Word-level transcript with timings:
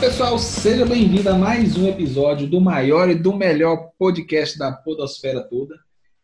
pessoal, 0.00 0.38
seja 0.38 0.86
bem-vindo 0.86 1.28
a 1.28 1.36
mais 1.36 1.76
um 1.76 1.88
episódio 1.88 2.48
do 2.48 2.60
maior 2.60 3.10
e 3.10 3.16
do 3.16 3.34
melhor 3.34 3.90
podcast 3.98 4.56
da 4.56 4.70
podosfera 4.70 5.42
toda. 5.42 5.74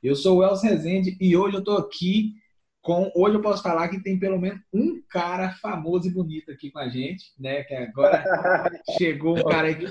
Eu 0.00 0.14
sou 0.14 0.39
o 0.39 0.45
Elcio 0.45 0.70
Rezende 0.70 1.16
e 1.20 1.36
hoje 1.36 1.57
eu 1.57 1.64
tô 1.64 1.72
aqui 1.72 2.34
com... 2.80 3.11
Hoje 3.16 3.34
eu 3.34 3.43
posso 3.43 3.64
falar 3.64 3.89
que 3.89 4.00
tem 4.00 4.16
pelo 4.16 4.39
menos 4.39 4.61
um 4.72 5.02
cara 5.08 5.57
famoso 5.61 6.07
e 6.07 6.12
bonito 6.12 6.52
aqui 6.52 6.71
com 6.71 6.79
a 6.79 6.89
gente, 6.89 7.32
né? 7.36 7.64
Que 7.64 7.75
agora 7.75 8.22
chegou 8.96 9.36
um 9.36 9.43
cara 9.43 9.66
aí 9.66 9.75
que, 9.75 9.86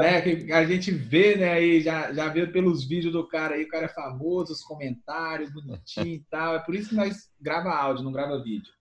né, 0.00 0.20
que 0.22 0.50
a 0.50 0.64
gente 0.64 0.90
vê, 0.90 1.36
né, 1.36 1.52
aí 1.52 1.82
já, 1.82 2.14
já 2.14 2.28
vê 2.30 2.46
pelos 2.46 2.88
vídeos 2.88 3.12
do 3.12 3.28
cara 3.28 3.56
aí, 3.56 3.64
o 3.64 3.68
cara 3.68 3.84
é 3.84 3.88
famoso, 3.88 4.54
os 4.54 4.62
comentários, 4.62 5.52
bonitinho 5.52 6.14
e 6.14 6.24
tal. 6.30 6.56
É 6.56 6.60
por 6.60 6.74
isso 6.74 6.88
que 6.88 6.94
nós 6.94 7.28
grava 7.38 7.74
áudio, 7.74 8.04
não 8.04 8.12
grava 8.12 8.42
vídeo. 8.42 8.72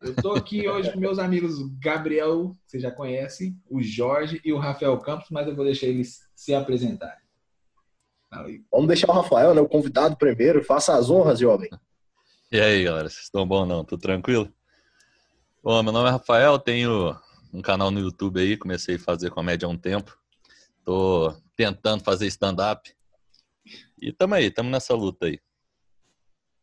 Eu 0.00 0.14
tô 0.14 0.32
aqui 0.32 0.68
hoje 0.68 0.92
com 0.92 1.00
meus 1.00 1.18
amigos 1.18 1.58
Gabriel, 1.78 2.56
que 2.64 2.72
você 2.72 2.80
já 2.80 2.90
conhece, 2.90 3.56
o 3.68 3.82
Jorge 3.82 4.40
e 4.44 4.52
o 4.52 4.58
Rafael 4.58 4.96
Campos, 4.98 5.28
mas 5.30 5.46
eu 5.46 5.56
vou 5.56 5.64
deixar 5.64 5.86
eles 5.86 6.20
se 6.34 6.54
apresentarem. 6.54 7.24
Vamos 8.70 8.88
deixar 8.88 9.10
o 9.10 9.14
Rafael, 9.14 9.54
né, 9.54 9.60
o 9.60 9.68
convidado 9.68 10.16
primeiro. 10.16 10.62
Faça 10.62 10.94
as 10.96 11.08
honras, 11.08 11.38
jovem. 11.38 11.70
E 12.52 12.60
aí, 12.60 12.84
galera, 12.84 13.08
vocês 13.08 13.24
estão 13.24 13.46
bom 13.46 13.64
não? 13.64 13.84
Tudo 13.84 14.00
tranquilo? 14.00 14.52
Bom, 15.62 15.82
meu 15.82 15.92
nome 15.92 16.08
é 16.08 16.12
Rafael, 16.12 16.58
tenho 16.58 17.16
um 17.52 17.62
canal 17.62 17.90
no 17.90 17.98
YouTube 17.98 18.38
aí, 18.38 18.56
comecei 18.56 18.96
a 18.96 18.98
fazer 19.00 19.30
comédia 19.30 19.66
há 19.66 19.70
um 19.70 19.78
tempo. 19.78 20.16
Tô 20.84 21.34
tentando 21.56 22.04
fazer 22.04 22.26
stand-up. 22.26 22.94
E 24.00 24.12
tamo 24.12 24.34
aí, 24.34 24.50
tamo 24.50 24.70
nessa 24.70 24.94
luta 24.94 25.26
aí. 25.26 25.40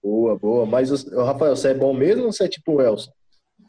Boa, 0.01 0.37
boa. 0.37 0.65
Mas, 0.65 0.89
Rafael, 1.11 1.55
você 1.55 1.69
é 1.69 1.73
bom 1.73 1.93
mesmo 1.93 2.25
ou 2.25 2.31
você 2.31 2.45
é 2.45 2.47
tipo 2.47 2.73
o 2.73 2.81
Elson? 2.81 3.11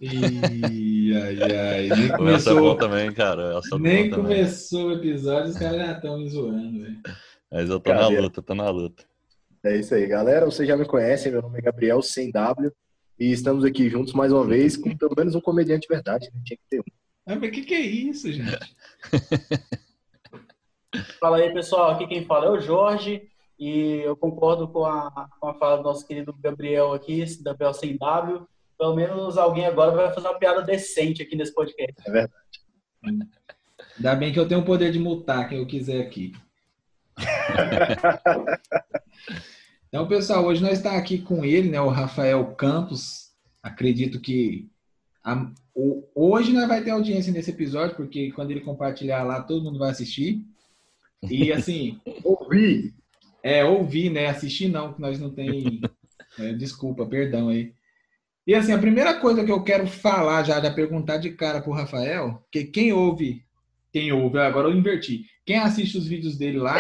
Ih, 0.01 1.15
ai, 1.17 1.39
ai. 1.43 1.89
Nem 1.89 2.05
Essa 2.05 2.15
é 2.15 2.17
começou, 2.17 2.61
bom 2.61 2.77
também, 2.77 3.13
cara. 3.13 3.59
Essa 3.59 3.77
é 3.77 3.79
nem 3.79 4.11
também. 4.11 4.25
começou 4.25 4.89
o 4.89 4.93
episódio, 4.93 5.51
os 5.51 5.59
caras 5.59 5.77
já 5.79 5.93
estão 5.93 6.19
me 6.19 6.29
zoando, 6.29 6.83
velho. 6.83 7.01
Mas 7.51 7.71
eu 7.71 7.81
tô 7.81 7.93
na 7.93 8.01
Cadê? 8.01 8.21
luta, 8.21 8.43
tô 8.43 8.55
na 8.55 8.71
luta. 8.71 9.05
É 9.65 9.77
isso 9.79 9.95
aí, 9.95 10.07
galera. 10.07 10.45
Vocês 10.47 10.69
já 10.69 10.77
me 10.77 10.85
conhecem, 10.85 11.33
meu 11.33 11.43
nome 11.43 11.59
é 11.59 11.63
Gabriel, 11.63 12.03
sem 12.03 12.31
W. 12.31 12.71
E 13.19 13.33
estamos 13.33 13.65
aqui 13.65 13.89
juntos 13.89 14.13
mais 14.13 14.33
uma 14.33 14.45
vez 14.45 14.77
com 14.77 14.95
pelo 14.97 15.15
menos 15.17 15.35
um 15.35 15.41
comediante 15.41 15.87
de 15.89 15.95
verdade. 15.95 16.31
Né? 16.35 16.41
Tinha 16.45 16.57
que 16.57 16.65
ter 16.69 16.81
um. 16.81 16.85
Ah, 17.27 17.37
Mas 17.37 17.49
o 17.49 17.53
que, 17.53 17.63
que 17.63 17.75
é 17.75 17.81
isso, 17.81 18.31
gente? 18.33 18.77
Fala 21.19 21.39
aí, 21.39 21.53
pessoal. 21.53 21.93
Aqui 21.93 22.07
quem 22.07 22.25
fala 22.25 22.47
é 22.47 22.51
o 22.51 22.61
Jorge. 22.61 23.23
E 23.59 24.01
eu 24.05 24.17
concordo 24.17 24.67
com 24.69 24.85
a, 24.85 25.29
com 25.41 25.49
a 25.49 25.55
fala 25.55 25.77
do 25.77 25.85
nosso 25.85 26.07
querido 26.07 26.35
Gabriel 26.41 26.93
aqui, 26.93 27.21
esse 27.21 27.43
Gabriel 27.43 27.73
sem 27.73 27.97
W. 27.97 28.47
Pelo 28.79 28.95
menos 28.97 29.37
alguém 29.39 29.67
agora 29.67 29.93
vai 29.93 30.13
fazer 30.13 30.27
uma 30.29 30.39
piada 30.39 30.63
decente 30.63 31.23
aqui 31.23 31.37
nesse 31.37 31.55
podcast. 31.55 31.95
É 32.07 32.11
verdade. 32.11 32.35
Ainda 33.97 34.15
bem 34.17 34.33
que 34.33 34.39
eu 34.41 34.49
tenho 34.49 34.61
o 34.61 34.65
poder 34.65 34.91
de 34.93 34.99
multar 34.99 35.49
quem 35.49 35.59
eu 35.59 35.67
quiser 35.67 36.01
aqui. 36.03 36.33
Então, 39.89 40.09
pessoal, 40.09 40.45
hoje 40.45 40.61
nós 40.61 40.73
estamos 40.79 40.99
aqui 40.99 41.19
com 41.19 41.45
ele, 41.45 41.69
né, 41.71 41.81
o 41.81 41.89
Rafael 41.89 42.45
Campos. 42.57 43.31
Acredito 43.63 44.21
que 44.21 44.69
a- 45.23 45.53
o- 45.73 46.03
hoje 46.15 46.53
nós 46.53 46.67
vai 46.67 46.83
ter 46.83 46.91
audiência 46.91 47.33
nesse 47.33 47.51
episódio, 47.51 47.95
porque 47.95 48.33
quando 48.33 48.51
ele 48.51 48.61
compartilhar 48.61 49.23
lá, 49.23 49.41
todo 49.41 49.63
mundo 49.63 49.79
vai 49.79 49.91
assistir. 49.93 50.43
E 51.31 51.53
assim, 51.53 52.01
Ouvi! 52.25 52.93
é 53.41 53.65
ouvir, 53.65 54.11
né? 54.11 54.27
Assistir 54.27 54.67
não, 54.69 54.93
que 54.95 55.01
nós 55.01 55.21
não 55.21 55.31
tem. 55.31 55.81
é, 56.41 56.53
desculpa, 56.55 57.07
perdão 57.07 57.49
aí. 57.51 57.73
E 58.47 58.55
assim, 58.55 58.73
a 58.73 58.79
primeira 58.79 59.19
coisa 59.19 59.43
que 59.43 59.51
eu 59.51 59.63
quero 59.63 59.87
falar 59.87 60.43
já, 60.43 60.61
já 60.61 60.73
perguntar 60.73 61.17
de 61.17 61.31
cara 61.33 61.63
pro 61.63 61.73
Rafael, 61.73 62.47
que 62.53 62.65
quem 62.65 62.93
ouve, 62.93 63.43
quem 63.91 64.13
ouve, 64.13 64.39
agora 64.39 64.69
eu 64.69 64.77
inverti. 64.77 65.25
Quem 65.47 65.57
assiste 65.57 65.97
os 65.97 66.07
vídeos 66.07 66.37
dele 66.37 66.59
lá, 66.59 66.79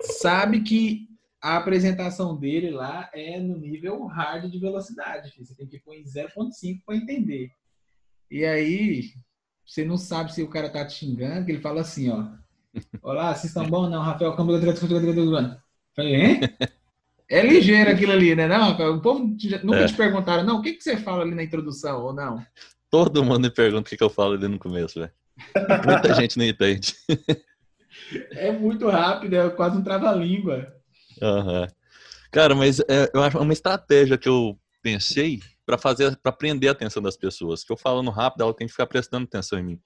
sabe 0.00 0.62
que 0.62 1.08
a 1.42 1.58
apresentação 1.58 2.36
dele 2.36 2.70
lá 2.70 3.10
é 3.12 3.38
no 3.38 3.58
nível 3.58 4.06
hard 4.06 4.50
de 4.50 4.58
velocidade. 4.58 5.32
Você 5.38 5.54
tem 5.54 5.66
que 5.66 5.78
pôr 5.78 5.94
em 5.94 6.04
0.5 6.04 6.80
para 6.86 6.96
entender. 6.96 7.50
E 8.30 8.44
aí, 8.44 9.10
você 9.64 9.84
não 9.84 9.98
sabe 9.98 10.32
se 10.32 10.42
o 10.42 10.48
cara 10.48 10.70
tá 10.70 10.86
te 10.86 10.94
xingando, 10.94 11.44
que 11.44 11.52
ele 11.52 11.60
fala 11.60 11.82
assim, 11.82 12.08
ó. 12.08 12.26
Olá, 13.02 13.34
vocês 13.34 13.46
estão 13.46 13.68
bom? 13.68 13.88
Não, 13.88 14.02
Rafael 14.02 14.34
Campos. 14.34 14.60
Falei, 15.94 16.14
hein? 16.14 16.40
É 17.28 17.44
ligeiro 17.44 17.90
aquilo 17.90 18.12
ali, 18.12 18.34
né? 18.36 18.46
Não, 18.46 18.72
o 18.96 19.00
povo 19.00 19.36
nunca 19.64 19.80
É. 19.80 19.86
te 19.86 19.94
perguntaram, 19.94 20.44
não, 20.44 20.58
o 20.58 20.62
que, 20.62 20.74
que 20.74 20.82
você 20.82 20.96
fala 20.96 21.22
ali 21.22 21.34
na 21.34 21.42
introdução, 21.42 22.02
ou 22.02 22.12
não? 22.12 22.44
Todo 22.90 23.24
mundo 23.24 23.40
me 23.40 23.50
pergunta 23.50 23.82
o 23.86 23.90
que, 23.90 23.96
que 23.96 24.04
eu 24.04 24.10
falo 24.10 24.34
ali 24.34 24.46
no 24.46 24.58
começo, 24.58 25.00
velho. 25.00 25.12
Muita 25.84 26.14
gente 26.14 26.38
não 26.38 26.44
entende. 26.44 26.94
É 28.32 28.52
muito 28.52 28.88
rápido, 28.88 29.34
é 29.34 29.50
quase 29.50 29.76
um 29.76 29.82
trava-língua. 29.82 30.72
Aham. 31.20 31.66
Cara, 32.30 32.54
mas 32.54 32.78
é, 32.80 33.10
eu 33.12 33.22
acho 33.22 33.38
uma 33.38 33.52
estratégia 33.52 34.16
que 34.16 34.28
eu 34.28 34.58
pensei 34.82 35.40
pra 35.64 35.76
fazer, 35.76 36.16
para 36.22 36.30
prender 36.30 36.68
a 36.68 36.72
atenção 36.72 37.02
das 37.02 37.16
pessoas. 37.16 37.64
Que 37.64 37.72
eu 37.72 37.76
falando 37.76 38.10
rápido, 38.10 38.42
ela 38.42 38.54
tem 38.54 38.66
que 38.66 38.72
ficar 38.72 38.86
prestando 38.86 39.24
atenção 39.24 39.58
em 39.58 39.64
mim. 39.64 39.80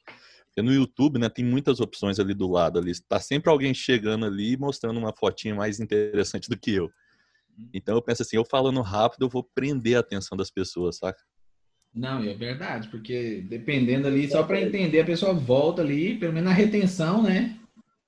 Porque 0.47 0.61
no 0.62 0.73
YouTube, 0.75 1.19
né, 1.19 1.29
tem 1.29 1.45
muitas 1.45 1.81
opções 1.81 2.19
ali 2.19 2.34
do 2.34 2.50
lado 2.50 2.79
ali. 2.79 2.93
Tá 3.09 3.19
sempre 3.21 3.49
alguém 3.50 3.73
chegando 3.73 4.27
ali 4.27 4.53
e 4.53 4.56
mostrando 4.59 4.99
uma 4.99 5.12
fotinha 5.17 5.55
mais 5.55 5.81
interessante 5.81 6.49
do 6.50 6.59
que 6.59 6.73
eu. 6.73 6.91
Então 7.72 7.94
eu 7.94 8.03
penso 8.03 8.22
assim, 8.22 8.37
eu 8.37 8.44
falando 8.44 8.81
rápido, 8.81 9.22
eu 9.22 9.28
vou 9.28 9.43
prender 9.55 9.97
a 9.97 10.00
atenção 10.00 10.37
das 10.37 10.50
pessoas, 10.50 10.99
saca? 10.99 11.21
Não, 11.93 12.22
é 12.22 12.34
verdade, 12.34 12.88
porque 12.88 13.44
dependendo 13.49 14.06
ali, 14.06 14.31
só 14.31 14.44
para 14.44 14.61
entender, 14.61 15.00
a 15.00 15.05
pessoa 15.05 15.33
volta 15.33 15.83
ali, 15.83 16.16
pelo 16.19 16.33
menos 16.33 16.49
na 16.49 16.55
retenção, 16.55 17.22
né? 17.22 17.59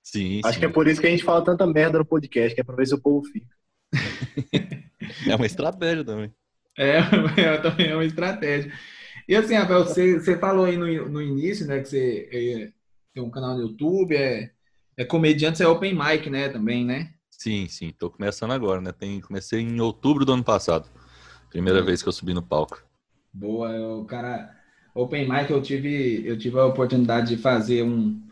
Sim, 0.03 0.41
Acho 0.45 0.55
sim. 0.55 0.61
que 0.61 0.67
é 0.67 0.69
por 0.69 0.87
isso 0.87 1.01
que 1.01 1.07
a 1.07 1.11
gente 1.11 1.25
fala 1.25 1.45
tanta 1.45 1.67
merda 1.67 1.99
no 1.99 2.05
podcast, 2.05 2.55
que 2.55 2.61
é 2.61 2.65
pra 2.65 2.77
ver 2.77 2.87
se 2.87 2.95
o 2.95 3.01
povo 3.01 3.25
fica. 3.27 3.55
é 5.29 5.35
uma 5.35 5.47
estratégia 5.47 6.05
também. 6.05 6.33
É, 6.79 6.99
é, 7.37 7.59
também 7.59 7.89
é 7.89 7.95
uma 7.95 8.05
estratégia. 8.05 8.73
E 9.29 9.35
assim, 9.35 9.55
Rafael, 9.55 9.85
você, 9.85 10.19
você 10.19 10.39
falou 10.39 10.65
aí 10.65 10.77
no, 10.77 11.09
no 11.09 11.23
início, 11.23 11.67
né, 11.67 11.81
que 11.81 11.89
você 11.89 12.29
é, 12.33 12.73
tem 13.15 13.23
um 13.23 13.31
canal 13.31 13.57
no 13.57 13.63
YouTube, 13.63 14.17
é, 14.17 14.51
é 14.97 15.05
comediante, 15.05 15.59
você 15.59 15.65
é 15.65 15.69
open 15.69 15.95
mic, 15.95 16.29
né, 16.31 16.49
também, 16.49 16.85
né? 16.85 17.13
Sim, 17.43 17.67
sim. 17.67 17.91
Tô 17.91 18.09
começando 18.09 18.53
agora, 18.53 18.81
né? 18.81 18.93
Tem, 18.93 19.21
comecei 19.21 19.59
em 19.59 19.81
outubro 19.81 20.25
do 20.25 20.33
ano 20.33 20.45
passado. 20.45 20.89
Primeira 21.51 21.83
Hum. 21.83 21.85
vez 21.85 22.01
que 22.01 22.09
eu 22.09 22.13
subi 22.13 22.33
no 22.33 22.41
palco. 22.41 22.81
Boa, 23.35 23.97
o 23.99 24.05
cara, 24.05 24.55
open 24.95 25.29
mic, 25.29 25.51
eu 25.51 25.61
tive, 25.61 26.25
eu 26.25 26.39
tive 26.39 26.57
a 26.61 26.67
oportunidade 26.67 27.35
de 27.35 27.43
fazer 27.43 27.83
um, 27.83 28.23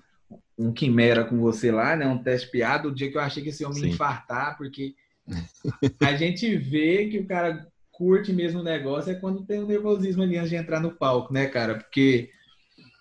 um 0.56 0.72
quimera 0.72 1.25
com 1.25 1.41
você 1.41 1.72
lá, 1.72 1.97
né, 1.97 2.06
um 2.06 2.22
teste 2.22 2.48
piada, 2.53 2.87
o 2.87 2.94
dia 2.94 3.10
que 3.10 3.16
eu 3.16 3.21
achei 3.21 3.43
que 3.43 3.48
esse 3.48 3.65
homem 3.65 3.81
ia 3.81 3.88
Sim. 3.88 3.94
infartar, 3.94 4.56
porque 4.56 4.94
a 6.00 6.15
gente 6.15 6.56
vê 6.56 7.09
que 7.09 7.19
o 7.19 7.27
cara 7.27 7.66
curte 7.91 8.32
mesmo 8.32 8.60
o 8.60 8.65
negócio 8.65 9.10
é 9.10 9.16
quando 9.16 9.44
tem 9.44 9.59
o 9.59 9.66
nervosismo 9.66 10.22
ali 10.22 10.37
antes 10.37 10.50
de 10.50 10.56
entrar 10.56 10.78
no 10.78 10.94
palco, 10.94 11.32
né, 11.32 11.47
cara? 11.48 11.75
Porque 11.75 12.31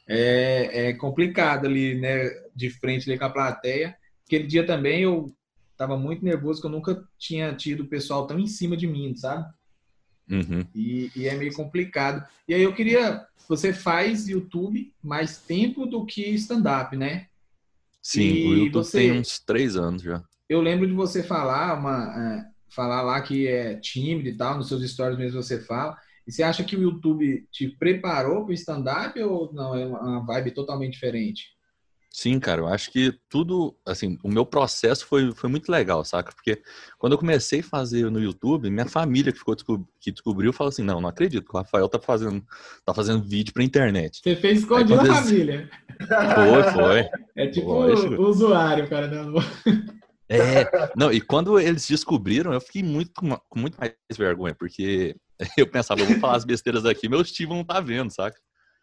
é, 0.07 0.89
é 0.89 0.93
complicado 0.93 1.67
ali, 1.67 1.93
né, 1.93 2.27
de 2.55 2.71
frente 2.71 3.07
ali 3.07 3.19
com 3.19 3.25
a 3.25 3.29
plateia. 3.29 3.95
Aquele 4.25 4.47
dia 4.47 4.65
também 4.65 5.03
eu 5.03 5.31
tava 5.79 5.97
muito 5.97 6.25
nervoso, 6.25 6.59
que 6.59 6.67
eu 6.67 6.71
nunca 6.71 7.01
tinha 7.17 7.55
tido 7.55 7.83
o 7.83 7.87
pessoal 7.87 8.27
tão 8.27 8.37
em 8.37 8.45
cima 8.45 8.75
de 8.75 8.85
mim, 8.85 9.15
sabe? 9.15 9.49
Uhum. 10.29 10.65
E, 10.75 11.09
e 11.15 11.25
é 11.25 11.35
meio 11.35 11.53
complicado. 11.53 12.23
E 12.47 12.53
aí 12.53 12.61
eu 12.61 12.75
queria. 12.75 13.25
Você 13.47 13.73
faz 13.73 14.27
YouTube 14.27 14.93
mais 15.01 15.37
tempo 15.39 15.85
do 15.85 16.05
que 16.05 16.21
stand-up, 16.35 16.95
né? 16.97 17.27
Sim, 18.01 18.21
E 18.21 18.47
o 18.47 18.53
YouTube 18.57 18.83
você- 18.83 18.97
tem 18.99 19.19
uns 19.19 19.39
três 19.39 19.75
anos 19.77 20.01
já. 20.03 20.21
Eu 20.49 20.61
lembro 20.61 20.85
de 20.85 20.93
você 20.93 21.23
falar 21.23 21.79
uma, 21.79 22.13
é, 22.19 22.45
falar 22.75 23.01
lá 23.01 23.21
que 23.21 23.47
é 23.47 23.75
tímido 23.75 24.27
e 24.27 24.35
tal, 24.35 24.57
nos 24.57 24.67
seus 24.67 24.87
stories 24.91 25.17
mesmo 25.17 25.41
você 25.41 25.61
fala. 25.61 25.97
E 26.27 26.31
você 26.31 26.43
acha 26.43 26.63
que 26.63 26.75
o 26.75 26.81
YouTube 26.81 27.47
te 27.51 27.69
preparou 27.69 28.43
para 28.43 28.51
o 28.51 28.53
stand-up 28.53 29.19
ou 29.23 29.51
não? 29.53 29.73
É 29.75 29.85
uma 29.85 30.25
vibe 30.25 30.51
totalmente 30.51 30.93
diferente? 30.93 31.45
Sim, 32.11 32.39
cara, 32.39 32.61
eu 32.61 32.67
acho 32.67 32.91
que 32.91 33.13
tudo, 33.29 33.75
assim, 33.85 34.17
o 34.23 34.29
meu 34.29 34.45
processo 34.45 35.05
foi, 35.05 35.31
foi 35.31 35.49
muito 35.49 35.71
legal, 35.71 36.03
saca? 36.03 36.33
Porque 36.33 36.61
quando 36.97 37.13
eu 37.13 37.19
comecei 37.19 37.59
a 37.59 37.63
fazer 37.63 38.09
no 38.09 38.19
YouTube, 38.19 38.69
minha 38.69 38.87
família 38.87 39.31
que 39.31 39.37
ficou 39.37 39.55
que 39.99 40.11
descobriu 40.11 40.51
falou 40.51 40.69
assim: 40.69 40.81
"Não, 40.83 40.99
não 40.99 41.07
acredito 41.07 41.45
que 41.45 41.53
o 41.55 41.57
Rafael 41.57 41.87
tá 41.87 41.99
fazendo 41.99 42.43
tá 42.83 42.93
fazendo 42.93 43.23
vídeo 43.23 43.53
pra 43.53 43.63
internet". 43.63 44.21
Você 44.23 44.35
fez 44.35 44.59
escondido 44.59 44.93
Aí, 44.93 44.99
a 44.99 45.03
quando 45.03 45.11
eles- 45.11 45.29
família. 45.29 45.69
Foi, 46.35 46.63
foi. 46.73 47.09
É 47.35 47.47
tipo 47.47 47.67
Lógico. 47.67 48.15
o 48.21 48.27
usuário, 48.27 48.89
cara. 48.89 49.07
Não... 49.07 49.35
É, 50.27 50.91
não, 50.95 51.11
e 51.11 51.19
quando 51.19 51.59
eles 51.59 51.87
descobriram, 51.87 52.53
eu 52.53 52.61
fiquei 52.61 52.83
muito 52.83 53.11
com, 53.13 53.35
muito 53.55 53.77
mais 53.79 53.93
vergonha, 54.17 54.53
porque 54.53 55.15
eu 55.57 55.67
pensava, 55.67 56.01
eu 56.01 56.05
vou 56.07 56.19
falar 56.19 56.35
as 56.37 56.45
besteiras 56.45 56.85
aqui, 56.85 57.09
meu 57.09 57.23
Steve 57.23 57.49
não 57.49 57.63
tá 57.63 57.79
vendo, 57.79 58.11
saca? 58.11 58.39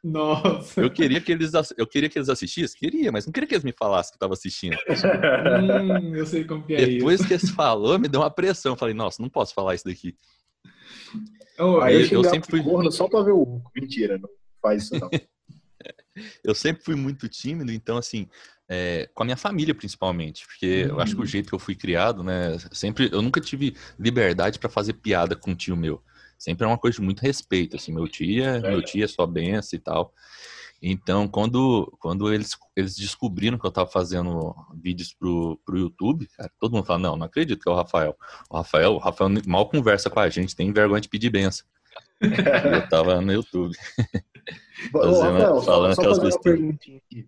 Nossa. 0.06 0.80
Eu 0.80 0.88
queria 0.88 1.20
que 1.20 1.32
eles 1.32 1.50
eu 1.76 1.86
queria 1.86 2.08
que 2.08 2.16
eles 2.16 2.28
assistissem, 2.28 2.78
queria, 2.78 3.10
mas 3.10 3.26
não 3.26 3.32
queria 3.32 3.48
que 3.48 3.54
eles 3.54 3.64
me 3.64 3.72
falassem 3.72 4.12
que 4.12 4.18
tava 4.18 4.34
assistindo. 4.34 4.76
Hum, 4.88 6.14
eu 6.14 6.24
sei 6.24 6.44
como 6.44 6.64
que 6.64 6.74
é 6.74 6.86
Depois 6.86 7.20
isso. 7.20 7.26
que 7.26 7.34
eles 7.34 7.50
falou, 7.50 7.98
me 7.98 8.06
deu 8.06 8.20
uma 8.20 8.30
pressão, 8.30 8.72
eu 8.72 8.76
falei, 8.76 8.94
nossa, 8.94 9.20
não 9.20 9.28
posso 9.28 9.52
falar 9.52 9.74
isso 9.74 9.84
daqui. 9.84 10.16
Ô, 11.58 11.80
Aí 11.80 11.94
eu- 11.94 12.00
eu, 12.02 12.08
eu 12.12 12.24
sempre 12.24 12.48
fui- 12.48 12.62
corno 12.62 12.92
só 12.92 13.08
pra 13.08 13.22
ver 13.22 13.32
o. 13.32 13.60
Mentira, 13.74 14.16
não 14.16 14.28
faz 14.62 14.84
isso 14.84 14.96
não. 14.96 15.10
eu 16.44 16.54
sempre 16.54 16.84
fui 16.84 16.94
muito 16.94 17.28
tímido, 17.28 17.72
então, 17.72 17.96
assim, 17.96 18.28
é, 18.68 19.08
com 19.12 19.24
a 19.24 19.26
minha 19.26 19.36
família 19.36 19.74
principalmente, 19.74 20.46
porque 20.46 20.86
eu 20.88 21.00
acho 21.00 21.14
que 21.14 21.20
o 21.20 21.24
uhum. 21.24 21.26
jeito 21.26 21.48
que 21.48 21.54
eu 21.54 21.58
fui 21.58 21.74
criado, 21.74 22.22
né, 22.22 22.56
sempre, 22.70 23.08
eu 23.12 23.22
nunca 23.22 23.40
tive 23.40 23.76
liberdade 23.98 24.58
para 24.60 24.68
fazer 24.70 24.92
piada 24.94 25.34
com 25.34 25.50
um 25.50 25.54
tio 25.56 25.76
meu. 25.76 26.00
Sempre 26.38 26.64
é 26.64 26.68
uma 26.68 26.78
coisa 26.78 26.96
de 26.96 27.02
muito 27.02 27.20
respeito, 27.20 27.76
assim, 27.76 27.92
meu 27.92 28.06
tio, 28.06 28.44
é, 28.44 28.60
meu 28.60 28.82
tio 28.82 29.04
é 29.04 29.08
sua 29.08 29.26
benção 29.26 29.76
e 29.76 29.80
tal. 29.80 30.12
Então, 30.82 31.26
quando, 31.26 31.92
quando 31.98 32.32
eles, 32.32 32.50
eles 32.74 32.96
descobriram 32.96 33.58
que 33.58 33.64
eu 33.64 33.70
estava 33.70 33.90
fazendo 33.90 34.54
vídeos 34.74 35.14
pro, 35.14 35.58
pro 35.64 35.78
YouTube, 35.78 36.28
cara, 36.36 36.50
todo 36.60 36.72
mundo 36.72 36.84
fala, 36.84 36.98
não, 36.98 37.16
não 37.16 37.26
acredito 37.26 37.62
que 37.62 37.68
é 37.68 37.72
o 37.72 37.76
Rafael. 37.76 38.16
O 38.50 38.56
Rafael, 38.56 38.92
o 38.92 38.98
Rafael 38.98 39.30
mal 39.46 39.68
conversa 39.68 40.10
com 40.10 40.20
a 40.20 40.28
gente, 40.28 40.54
tem 40.54 40.72
vergonha 40.72 41.00
de 41.00 41.08
pedir 41.08 41.30
benção. 41.30 41.66
eu 42.20 42.88
tava 42.88 43.20
no 43.20 43.32
YouTube. 43.32 43.74
Fazendo, 44.92 45.38
Rafael, 45.38 45.62
falando 45.62 45.94
só, 45.94 46.02
só 46.02 46.08
fazer 46.10 46.26
uma 46.26 46.40
perguntinha 46.40 46.98
aqui. 46.98 47.26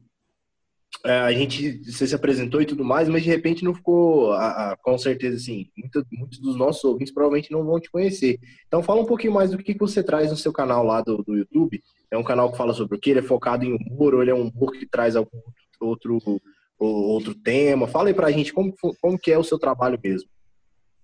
É, 1.04 1.18
a 1.20 1.32
gente 1.32 1.78
você 1.84 2.06
se 2.06 2.14
apresentou 2.14 2.60
e 2.60 2.66
tudo 2.66 2.84
mais, 2.84 3.08
mas 3.08 3.22
de 3.22 3.28
repente 3.28 3.64
não 3.64 3.72
ficou, 3.72 4.32
a, 4.32 4.72
a, 4.72 4.76
com 4.76 4.98
certeza, 4.98 5.36
assim, 5.36 5.70
muito, 5.76 6.04
muitos 6.10 6.38
dos 6.40 6.56
nossos 6.56 6.82
ouvintes 6.84 7.14
provavelmente 7.14 7.52
não 7.52 7.64
vão 7.64 7.78
te 7.78 7.90
conhecer. 7.90 8.38
Então 8.66 8.82
fala 8.82 9.00
um 9.00 9.06
pouquinho 9.06 9.32
mais 9.32 9.50
do 9.50 9.58
que, 9.58 9.74
que 9.74 9.78
você 9.78 10.02
traz 10.02 10.30
no 10.30 10.36
seu 10.36 10.52
canal 10.52 10.84
lá 10.84 11.00
do, 11.00 11.22
do 11.22 11.36
YouTube. 11.36 11.80
É 12.10 12.18
um 12.18 12.24
canal 12.24 12.50
que 12.50 12.58
fala 12.58 12.74
sobre 12.74 12.96
o 12.96 13.00
que? 13.00 13.10
Ele 13.10 13.20
é 13.20 13.22
focado 13.22 13.64
em 13.64 13.74
humor 13.74 14.14
ou 14.14 14.22
ele 14.22 14.30
é 14.30 14.34
um 14.34 14.48
humor 14.48 14.72
que 14.72 14.86
traz 14.86 15.14
algum 15.14 15.40
outro, 15.80 16.20
outro 16.78 17.34
tema? 17.34 17.86
Fala 17.86 18.08
aí 18.08 18.14
pra 18.14 18.30
gente 18.30 18.52
como, 18.52 18.74
como 19.00 19.18
que 19.18 19.30
é 19.30 19.38
o 19.38 19.44
seu 19.44 19.58
trabalho 19.58 19.98
mesmo. 20.02 20.28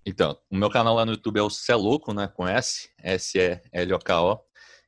Então, 0.05 0.37
o 0.51 0.55
meu 0.55 0.69
canal 0.69 0.93
lá 0.93 1.05
no 1.05 1.13
YouTube 1.13 1.39
é 1.39 1.43
o 1.43 1.49
Celoco, 1.49 2.13
né, 2.13 2.27
com 2.27 2.47
S, 2.47 2.89
S-E-L-O-K-O. 3.01 4.39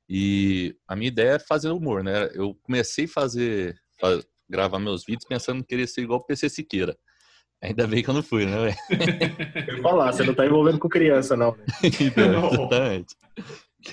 E 0.09 0.75
a 0.87 0.95
minha 0.95 1.07
ideia 1.07 1.31
é 1.31 1.39
fazer 1.39 1.69
humor, 1.69 2.03
né? 2.03 2.29
Eu 2.33 2.55
comecei 2.63 3.05
a 3.05 3.09
fazer, 3.09 3.75
gravar 4.49 4.79
meus 4.79 5.05
vídeos 5.05 5.25
pensando 5.27 5.59
em 5.59 5.63
querer 5.63 5.87
ser 5.87 6.01
igual 6.01 6.19
o 6.19 6.25
PC 6.25 6.49
Siqueira. 6.49 6.97
Ainda 7.61 7.87
bem 7.87 8.03
que 8.03 8.09
eu 8.09 8.13
não 8.13 8.21
fui, 8.21 8.45
né, 8.45 8.75
velho? 8.87 9.81
Falar, 9.81 10.11
você 10.11 10.23
não 10.23 10.33
tá 10.33 10.45
envolvendo 10.45 10.77
com 10.77 10.87
criança, 10.87 11.35
não, 11.35 11.55
né? 11.55 11.65
então, 11.99 12.53
exatamente. 12.53 13.15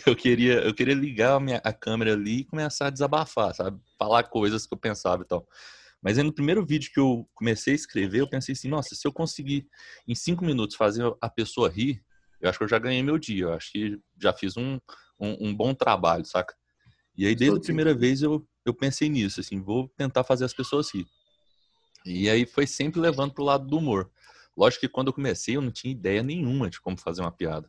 Eu 0.06 0.14
queria, 0.14 0.54
eu 0.60 0.74
queria 0.74 0.94
ligar 0.94 1.36
a, 1.36 1.40
minha, 1.40 1.58
a 1.64 1.72
câmera 1.72 2.12
ali 2.12 2.40
e 2.40 2.44
começar 2.44 2.88
a 2.88 2.90
desabafar, 2.90 3.54
sabe? 3.54 3.78
Falar 3.98 4.24
coisas 4.24 4.66
que 4.66 4.74
eu 4.74 4.78
pensava 4.78 5.22
e 5.22 5.26
tal. 5.26 5.46
Mas 6.02 6.18
aí 6.18 6.24
no 6.24 6.34
primeiro 6.34 6.64
vídeo 6.64 6.90
que 6.92 7.00
eu 7.00 7.26
comecei 7.34 7.72
a 7.72 7.76
escrever, 7.76 8.20
eu 8.20 8.28
pensei 8.28 8.52
assim, 8.52 8.68
nossa, 8.68 8.94
se 8.94 9.06
eu 9.06 9.12
conseguir 9.12 9.66
em 10.06 10.14
cinco 10.14 10.44
minutos 10.44 10.76
fazer 10.76 11.02
a 11.20 11.30
pessoa 11.30 11.70
rir, 11.70 12.02
eu 12.40 12.50
acho 12.50 12.58
que 12.58 12.64
eu 12.64 12.68
já 12.68 12.78
ganhei 12.78 13.02
meu 13.02 13.18
dia. 13.18 13.44
Eu 13.44 13.54
acho 13.54 13.72
que 13.72 13.98
já 14.20 14.32
fiz 14.32 14.56
um, 14.56 14.78
um, 15.18 15.48
um 15.48 15.54
bom 15.54 15.74
trabalho, 15.74 16.24
saca? 16.26 16.54
E 17.16 17.26
aí, 17.26 17.34
desde 17.34 17.58
a 17.58 17.60
primeira 17.60 17.94
vez, 17.94 18.22
eu, 18.22 18.46
eu 18.64 18.74
pensei 18.74 19.08
nisso, 19.08 19.40
assim, 19.40 19.60
vou 19.60 19.88
tentar 19.96 20.24
fazer 20.24 20.44
as 20.44 20.52
pessoas 20.52 20.92
rir. 20.92 21.06
E 22.04 22.28
aí 22.28 22.44
foi 22.44 22.66
sempre 22.66 23.00
levando 23.00 23.32
pro 23.32 23.44
lado 23.44 23.66
do 23.66 23.78
humor. 23.78 24.10
Lógico 24.56 24.82
que 24.82 24.88
quando 24.88 25.08
eu 25.08 25.12
comecei, 25.12 25.56
eu 25.56 25.62
não 25.62 25.70
tinha 25.70 25.92
ideia 25.92 26.22
nenhuma 26.22 26.68
de 26.68 26.80
como 26.80 26.96
fazer 26.96 27.22
uma 27.22 27.32
piada. 27.32 27.68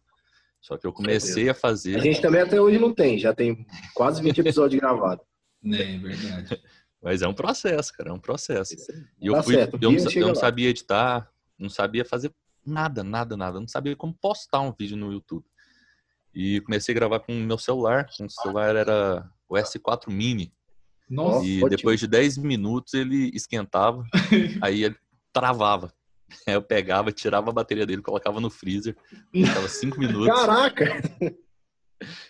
Só 0.61 0.77
que 0.77 0.85
eu 0.85 0.91
comecei 0.91 1.47
a 1.47 1.53
fazer. 1.53 1.95
A 1.95 1.99
gente 1.99 2.21
também 2.21 2.41
até 2.41 2.59
hoje 2.59 2.79
não 2.79 2.93
tem, 2.93 3.19
já 3.19 3.33
tem 3.33 3.65
quase 3.93 4.21
20 4.21 4.39
episódios 4.39 4.79
gravados. 4.79 5.23
É, 5.63 5.81
é 5.95 5.97
verdade. 5.97 6.61
Mas 7.01 7.21
é 7.21 7.27
um 7.27 7.33
processo, 7.33 7.93
cara, 7.93 8.09
é 8.09 8.13
um 8.13 8.19
processo. 8.19 8.73
E 9.21 9.27
eu, 9.27 9.33
tá 9.35 9.43
fui, 9.43 9.53
certo, 9.53 9.77
eu, 9.79 9.91
não, 9.91 10.11
eu 10.11 10.27
não 10.27 10.35
sabia 10.35 10.69
editar, 10.69 11.29
não 11.57 11.69
sabia 11.69 12.03
fazer 12.03 12.33
nada, 12.65 13.03
nada, 13.03 13.37
nada. 13.37 13.57
Eu 13.57 13.61
não 13.61 13.67
sabia 13.67 13.95
como 13.95 14.13
postar 14.13 14.61
um 14.61 14.73
vídeo 14.77 14.97
no 14.97 15.13
YouTube. 15.13 15.45
E 16.33 16.59
comecei 16.61 16.93
a 16.93 16.95
gravar 16.95 17.19
com 17.19 17.31
o 17.31 17.39
meu 17.39 17.59
celular. 17.59 18.09
O 18.19 18.29
celular 18.29 18.75
era 18.75 19.29
o 19.47 19.55
S4 19.55 20.09
Mini. 20.09 20.53
Nossa, 21.09 21.45
e 21.45 21.57
ótimo. 21.57 21.69
depois 21.69 21.99
de 21.99 22.07
10 22.07 22.37
minutos 22.37 22.93
ele 22.93 23.29
esquentava, 23.33 24.03
aí 24.61 24.83
ele 24.83 24.95
travava. 25.31 25.93
Aí 26.47 26.55
eu 26.55 26.61
pegava, 26.61 27.11
tirava 27.11 27.49
a 27.49 27.53
bateria 27.53 27.85
dele, 27.85 28.01
colocava 28.01 28.41
no 28.41 28.49
freezer, 28.49 28.95
ficava 29.31 29.67
5 29.67 29.99
minutos. 29.99 30.27
Caraca! 30.27 31.01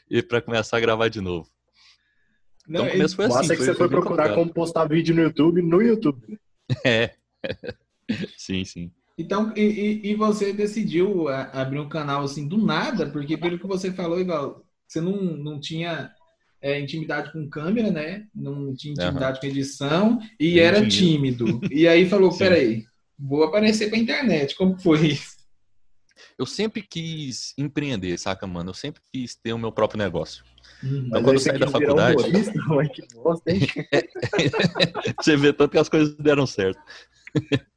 E 0.09 0.21
para 0.21 0.41
começar 0.41 0.77
a 0.77 0.79
gravar 0.79 1.07
de 1.07 1.21
novo. 1.21 1.50
Não, 2.67 2.81
então 2.81 2.88
o 2.88 2.91
começo 2.91 3.15
foi 3.15 3.25
assim. 3.25 3.53
é 3.53 3.56
que 3.56 3.63
você 3.63 3.73
foi 3.73 3.89
procurar 3.89 4.33
como 4.33 4.53
postar 4.53 4.85
vídeo 4.85 5.15
no 5.15 5.21
YouTube 5.21 5.62
no 5.62 5.81
YouTube. 5.81 6.39
É. 6.83 7.13
sim, 8.35 8.65
sim. 8.65 8.91
Então, 9.15 9.53
e, 9.56 10.01
e, 10.03 10.15
você 10.15 10.51
decidiu 10.51 11.27
abrir 11.27 11.79
um 11.79 11.88
canal 11.88 12.23
assim 12.23 12.47
do 12.47 12.57
nada, 12.57 13.07
porque 13.07 13.38
pelo 13.38 13.59
que 13.59 13.67
você 13.67 13.94
falou, 13.94 14.19
igual, 14.19 14.65
você 14.88 15.00
não, 15.00 15.21
não 15.21 15.59
tinha 15.59 16.12
é, 16.65 16.79
intimidade 16.79 17.31
com 17.31 17.47
câmera, 17.47 17.91
né? 17.91 18.25
Não 18.33 18.73
tinha 18.73 18.94
intimidade 18.94 19.38
uhum. 19.38 19.41
com 19.41 19.47
edição 19.47 20.19
e 20.39 20.59
era 20.59 20.85
tímido. 20.88 21.62
E 21.69 21.88
aí 21.88 22.09
falou, 22.09 22.35
peraí, 22.35 22.83
vou 23.19 23.44
aparecer 23.44 23.88
pra 23.88 24.00
internet. 24.00 24.56
Como 24.56 24.75
foi 24.79 25.09
isso? 25.09 25.35
Eu 26.39 26.47
sempre 26.47 26.81
quis 26.81 27.53
empreender, 27.56 28.17
saca, 28.17 28.47
mano? 28.47 28.71
Eu 28.71 28.73
sempre 28.73 29.00
quis 29.13 29.35
ter 29.35 29.53
o 29.53 29.59
meu 29.59 29.71
próprio 29.71 30.00
negócio. 30.00 30.44
Hum, 30.83 31.06
então, 31.06 31.21
quando 31.21 31.35
eu 31.35 31.39
saí 31.39 31.59
da 31.59 31.67
faculdade. 31.67 32.23
Um 32.23 32.89
que 32.89 33.03
bosta, 33.13 33.51
hein? 33.51 33.59
Você 35.21 35.38
vê 35.38 35.53
tanto 35.53 35.71
que 35.71 35.77
as 35.77 35.88
coisas 35.88 36.15
deram 36.15 36.47
certo. 36.47 36.81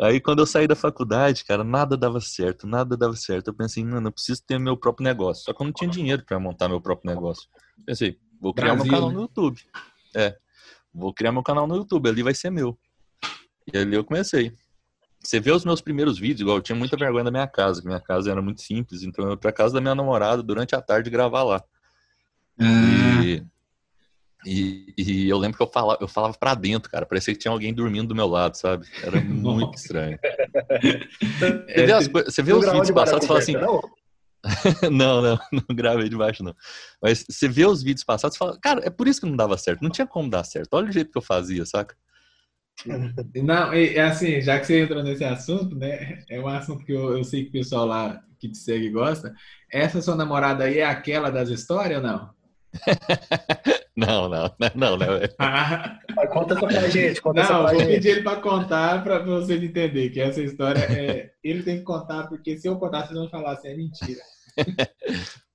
Aí 0.00 0.18
quando 0.20 0.38
eu 0.38 0.46
saí 0.46 0.66
da 0.66 0.76
faculdade, 0.76 1.44
cara, 1.44 1.64
nada 1.64 1.96
dava 1.96 2.20
certo, 2.20 2.66
nada 2.66 2.96
dava 2.96 3.16
certo. 3.16 3.48
Eu 3.48 3.54
pensei, 3.54 3.84
mano, 3.84 4.08
eu 4.08 4.12
preciso 4.12 4.42
ter 4.46 4.58
meu 4.58 4.76
próprio 4.76 5.04
negócio. 5.04 5.44
Só 5.44 5.52
que 5.52 5.60
eu 5.60 5.66
não 5.66 5.72
tinha 5.72 5.90
dinheiro 5.90 6.24
para 6.24 6.38
montar 6.38 6.68
meu 6.68 6.80
próprio 6.80 7.12
negócio. 7.12 7.48
Pensei, 7.84 8.18
vou 8.40 8.54
criar 8.54 8.74
Brasil, 8.74 8.84
meu 8.84 8.94
canal 8.94 9.08
né? 9.08 9.14
no 9.14 9.20
YouTube. 9.22 9.60
É, 10.16 10.36
vou 10.92 11.12
criar 11.12 11.32
meu 11.32 11.42
canal 11.42 11.66
no 11.66 11.76
YouTube, 11.76 12.08
ali 12.08 12.22
vai 12.22 12.34
ser 12.34 12.50
meu. 12.50 12.78
E 13.72 13.76
ali 13.76 13.94
eu 13.94 14.04
comecei. 14.04 14.52
Você 15.22 15.40
vê 15.40 15.50
os 15.50 15.64
meus 15.64 15.80
primeiros 15.80 16.18
vídeos, 16.18 16.40
igual 16.40 16.58
eu 16.58 16.62
tinha 16.62 16.76
muita 16.76 16.96
vergonha 16.96 17.24
da 17.24 17.30
minha 17.30 17.46
casa, 17.46 17.80
que 17.80 17.86
minha 17.86 18.00
casa 18.00 18.30
era 18.30 18.40
muito 18.40 18.62
simples, 18.62 19.02
então 19.02 19.24
eu 19.24 19.30
ia 19.32 19.36
pra 19.36 19.52
casa 19.52 19.74
da 19.74 19.80
minha 19.80 19.94
namorada 19.94 20.42
durante 20.42 20.74
a 20.74 20.80
tarde 20.80 21.10
gravar 21.10 21.42
lá. 21.42 21.64
Ah. 22.60 23.24
E 23.24 23.44
e, 24.46 24.94
e, 24.96 25.28
eu 25.28 25.36
lembro 25.36 25.56
que 25.56 25.62
eu 25.62 25.66
falava, 25.66 25.98
eu 26.00 26.08
falava 26.08 26.34
pra 26.38 26.54
dentro, 26.54 26.90
cara. 26.90 27.04
Parecia 27.04 27.34
que 27.34 27.40
tinha 27.40 27.50
alguém 27.50 27.74
dormindo 27.74 28.08
do 28.08 28.14
meu 28.14 28.26
lado, 28.26 28.54
sabe? 28.56 28.86
Era 29.02 29.20
muito 29.20 29.74
estranho. 29.76 30.18
Você 31.66 31.86
vê, 31.86 31.92
as, 31.92 32.06
você 32.06 32.42
vê 32.42 32.52
os 32.52 32.64
vídeos 32.64 32.90
passados 32.92 33.24
e 33.24 33.28
fala 33.28 33.40
assim. 33.40 33.52
Não? 33.52 33.80
não, 34.90 35.20
não, 35.20 35.38
não 35.52 35.76
gravei 35.76 36.08
de 36.08 36.16
baixo, 36.16 36.42
não. 36.42 36.54
Mas 37.02 37.24
você 37.28 37.48
vê 37.48 37.66
os 37.66 37.82
vídeos 37.82 38.04
passados 38.04 38.36
e 38.36 38.38
fala, 38.38 38.58
cara, 38.60 38.80
é 38.84 38.90
por 38.90 39.06
isso 39.06 39.20
que 39.20 39.26
não 39.26 39.36
dava 39.36 39.56
certo. 39.58 39.82
Não 39.82 39.90
tinha 39.90 40.06
como 40.06 40.30
dar 40.30 40.44
certo. 40.44 40.72
Olha 40.72 40.88
o 40.88 40.92
jeito 40.92 41.10
que 41.10 41.18
eu 41.18 41.22
fazia, 41.22 41.64
saca? 41.66 41.94
Não, 43.42 43.72
é 43.72 43.98
assim, 44.00 44.40
já 44.40 44.58
que 44.60 44.66
você 44.66 44.80
entrou 44.80 45.02
nesse 45.02 45.24
assunto, 45.24 45.74
né? 45.74 46.22
É 46.30 46.38
um 46.38 46.46
assunto 46.46 46.84
que 46.84 46.92
eu, 46.92 47.16
eu 47.16 47.24
sei 47.24 47.42
que 47.42 47.48
o 47.48 47.52
pessoal 47.52 47.86
lá 47.86 48.20
que 48.38 48.48
te 48.48 48.56
segue 48.56 48.90
gosta. 48.90 49.34
Essa 49.70 50.00
sua 50.00 50.14
namorada 50.14 50.64
aí 50.64 50.78
é 50.78 50.84
aquela 50.84 51.28
das 51.28 51.48
histórias 51.48 52.02
ou 52.02 52.08
não? 52.08 52.30
Não, 53.98 54.28
não, 54.28 54.48
não, 54.76 54.96
não. 54.96 55.08
Ah, 55.40 55.98
conta 56.30 56.54
essa 56.54 56.66
pra 56.68 56.88
gente. 56.88 57.20
Conta 57.20 57.42
não, 57.42 57.66
vou 57.66 57.84
pedir 57.84 58.10
ele 58.10 58.22
para 58.22 58.40
contar 58.40 59.02
para 59.02 59.18
vocês 59.18 59.60
entenderem 59.60 60.08
que 60.08 60.20
essa 60.20 60.40
história 60.40 60.78
é. 60.78 61.32
Ele 61.42 61.64
tem 61.64 61.78
que 61.78 61.82
contar, 61.82 62.28
porque 62.28 62.56
se 62.56 62.68
eu 62.68 62.76
contar, 62.76 63.06
vocês 63.06 63.18
vão 63.18 63.28
falar 63.28 63.54
assim, 63.54 63.66
é 63.66 63.76
mentira. 63.76 64.20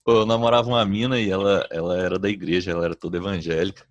Pô, 0.03 0.19
eu 0.19 0.25
namorava 0.25 0.67
uma 0.67 0.83
mina 0.85 1.19
e 1.19 1.29
ela, 1.29 1.65
ela 1.71 1.97
era 1.97 2.19
da 2.19 2.29
igreja, 2.29 2.71
ela 2.71 2.85
era 2.85 2.95
toda 2.95 3.17
evangélica. 3.17 3.85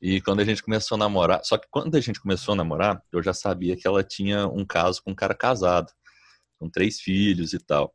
E 0.00 0.20
quando 0.20 0.40
a 0.40 0.44
gente 0.44 0.62
começou 0.62 0.96
a 0.96 0.98
namorar, 0.98 1.40
só 1.44 1.56
que 1.56 1.66
quando 1.70 1.94
a 1.94 2.00
gente 2.00 2.20
começou 2.20 2.52
a 2.52 2.56
namorar, 2.56 3.02
eu 3.12 3.22
já 3.22 3.32
sabia 3.32 3.76
que 3.76 3.86
ela 3.86 4.02
tinha 4.02 4.46
um 4.46 4.64
caso 4.64 5.02
com 5.02 5.12
um 5.12 5.14
cara 5.14 5.34
casado, 5.34 5.90
com 6.58 6.68
três 6.68 7.00
filhos 7.00 7.52
e 7.52 7.58
tal. 7.58 7.94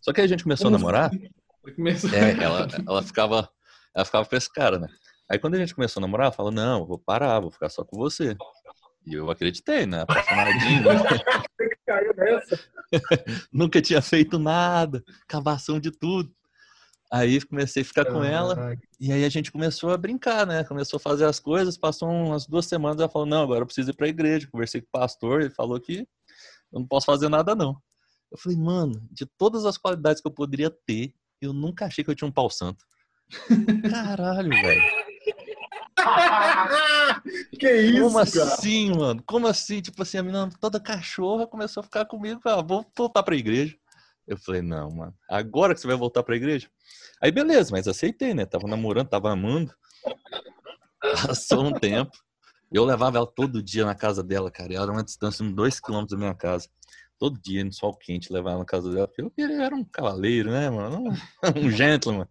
Só 0.00 0.12
que 0.12 0.20
a 0.20 0.26
gente 0.26 0.42
começou 0.42 0.68
a 0.68 0.70
namorar, 0.70 1.10
começou... 1.74 2.10
É, 2.10 2.32
ela, 2.42 2.68
ela 2.86 3.02
ficava, 3.02 3.48
ela 3.94 4.04
ficava 4.04 4.26
pra 4.26 4.38
esse 4.38 4.52
cara, 4.52 4.78
né? 4.78 4.88
Aí 5.30 5.38
quando 5.38 5.54
a 5.54 5.58
gente 5.58 5.74
começou 5.74 6.00
a 6.00 6.02
namorar, 6.02 6.32
falou, 6.32 6.50
não, 6.50 6.86
vou 6.86 6.98
parar, 6.98 7.40
vou 7.40 7.50
ficar 7.50 7.68
só 7.68 7.84
com 7.84 7.96
você. 7.96 8.36
E 9.08 9.14
eu 9.14 9.30
acreditei, 9.30 9.86
né? 9.86 10.02
Apaixonadinho. 10.02 10.82
Né? 10.82 10.98
Caiu 11.86 12.14
nessa. 12.14 12.60
Nunca 13.52 13.80
tinha 13.80 14.02
feito 14.02 14.38
nada, 14.38 15.02
cavação 15.26 15.80
de 15.80 15.90
tudo. 15.90 16.30
Aí 17.10 17.40
comecei 17.40 17.82
a 17.82 17.84
ficar 17.86 18.04
com 18.04 18.22
ela 18.22 18.76
e 19.00 19.10
aí 19.10 19.24
a 19.24 19.28
gente 19.30 19.50
começou 19.50 19.90
a 19.90 19.96
brincar, 19.96 20.46
né? 20.46 20.62
Começou 20.64 20.98
a 20.98 21.00
fazer 21.00 21.24
as 21.24 21.40
coisas, 21.40 21.78
passou 21.78 22.10
umas 22.10 22.46
duas 22.46 22.66
semanas, 22.66 22.98
ela 22.98 23.08
falou, 23.08 23.26
não, 23.26 23.42
agora 23.42 23.62
eu 23.62 23.66
preciso 23.66 23.90
ir 23.90 23.94
pra 23.94 24.08
igreja. 24.08 24.46
Conversei 24.52 24.82
com 24.82 24.88
o 24.88 25.00
pastor, 25.00 25.40
ele 25.40 25.50
falou 25.50 25.80
que 25.80 26.06
eu 26.70 26.80
não 26.80 26.86
posso 26.86 27.06
fazer 27.06 27.30
nada, 27.30 27.54
não. 27.54 27.80
Eu 28.30 28.36
falei, 28.36 28.58
mano, 28.58 29.08
de 29.10 29.24
todas 29.24 29.64
as 29.64 29.78
qualidades 29.78 30.20
que 30.20 30.28
eu 30.28 30.32
poderia 30.32 30.70
ter, 30.70 31.14
eu 31.40 31.54
nunca 31.54 31.86
achei 31.86 32.04
que 32.04 32.10
eu 32.10 32.14
tinha 32.14 32.28
um 32.28 32.32
pau 32.32 32.50
santo. 32.50 32.84
Caralho, 33.90 34.50
velho. 34.50 34.82
que 37.58 37.72
isso, 37.72 38.02
Como 38.02 38.14
cara? 38.14 38.54
assim, 38.54 38.90
mano? 38.94 39.22
Como 39.26 39.46
assim? 39.46 39.80
Tipo 39.80 40.02
assim, 40.02 40.18
a 40.18 40.22
menina 40.22 40.48
toda 40.60 40.80
cachorra 40.80 41.46
começou 41.46 41.80
a 41.80 41.84
ficar 41.84 42.04
comigo. 42.04 42.40
Ah, 42.44 42.62
vou 42.62 42.86
voltar 42.96 43.22
pra 43.22 43.36
igreja. 43.36 43.76
Eu 44.26 44.36
falei, 44.36 44.60
não, 44.60 44.90
mano. 44.90 45.14
Agora 45.28 45.74
que 45.74 45.80
você 45.80 45.86
vai 45.86 45.96
voltar 45.96 46.22
pra 46.22 46.36
igreja? 46.36 46.68
Aí, 47.20 47.32
beleza, 47.32 47.70
mas 47.72 47.88
aceitei, 47.88 48.34
né? 48.34 48.44
Tava 48.44 48.68
namorando, 48.68 49.08
tava 49.08 49.30
amando. 49.32 49.74
Passou 51.00 51.64
um 51.64 51.72
tempo. 51.72 52.12
Eu 52.70 52.84
levava 52.84 53.16
ela 53.16 53.26
todo 53.26 53.62
dia 53.62 53.86
na 53.86 53.94
casa 53.94 54.22
dela, 54.22 54.50
cara. 54.50 54.72
E 54.72 54.76
era 54.76 54.92
uma 54.92 55.02
distância 55.02 55.44
de 55.44 55.52
dois 55.52 55.80
quilômetros 55.80 56.18
da 56.18 56.22
minha 56.22 56.34
casa. 56.34 56.68
Todo 57.18 57.40
dia, 57.40 57.64
no 57.64 57.72
sol 57.72 57.96
quente, 57.96 58.32
levava 58.32 58.50
ela 58.50 58.58
na 58.60 58.64
casa 58.66 58.92
dela. 58.92 59.08
Porque 59.08 59.22
eu 59.22 59.30
queria, 59.30 59.62
era 59.64 59.74
um 59.74 59.84
cavaleiro, 59.84 60.50
né, 60.50 60.68
mano? 60.68 61.04
Um 61.56 61.70
gentleman. 61.70 62.28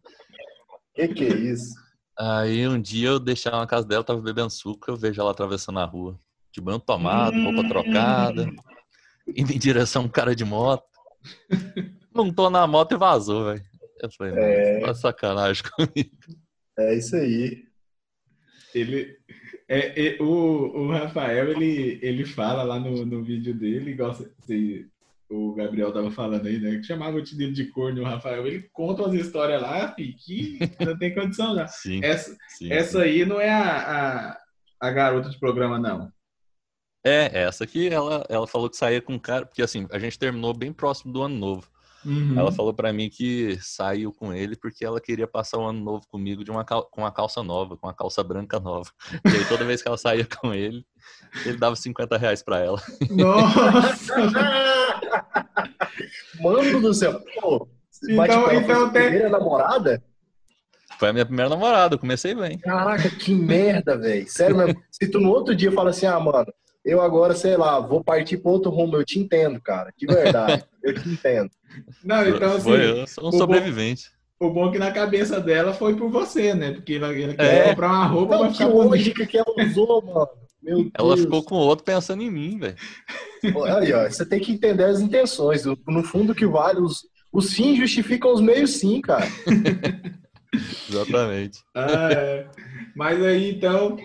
Que 0.93 1.07
que 1.07 1.25
é 1.25 1.35
isso? 1.35 1.73
Aí 2.19 2.67
um 2.67 2.81
dia 2.81 3.09
eu 3.09 3.19
deixava 3.19 3.57
na 3.57 3.67
casa 3.67 3.87
dela, 3.87 4.03
tava 4.03 4.21
bebendo 4.21 4.49
suco, 4.49 4.89
eu 4.89 4.95
vejo 4.95 5.21
ela 5.21 5.31
atravessando 5.31 5.79
a 5.79 5.85
rua. 5.85 6.19
De 6.51 6.59
banho 6.59 6.79
tomado, 6.79 7.35
roupa 7.43 7.67
trocada. 7.67 8.51
Indo 9.35 9.51
em 9.51 9.59
direção 9.59 10.03
a 10.03 10.05
um 10.05 10.09
cara 10.09 10.35
de 10.35 10.43
moto. 10.43 10.87
Montou 12.13 12.49
na 12.49 12.65
moto 12.65 12.93
e 12.93 12.97
vazou, 12.97 13.45
velho. 13.45 13.63
Eu 14.01 14.11
falei, 14.11 14.33
é... 14.35 14.79
tá 14.79 14.93
sacanagem 14.93 15.63
comigo. 15.75 16.17
É 16.79 16.95
isso 16.95 17.15
aí. 17.15 17.65
Ele, 18.73 19.17
é, 19.67 20.07
é, 20.07 20.21
o, 20.21 20.25
o 20.25 20.91
Rafael, 20.91 21.51
ele, 21.51 21.99
ele 22.01 22.25
fala 22.25 22.63
lá 22.63 22.79
no, 22.79 23.05
no 23.05 23.23
vídeo 23.23 23.53
dele, 23.53 23.91
igual 23.91 24.13
se, 24.13 24.87
o 25.29 25.53
Gabriel 25.53 25.91
tava 25.91 26.09
falando 26.09 26.47
aí, 26.47 26.59
né? 26.59 26.77
Que 26.77 26.83
chamava 26.83 27.17
o 27.17 27.23
Tidilho 27.23 27.53
de 27.53 27.65
corno 27.65 28.01
o 28.01 28.05
Rafael. 28.05 28.47
Ele 28.47 28.69
conta 28.71 29.03
umas 29.03 29.13
histórias 29.13 29.61
lá, 29.61 29.93
fi, 29.93 30.13
que 30.13 30.59
não 30.79 30.97
tem 30.97 31.13
condição, 31.13 31.53
não. 31.53 31.67
Sim, 31.67 31.99
essa, 32.03 32.35
sim, 32.49 32.71
essa 32.71 32.99
sim. 32.99 33.05
aí 33.05 33.25
não 33.25 33.39
é 33.39 33.49
a, 33.49 34.31
a, 34.31 34.87
a, 34.87 34.91
garota 34.91 35.29
de 35.29 35.39
programa, 35.39 35.77
não. 35.77 36.11
É, 37.05 37.43
essa 37.43 37.63
aqui, 37.63 37.87
ela, 37.89 38.25
ela 38.29 38.47
falou 38.47 38.69
que 38.69 38.77
saía 38.77 39.01
com 39.01 39.13
um 39.13 39.19
cara, 39.19 39.45
porque 39.45 39.61
assim, 39.61 39.85
a 39.91 39.99
gente 39.99 40.17
terminou 40.17 40.53
bem 40.53 40.71
próximo 40.71 41.11
do 41.11 41.21
ano 41.21 41.35
novo. 41.35 41.67
Uhum. 42.05 42.39
Ela 42.39 42.51
falou 42.51 42.73
para 42.73 42.93
mim 42.93 43.09
que 43.09 43.57
saiu 43.61 44.13
com 44.13 44.33
ele 44.33 44.55
porque 44.55 44.85
ela 44.85 45.01
queria 45.01 45.27
passar 45.27 45.57
o 45.57 45.65
ano 45.65 45.79
novo 45.79 46.07
comigo 46.07 46.43
de 46.43 46.51
uma 46.51 46.63
cal... 46.63 46.85
com 46.85 47.01
uma 47.01 47.11
calça 47.11 47.43
nova, 47.43 47.75
com 47.75 47.87
uma 47.87 47.93
calça 47.93 48.23
branca 48.23 48.59
nova. 48.59 48.89
E 49.25 49.35
aí 49.35 49.45
toda 49.45 49.65
vez 49.65 49.81
que 49.81 49.87
ela 49.87 49.97
saía 49.97 50.25
com 50.25 50.53
ele, 50.53 50.85
ele 51.45 51.57
dava 51.57 51.75
50 51.75 52.17
reais 52.17 52.41
pra 52.41 52.59
ela. 52.59 52.81
Nossa! 53.09 54.15
Mano 56.41 56.81
do 56.81 56.93
céu! 56.93 57.21
Pô, 57.39 57.67
então, 58.07 58.51
então 58.51 58.89
tem... 58.89 59.03
primeira 59.03 59.29
namorada? 59.29 60.03
Foi 60.99 61.09
a 61.09 61.13
minha 61.13 61.25
primeira 61.25 61.49
namorada, 61.49 61.95
eu 61.95 61.99
comecei 61.99 62.33
bem. 62.33 62.57
Caraca, 62.57 63.09
que 63.09 63.33
merda, 63.33 63.97
velho. 63.97 64.27
Sério 64.27 64.57
mesmo. 64.57 64.81
Se 64.91 65.07
tu 65.07 65.19
no 65.19 65.29
outro 65.29 65.55
dia 65.55 65.71
fala 65.71 65.91
assim, 65.91 66.07
ah, 66.07 66.19
mano, 66.19 66.51
eu 66.83 67.01
agora, 67.01 67.35
sei 67.35 67.55
lá, 67.55 67.79
vou 67.79 68.03
partir 68.03 68.37
para 68.37 68.51
outro 68.51 68.71
rumo. 68.71 68.95
Eu 68.95 69.05
te 69.05 69.19
entendo, 69.19 69.61
cara. 69.61 69.93
De 69.95 70.07
verdade. 70.07 70.63
eu 70.81 70.93
te 70.93 71.07
entendo. 71.07 71.51
Não, 72.03 72.27
então 72.27 72.53
assim. 72.53 72.69
Foi, 72.69 73.01
eu 73.01 73.07
sou 73.07 73.27
um 73.27 73.31
sobrevivente. 73.31 74.09
Bom, 74.39 74.47
o 74.47 74.53
bom 74.53 74.69
é 74.69 74.71
que 74.71 74.79
na 74.79 74.91
cabeça 74.91 75.39
dela 75.39 75.73
foi 75.73 75.95
por 75.95 76.09
você, 76.09 76.53
né? 76.53 76.71
Porque 76.71 76.95
ela, 76.95 77.13
ela 77.15 77.33
quer 77.33 77.67
é. 77.67 77.69
comprar 77.69 77.89
uma 77.89 78.05
roupa 78.05 78.37
pra 78.37 78.51
ficar 78.51 78.67
lógica 78.67 79.25
que 79.25 79.37
ela 79.37 79.53
usou, 79.59 80.01
mano. 80.01 80.29
Meu 80.67 80.91
ela 80.93 81.15
Deus. 81.15 81.21
ficou 81.21 81.41
com 81.41 81.55
o 81.55 81.59
outro 81.59 81.85
pensando 81.85 82.21
em 82.21 82.29
mim, 82.29 82.59
velho. 82.59 82.75
Aí, 83.77 83.93
ó, 83.93 84.03
você 84.09 84.25
tem 84.25 84.41
que 84.41 84.51
entender 84.51 84.83
as 84.83 84.99
intenções. 84.99 85.63
No 85.65 86.03
fundo, 86.03 86.35
que 86.35 86.45
vale, 86.45 86.81
os, 86.81 87.07
os 87.31 87.53
fins 87.53 87.77
justificam 87.77 88.33
os 88.33 88.41
meios, 88.41 88.71
sim, 88.71 88.99
cara. 88.99 89.25
Exatamente. 90.89 91.59
Ah, 91.73 92.09
é. 92.11 92.49
Mas 92.93 93.23
aí, 93.23 93.51
então, 93.51 93.97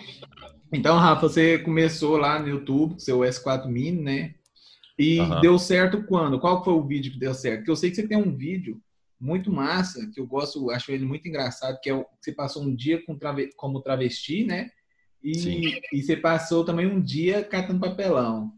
então, 0.73 0.97
Rafa, 0.99 1.29
você 1.29 1.59
começou 1.59 2.17
lá 2.17 2.39
no 2.39 2.49
YouTube, 2.49 3.01
seu 3.03 3.21
S4 3.21 3.67
Mini, 3.67 4.01
né? 4.01 4.35
E 4.97 5.19
uhum. 5.19 5.41
deu 5.41 5.59
certo 5.59 6.05
quando? 6.05 6.39
Qual 6.39 6.63
foi 6.63 6.75
o 6.75 6.87
vídeo 6.87 7.11
que 7.11 7.19
deu 7.19 7.35
certo? 7.35 7.59
Porque 7.59 7.71
eu 7.73 7.77
sei 7.77 7.91
que 7.91 7.97
você 7.97 8.07
tem 8.07 8.17
um 8.17 8.37
vídeo 8.37 8.81
muito 9.21 9.53
massa, 9.53 10.09
que 10.13 10.21
eu 10.21 10.27
gosto, 10.27 10.71
acho 10.71 10.93
ele 10.93 11.05
muito 11.05 11.27
engraçado, 11.27 11.79
que 11.83 11.91
é 11.91 11.95
o 11.95 12.05
que 12.05 12.11
você 12.21 12.33
passou 12.33 12.63
um 12.63 12.75
dia 12.75 13.05
com 13.05 13.17
trave, 13.17 13.51
como 13.57 13.81
travesti, 13.81 14.45
né? 14.45 14.71
E, 15.23 15.81
e 15.93 16.03
você 16.03 16.17
passou 16.17 16.65
também 16.65 16.87
um 16.87 17.01
dia 17.01 17.45
catando 17.45 17.81
papelão. 17.81 18.53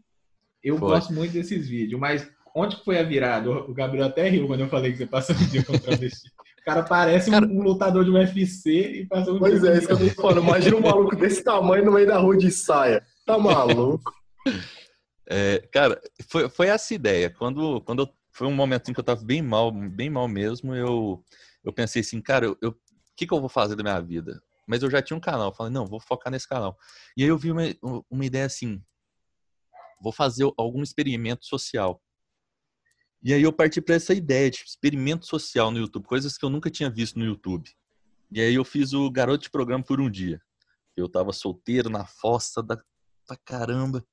Eu 0.63 0.77
foi. 0.77 0.89
gosto 0.89 1.13
muito 1.13 1.31
desses 1.31 1.67
vídeos, 1.67 1.99
mas 1.99 2.27
onde 2.55 2.77
que 2.77 2.85
foi 2.85 2.97
a 2.97 3.03
virada? 3.03 3.49
O 3.51 3.73
Gabriel 3.73 4.07
até 4.07 4.27
riu 4.27 4.47
quando 4.47 4.61
eu 4.61 4.69
falei 4.69 4.91
que 4.91 4.97
você 4.97 5.05
passou 5.05 5.35
um 5.35 5.47
dia 5.47 5.63
com 5.63 5.77
travesti 5.77 6.29
cara 6.65 6.83
parece 6.83 7.29
cara... 7.29 7.45
Um, 7.45 7.59
um, 7.59 7.63
lutador 7.63 8.03
de 8.03 8.09
UFC 8.09 8.71
e 8.71 9.05
passa 9.05 9.31
um 9.31 9.37
Pois 9.37 9.63
é, 9.63 9.77
isso 9.77 9.87
que 9.87 9.93
eu 9.93 10.15
tô 10.15 10.21
falando. 10.21 10.41
Imagina 10.41 10.75
um 10.75 10.81
maluco 10.81 11.15
desse 11.15 11.43
tamanho 11.43 11.85
no 11.85 11.91
meio 11.91 12.07
da 12.07 12.17
rua 12.17 12.35
de 12.35 12.49
saia. 12.51 13.05
Tá 13.25 13.37
maluco? 13.37 14.11
É, 15.27 15.59
cara, 15.71 16.01
foi, 16.27 16.49
foi 16.49 16.67
essa 16.67 16.93
ideia. 16.93 17.29
Quando, 17.29 17.81
quando 17.81 18.03
eu, 18.03 18.09
foi 18.31 18.47
um 18.47 18.53
momento 18.53 18.89
em 18.89 18.93
que 18.93 18.99
eu 18.99 19.03
tava 19.03 19.23
bem 19.23 19.41
mal, 19.41 19.71
bem 19.71 20.09
mal 20.09 20.27
mesmo, 20.27 20.75
eu, 20.75 21.23
eu 21.63 21.71
pensei 21.71 22.01
assim, 22.01 22.19
cara, 22.19 22.51
o 22.51 22.57
eu, 22.61 22.75
que, 23.15 23.27
que 23.27 23.33
eu 23.33 23.39
vou 23.39 23.49
fazer 23.49 23.75
da 23.75 23.83
minha 23.83 23.99
vida? 23.99 24.41
Mas 24.67 24.81
eu 24.81 24.89
já 24.89 25.01
tinha 25.01 25.15
um 25.15 25.21
canal, 25.21 25.53
falei, 25.53 25.71
não, 25.71 25.85
vou 25.85 25.99
focar 25.99 26.31
nesse 26.31 26.47
canal. 26.47 26.77
E 27.15 27.23
aí 27.23 27.29
eu 27.29 27.37
vi 27.37 27.51
uma, 27.51 27.63
uma 28.09 28.25
ideia 28.25 28.45
assim, 28.45 28.81
vou 30.01 30.11
fazer 30.11 30.51
algum 30.57 30.81
experimento 30.81 31.45
social. 31.45 32.01
E 33.23 33.33
aí 33.33 33.41
eu 33.41 33.53
parti 33.53 33.81
para 33.81 33.95
essa 33.95 34.13
ideia 34.13 34.49
de 34.51 34.57
experimento 34.57 35.25
social 35.25 35.71
no 35.71 35.79
YouTube, 35.79 36.05
coisas 36.05 36.37
que 36.37 36.45
eu 36.45 36.49
nunca 36.49 36.69
tinha 36.69 36.89
visto 36.89 37.17
no 37.17 37.25
YouTube. 37.25 37.69
E 38.31 38.41
aí 38.41 38.53
eu 38.53 38.65
fiz 38.65 38.93
o 38.93 39.09
garoto 39.09 39.43
de 39.43 39.49
programa 39.49 39.83
por 39.83 39.99
um 39.99 40.09
dia. 40.09 40.41
Eu 40.95 41.09
tava 41.09 41.33
solteiro 41.33 41.89
na 41.89 42.05
fossa 42.05 42.61
da 42.61 42.77
pra 43.25 43.37
caramba. 43.43 44.05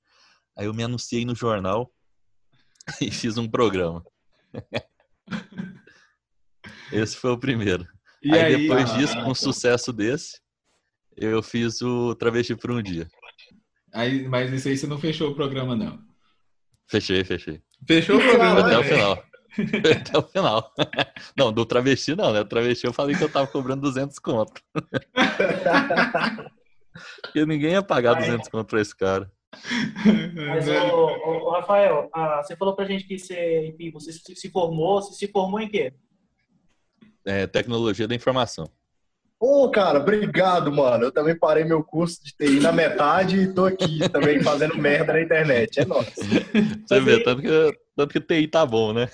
Aí 0.56 0.66
eu 0.66 0.74
me 0.74 0.82
anunciei 0.82 1.24
no 1.24 1.34
jornal 1.34 1.92
e 3.00 3.10
fiz 3.10 3.36
um 3.36 3.48
programa. 3.48 4.04
Esse 6.92 7.16
foi 7.16 7.30
o 7.30 7.38
primeiro. 7.38 7.86
E 8.22 8.32
aí, 8.32 8.54
aí 8.54 8.62
depois 8.62 8.90
ah, 8.90 8.96
disso, 8.96 9.14
com 9.14 9.30
um 9.30 9.34
sucesso 9.34 9.92
desse, 9.92 10.40
eu 11.16 11.42
fiz 11.42 11.80
o 11.82 12.14
Travesti 12.14 12.54
por 12.56 12.70
um 12.70 12.82
dia. 12.82 13.08
Aí, 13.92 14.26
mas 14.26 14.52
isso 14.52 14.68
aí 14.68 14.76
você 14.76 14.86
não 14.86 14.98
fechou 14.98 15.30
o 15.30 15.34
programa, 15.34 15.76
não? 15.76 15.98
Fechei, 16.88 17.24
fechei. 17.24 17.60
Fechou 17.86 18.16
o 18.16 18.20
programa 18.20 18.60
até 18.60 18.78
o 18.78 18.84
final. 18.84 19.24
Até 20.00 20.18
o 20.18 20.22
final. 20.22 20.72
Não, 21.36 21.52
do 21.52 21.66
travesti 21.66 22.16
não, 22.16 22.32
né? 22.32 22.40
O 22.40 22.44
travesti 22.46 22.86
eu 22.86 22.92
falei 22.92 23.14
que 23.14 23.22
eu 23.22 23.28
tava 23.28 23.46
cobrando 23.46 23.82
200 23.82 24.18
conto. 24.18 24.62
Porque 27.20 27.44
ninguém 27.44 27.72
ia 27.72 27.82
pagar 27.82 28.14
200 28.14 28.48
conto 28.48 28.68
pra 28.68 28.80
esse 28.80 28.96
cara. 28.96 29.30
Mas, 30.34 30.66
ô, 30.68 31.04
ô, 31.04 31.50
Rafael, 31.50 32.08
ah, 32.14 32.42
você 32.42 32.56
falou 32.56 32.74
pra 32.74 32.86
gente 32.86 33.04
que 33.04 33.18
você, 33.18 33.66
enfim, 33.66 33.90
você 33.90 34.10
se 34.12 34.50
formou, 34.50 35.02
você 35.02 35.12
se 35.12 35.30
formou 35.30 35.60
em 35.60 35.68
quê? 35.68 35.92
É, 37.24 37.46
tecnologia 37.46 38.08
da 38.08 38.14
informação. 38.14 38.66
Ô, 39.44 39.64
oh, 39.64 39.70
cara, 39.72 39.98
obrigado, 39.98 40.70
mano. 40.70 41.06
Eu 41.06 41.10
também 41.10 41.36
parei 41.36 41.64
meu 41.64 41.82
curso 41.82 42.22
de 42.22 42.30
TI 42.30 42.60
na 42.60 42.70
metade 42.70 43.40
e 43.40 43.52
tô 43.52 43.64
aqui 43.64 43.98
também 44.08 44.40
fazendo 44.40 44.78
merda 44.78 45.14
na 45.14 45.20
internet. 45.20 45.80
É 45.80 45.84
nóis. 45.84 46.14
Você 46.86 47.00
vê, 47.00 47.24
tanto 47.24 47.42
que, 47.42 47.78
tanto 47.96 48.12
que 48.12 48.20
TI 48.20 48.46
tá 48.46 48.64
bom, 48.64 48.92
né? 48.92 49.08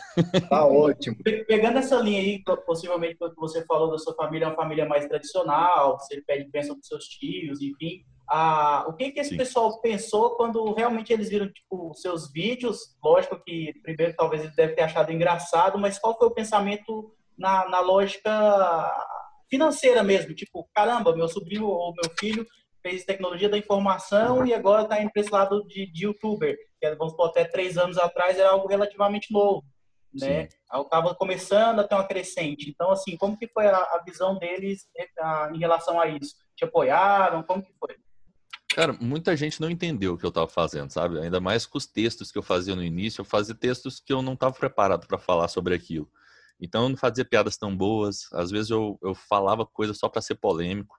Tá 0.50 0.66
ótimo. 0.66 1.16
Pegando 1.24 1.78
essa 1.78 1.96
linha 1.96 2.20
aí, 2.20 2.42
possivelmente 2.66 3.16
o 3.18 3.30
que 3.30 3.40
você 3.40 3.64
falou 3.64 3.90
da 3.90 3.96
sua 3.96 4.14
família 4.14 4.44
é 4.44 4.48
uma 4.48 4.54
família 4.54 4.84
mais 4.84 5.06
tradicional, 5.06 5.98
você 5.98 6.20
pede 6.20 6.50
bênção 6.50 6.74
pros 6.74 6.88
seus 6.88 7.04
tios, 7.04 7.62
enfim. 7.62 8.02
Ah, 8.28 8.84
o 8.86 8.92
que 8.92 9.10
que 9.10 9.20
esse 9.20 9.30
Sim. 9.30 9.38
pessoal 9.38 9.80
pensou 9.80 10.36
quando 10.36 10.74
realmente 10.74 11.10
eles 11.10 11.30
viram 11.30 11.50
tipo 11.50 11.94
seus 11.94 12.30
vídeos? 12.30 12.94
Lógico 13.02 13.42
que 13.42 13.72
primeiro 13.82 14.12
talvez 14.14 14.42
eles 14.42 14.54
devem 14.54 14.76
ter 14.76 14.82
achado 14.82 15.10
engraçado, 15.10 15.78
mas 15.78 15.98
qual 15.98 16.18
foi 16.18 16.28
o 16.28 16.34
pensamento 16.34 17.14
na, 17.38 17.66
na 17.70 17.80
lógica 17.80 18.28
financeira 19.48 20.02
mesmo, 20.02 20.34
tipo, 20.34 20.68
caramba, 20.74 21.14
meu 21.14 21.28
sobrinho 21.28 21.66
ou 21.66 21.94
meu 21.94 22.10
filho 22.18 22.46
fez 22.82 23.04
tecnologia 23.04 23.48
da 23.48 23.58
informação 23.58 24.46
e 24.46 24.54
agora 24.54 24.82
está 24.82 25.00
indo 25.00 25.10
para 25.10 25.22
esse 25.22 25.32
lado 25.32 25.66
de, 25.66 25.90
de 25.90 26.04
youtuber, 26.04 26.56
que 26.78 26.86
é, 26.86 26.94
vamos 26.94 27.12
supor, 27.12 27.30
até 27.30 27.44
três 27.44 27.76
anos 27.76 27.98
atrás 27.98 28.38
era 28.38 28.50
algo 28.50 28.68
relativamente 28.68 29.32
novo, 29.32 29.64
né? 30.14 30.48
Estava 30.72 31.14
começando 31.14 31.80
a 31.80 31.84
ter 31.84 31.94
uma 31.94 32.06
crescente. 32.06 32.70
Então, 32.70 32.90
assim, 32.90 33.16
como 33.16 33.36
que 33.36 33.48
foi 33.48 33.66
a, 33.66 33.76
a 33.76 34.02
visão 34.06 34.38
deles 34.38 34.86
né, 34.96 35.06
a, 35.18 35.50
em 35.52 35.58
relação 35.58 36.00
a 36.00 36.06
isso? 36.06 36.34
Te 36.56 36.64
apoiaram? 36.64 37.42
Como 37.42 37.62
que 37.62 37.72
foi? 37.78 37.96
Cara, 38.74 38.92
muita 39.00 39.36
gente 39.36 39.60
não 39.60 39.70
entendeu 39.70 40.14
o 40.14 40.18
que 40.18 40.24
eu 40.24 40.28
estava 40.28 40.46
fazendo, 40.46 40.90
sabe? 40.90 41.18
Ainda 41.18 41.40
mais 41.40 41.66
com 41.66 41.78
os 41.78 41.86
textos 41.86 42.30
que 42.30 42.38
eu 42.38 42.42
fazia 42.42 42.76
no 42.76 42.82
início, 42.82 43.22
eu 43.22 43.24
fazia 43.24 43.54
textos 43.54 43.98
que 43.98 44.12
eu 44.12 44.22
não 44.22 44.34
estava 44.34 44.54
preparado 44.54 45.06
para 45.06 45.18
falar 45.18 45.48
sobre 45.48 45.74
aquilo. 45.74 46.08
Então 46.60 46.84
eu 46.84 46.88
não 46.88 46.96
fazia 46.96 47.24
piadas 47.24 47.56
tão 47.56 47.76
boas, 47.76 48.28
às 48.32 48.50
vezes 48.50 48.70
eu, 48.70 48.98
eu 49.02 49.14
falava 49.14 49.64
coisas 49.64 49.98
só 49.98 50.08
para 50.08 50.22
ser 50.22 50.34
polêmico. 50.36 50.96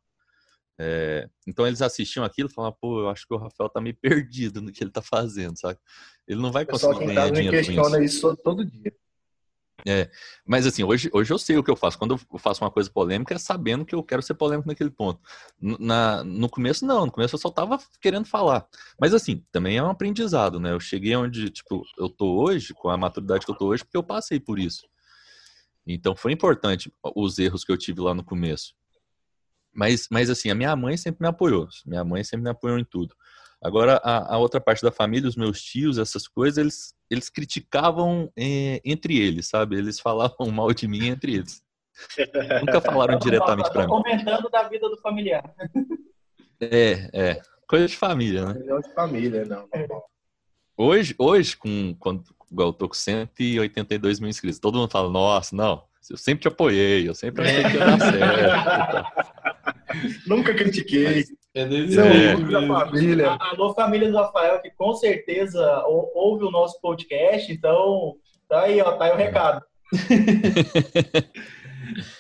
É, 0.82 1.28
então 1.46 1.68
eles 1.68 1.82
assistiam 1.82 2.24
aquilo 2.24 2.48
e 2.50 2.54
falavam, 2.54 2.78
pô, 2.80 3.02
eu 3.02 3.10
acho 3.10 3.28
que 3.28 3.34
o 3.34 3.38
Rafael 3.38 3.70
tá 3.70 3.82
meio 3.82 3.98
perdido 4.02 4.62
no 4.62 4.72
que 4.72 4.82
ele 4.84 4.92
tá 4.92 5.02
fazendo, 5.02 5.60
sabe? 5.60 5.78
Ele 6.28 6.42
não 6.42 6.52
vai 6.52 6.66
conseguir 6.66 7.06
ganhar 7.06 7.30
dinheiro 7.32 7.58
com 7.58 7.72
isso. 7.72 7.82
questiona 7.82 8.04
isso 8.04 8.38
todo 8.38 8.66
dia. 8.66 8.94
É, 9.88 10.10
mas 10.46 10.66
assim, 10.66 10.84
hoje, 10.84 11.10
hoje 11.14 11.32
eu 11.32 11.38
sei 11.38 11.58
o 11.58 11.64
que 11.64 11.72
eu 11.72 11.76
faço. 11.76 11.98
Quando 11.98 12.20
eu 12.32 12.40
faço 12.40 12.64
uma 12.64 12.72
coisa 12.72 12.90
polêmica, 12.90 13.34
é 13.34 13.38
sabendo 13.38 13.86
que 13.86 13.96
eu 13.96 14.04
quero 14.04 14.22
ser 14.22 14.34
polêmico 14.34 14.68
naquele 14.68 14.90
ponto. 14.90 15.22
Na, 15.60 16.24
no 16.24 16.50
começo, 16.50 16.86
não. 16.86 17.06
No 17.06 17.12
começo 17.12 17.36
eu 17.36 17.40
só 17.40 17.50
tava 17.50 17.80
querendo 18.02 18.26
falar. 18.26 18.68
Mas 19.00 19.14
assim, 19.14 19.44
também 19.52 19.78
é 19.78 19.84
um 19.84 19.90
aprendizado, 19.90 20.60
né? 20.60 20.74
Eu 20.74 20.80
cheguei 20.80 21.16
onde, 21.16 21.50
tipo, 21.50 21.84
eu 21.98 22.10
tô 22.10 22.42
hoje, 22.42 22.74
com 22.74 22.90
a 22.90 22.98
maturidade 22.98 23.46
que 23.46 23.52
eu 23.52 23.56
tô 23.56 23.68
hoje, 23.68 23.84
porque 23.84 23.98
eu 23.98 24.04
passei 24.04 24.40
por 24.40 24.60
isso. 24.60 24.88
Então 25.94 26.16
foi 26.16 26.32
importante 26.32 26.92
os 27.16 27.40
erros 27.40 27.64
que 27.64 27.72
eu 27.72 27.78
tive 27.78 28.02
lá 28.02 28.14
no 28.14 28.24
começo. 28.24 28.74
Mas, 29.74 30.08
mas 30.12 30.30
assim, 30.30 30.50
a 30.50 30.56
minha 30.56 30.76
mãe 30.76 30.98
sempre 30.98 31.22
me 31.22 31.28
apoiou. 31.28 31.68
Minha 31.86 32.04
mãe 32.04 32.24
sempre 32.24 32.44
me 32.44 32.50
apoiou 32.50 32.78
em 32.78 32.86
tudo. 32.86 33.16
Agora, 33.62 34.00
a, 34.04 34.36
a 34.36 34.38
outra 34.38 34.62
parte 34.62 34.82
da 34.82 34.92
família, 34.92 35.28
os 35.28 35.36
meus 35.36 35.62
tios, 35.62 35.98
essas 35.98 36.28
coisas, 36.28 36.58
eles, 36.58 36.96
eles 37.10 37.30
criticavam 37.30 38.32
é, 38.38 38.82
entre 38.86 39.18
eles, 39.20 39.50
sabe? 39.50 39.78
Eles 39.78 40.00
falavam 40.00 40.48
mal 40.52 40.74
de 40.74 40.88
mim 40.88 41.08
entre 41.08 41.36
eles. 41.36 41.62
Nunca 42.62 42.80
falaram 42.80 43.20
diretamente 43.20 43.70
para 43.72 43.82
mim. 43.82 43.90
Comentando 43.90 44.50
da 44.50 44.64
vida 44.70 44.88
do 44.90 44.98
familiar. 44.98 45.54
É, 46.62 47.10
é. 47.14 47.42
Coisa 47.68 47.88
de 47.88 47.98
família, 47.98 48.46
né? 48.46 48.54
Coisa 48.54 48.88
de 48.88 48.94
família, 48.94 49.46
não. 49.46 49.68
Hoje, 50.78 51.14
hoje 51.18 51.58
com, 51.58 51.94
quando, 52.00 52.24
igual 52.52 52.70
eu 52.70 52.74
tô 52.74 52.88
com 52.88 52.96
182 52.96 54.20
mil 54.20 54.30
inscritos, 54.30 54.60
todo 54.60 54.78
mundo 54.78 54.92
fala, 54.92 55.10
nossa, 55.10 55.56
não, 55.56 55.84
eu 56.10 56.18
sempre 56.18 56.42
te 56.42 56.48
apoiei, 56.48 57.08
eu 57.08 57.14
sempre 57.14 57.44
achei 57.44 57.64
que 57.64 57.78
ia 57.78 57.86
dar 57.86 58.00
certo. 58.00 59.06
Nunca 60.28 60.54
critiquei. 60.54 61.24
É 61.54 61.62
é. 61.62 62.36
da 62.36 62.68
família. 62.68 63.38
Alô, 63.40 63.74
família 63.74 64.10
do 64.10 64.18
Rafael, 64.18 64.62
que 64.62 64.70
com 64.72 64.94
certeza 64.94 65.84
ouve 65.88 66.46
o 66.46 66.52
nosso 66.52 66.80
podcast, 66.80 67.52
então 67.52 68.16
tá 68.48 68.62
aí, 68.64 68.80
ó, 68.82 68.94
tá 68.94 69.06
aí 69.06 69.12
o 69.12 69.18
recado. 69.18 69.62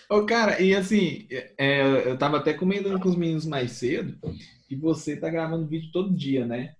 Ô, 0.09 0.25
cara, 0.25 0.59
e 0.59 0.75
assim, 0.75 1.27
é, 1.57 2.09
eu 2.09 2.17
tava 2.17 2.37
até 2.37 2.53
comentando 2.53 2.99
com 2.99 3.07
os 3.07 3.15
meninos 3.15 3.45
mais 3.45 3.73
cedo 3.73 4.17
que 4.67 4.75
você 4.75 5.15
tá 5.15 5.29
gravando 5.29 5.67
vídeo 5.67 5.91
todo 5.91 6.15
dia, 6.15 6.43
né? 6.45 6.73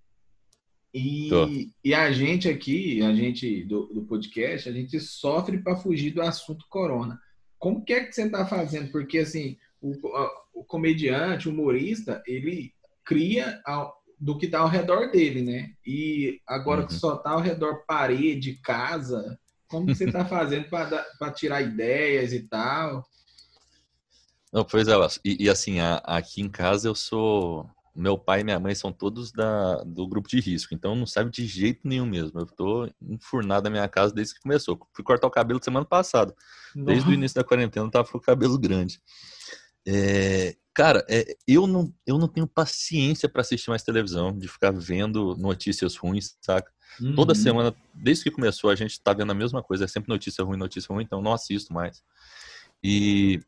E, 0.94 1.72
e 1.84 1.94
a 1.94 2.12
gente 2.12 2.50
aqui, 2.50 3.02
a 3.04 3.14
gente 3.14 3.64
do, 3.66 3.88
do 3.88 4.02
podcast, 4.04 4.68
a 4.68 4.72
gente 4.72 5.00
sofre 5.00 5.60
para 5.60 5.76
fugir 5.76 6.12
do 6.12 6.22
assunto 6.22 6.66
corona. 6.70 7.20
Como 7.60 7.84
que 7.84 7.94
é 7.94 8.04
que 8.04 8.14
você 8.14 8.30
tá 8.30 8.46
fazendo? 8.46 8.92
Porque 8.92 9.20
assim, 9.20 9.58
o, 9.82 9.94
o 10.54 10.64
comediante, 10.64 11.48
o 11.48 11.52
humorista, 11.52 12.24
ele 12.26 12.74
cria 13.04 13.62
ao, 13.66 13.96
do 14.20 14.38
que 14.38 14.46
está 14.46 14.60
ao 14.60 14.68
redor 14.68 15.12
dele, 15.12 15.42
né? 15.42 15.72
E 15.86 16.40
agora 16.48 16.82
uhum. 16.82 16.88
que 16.88 16.94
só 16.94 17.16
está 17.16 17.32
ao 17.32 17.42
redor 17.42 17.84
parede, 17.88 18.60
casa, 18.64 19.40
como 19.68 19.88
que 19.88 19.96
você 19.96 20.06
está 20.06 20.26
fazendo 20.26 20.68
para 20.68 21.32
tirar 21.32 21.62
ideias 21.62 22.34
e 22.34 22.42
tal? 22.42 23.08
Não, 24.52 24.66
pois 24.66 24.88
é, 24.88 24.94
e, 25.24 25.46
e 25.46 25.50
assim, 25.50 25.80
a, 25.80 25.98
aqui 25.98 26.42
em 26.42 26.50
casa 26.50 26.88
eu 26.88 26.96
sou. 26.96 27.70
Meu 28.00 28.18
pai 28.18 28.42
e 28.42 28.44
minha 28.44 28.60
mãe 28.60 28.74
são 28.74 28.94
todos 28.94 29.32
da, 29.32 29.84
do 29.84 30.08
grupo 30.08 30.30
de 30.30 30.40
risco, 30.40 30.74
então 30.74 30.96
não 30.96 31.06
sabe 31.06 31.30
de 31.30 31.46
jeito 31.46 31.82
nenhum 31.84 32.06
mesmo. 32.06 32.40
Eu 32.40 32.46
tô 32.46 32.90
enfurnado 33.02 33.66
na 33.66 33.70
minha 33.70 33.88
casa 33.90 34.14
desde 34.14 34.36
que 34.36 34.42
começou. 34.42 34.80
Fui 34.94 35.04
cortar 35.04 35.28
o 35.28 35.32
cabelo 35.32 35.62
semana 35.62 35.86
passada. 35.86 36.34
Desde 36.74 37.10
o 37.10 37.14
início 37.14 37.36
da 37.36 37.44
quarentena 37.44 37.86
eu 37.86 37.92
tava 37.92 38.08
com 38.08 38.18
o 38.18 38.22
cabelo 38.22 38.58
grande. 38.58 39.02
É, 39.86 40.56
cara, 40.74 41.06
é, 41.10 41.36
eu, 41.46 41.68
não, 41.68 41.94
eu 42.08 42.18
não 42.18 42.28
tenho 42.28 42.48
paciência 42.48 43.28
para 43.28 43.42
assistir 43.42 43.70
mais 43.70 43.84
televisão, 43.84 44.38
de 44.38 44.48
ficar 44.48 44.72
vendo 44.72 45.36
notícias 45.36 45.96
ruins, 45.98 46.38
saca? 46.42 46.72
Uhum. 47.02 47.16
Toda 47.16 47.36
semana, 47.36 47.76
desde 47.94 48.24
que 48.24 48.32
começou, 48.32 48.70
a 48.70 48.76
gente 48.76 49.02
tá 49.02 49.14
vendo 49.14 49.32
a 49.32 49.36
mesma 49.36 49.62
coisa, 49.62 49.86
é 49.86 49.88
sempre 49.88 50.10
notícia 50.10 50.44
ruim, 50.44 50.58
notícia 50.58 50.94
ruim, 50.94 51.04
então 51.04 51.22
não 51.22 51.34
assisto 51.34 51.74
mais. 51.74 52.02
E 52.84 53.42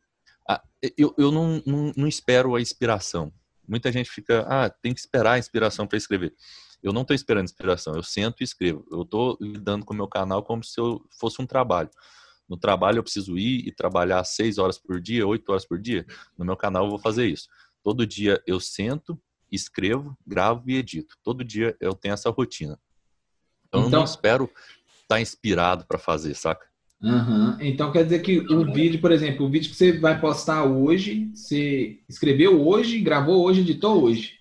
a, 0.47 0.61
eu, 0.97 1.13
eu 1.17 1.31
não, 1.31 1.63
não, 1.65 1.93
não 1.95 2.07
espero 2.07 2.55
a 2.55 2.61
inspiração. 2.61 3.31
Muita 3.67 3.91
gente 3.91 4.09
fica, 4.09 4.45
ah, 4.47 4.69
tem 4.69 4.93
que 4.93 4.99
esperar 4.99 5.33
a 5.33 5.39
inspiração 5.39 5.87
para 5.87 5.97
escrever. 5.97 6.33
Eu 6.81 6.91
não 6.91 7.03
estou 7.03 7.15
esperando 7.15 7.45
inspiração, 7.45 7.93
eu 7.93 8.03
sento 8.03 8.41
e 8.41 8.43
escrevo. 8.43 8.85
Eu 8.91 9.03
estou 9.03 9.37
lidando 9.39 9.85
com 9.85 9.93
o 9.93 9.97
meu 9.97 10.07
canal 10.07 10.43
como 10.43 10.63
se 10.63 10.79
eu 10.79 11.05
fosse 11.19 11.41
um 11.41 11.45
trabalho. 11.45 11.89
No 12.49 12.57
trabalho 12.57 12.97
eu 12.97 13.03
preciso 13.03 13.37
ir 13.37 13.67
e 13.67 13.71
trabalhar 13.71 14.23
seis 14.23 14.57
horas 14.57 14.77
por 14.77 14.99
dia, 14.99 15.25
oito 15.25 15.49
horas 15.51 15.65
por 15.65 15.79
dia. 15.79 16.05
No 16.37 16.43
meu 16.43 16.57
canal 16.57 16.85
eu 16.85 16.89
vou 16.89 16.99
fazer 16.99 17.27
isso. 17.27 17.47
Todo 17.83 18.05
dia 18.05 18.41
eu 18.45 18.59
sento, 18.59 19.19
escrevo, 19.51 20.17
gravo 20.25 20.69
e 20.69 20.75
edito. 20.75 21.15
Todo 21.23 21.43
dia 21.43 21.77
eu 21.79 21.93
tenho 21.93 22.13
essa 22.13 22.29
rotina. 22.29 22.79
Então, 23.67 23.81
então... 23.81 23.91
eu 23.91 23.99
não 23.99 24.03
espero 24.03 24.45
estar 24.45 25.15
tá 25.15 25.21
inspirado 25.21 25.85
para 25.85 25.99
fazer, 25.99 26.33
saca? 26.33 26.70
Uhum. 27.01 27.57
Então 27.59 27.91
quer 27.91 28.03
dizer 28.03 28.19
que 28.19 28.39
o 28.39 28.71
vídeo, 28.71 29.01
por 29.01 29.11
exemplo, 29.11 29.45
o 29.45 29.49
vídeo 29.49 29.71
que 29.71 29.75
você 29.75 29.97
vai 29.97 30.19
postar 30.19 30.65
hoje, 30.65 31.31
você 31.33 31.99
escreveu 32.07 32.65
hoje, 32.65 32.99
gravou 32.99 33.43
hoje, 33.43 33.61
editou 33.61 34.03
hoje? 34.03 34.39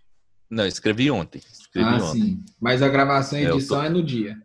Não, 0.51 0.67
escrevi 0.67 1.11
ontem. 1.11 1.41
Escrevi 1.51 1.89
ah, 1.89 1.97
ontem. 1.97 2.21
sim. 2.21 2.45
Mas 2.61 2.83
a 2.83 2.89
gravação 2.89 3.39
e 3.39 3.47
edição 3.47 3.79
é, 3.79 3.81
tô... 3.81 3.87
é 3.87 3.89
no 3.89 4.03
dia. 4.03 4.43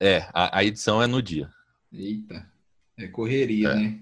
É, 0.00 0.28
a, 0.34 0.58
a, 0.58 0.64
edição 0.64 1.02
é 1.02 1.06
no 1.06 1.22
dia. 1.22 1.48
Eita. 1.90 2.46
É 2.98 3.06
correria, 3.06 3.68
é. 3.68 3.74
né? 3.74 3.98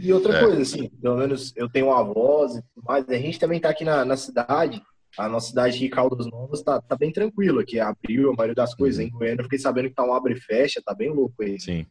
E 0.00 0.12
outra 0.12 0.36
é. 0.36 0.40
coisa, 0.40 0.62
assim, 0.62 0.88
pelo 0.88 1.16
menos 1.16 1.52
eu 1.56 1.68
tenho 1.68 1.86
uma 1.86 2.02
voz 2.02 2.56
e 2.56 2.62
tudo 2.62 2.84
mais, 2.84 3.08
a 3.08 3.16
gente 3.16 3.38
também 3.38 3.60
tá 3.60 3.70
aqui 3.70 3.84
na, 3.84 4.04
na 4.04 4.16
cidade, 4.16 4.82
a 5.18 5.28
nossa 5.28 5.48
cidade 5.48 5.78
de 5.78 5.88
Caldas 5.88 6.26
Novas 6.26 6.62
tá, 6.62 6.80
tá 6.80 6.96
bem 6.96 7.12
tranquilo 7.12 7.60
aqui, 7.60 7.80
abriu 7.80 8.30
a 8.30 8.34
maioria 8.34 8.54
das 8.54 8.74
coisas. 8.74 9.00
Uhum. 9.00 9.06
Em 9.06 9.10
Goiânia 9.10 9.40
eu 9.40 9.44
fiquei 9.44 9.58
sabendo 9.58 9.88
que 9.88 9.94
tá 9.94 10.04
um 10.04 10.14
abre 10.14 10.34
e 10.34 10.40
fecha, 10.40 10.82
tá 10.84 10.94
bem 10.94 11.10
louco 11.10 11.42
aí. 11.42 11.60
Sim. 11.60 11.86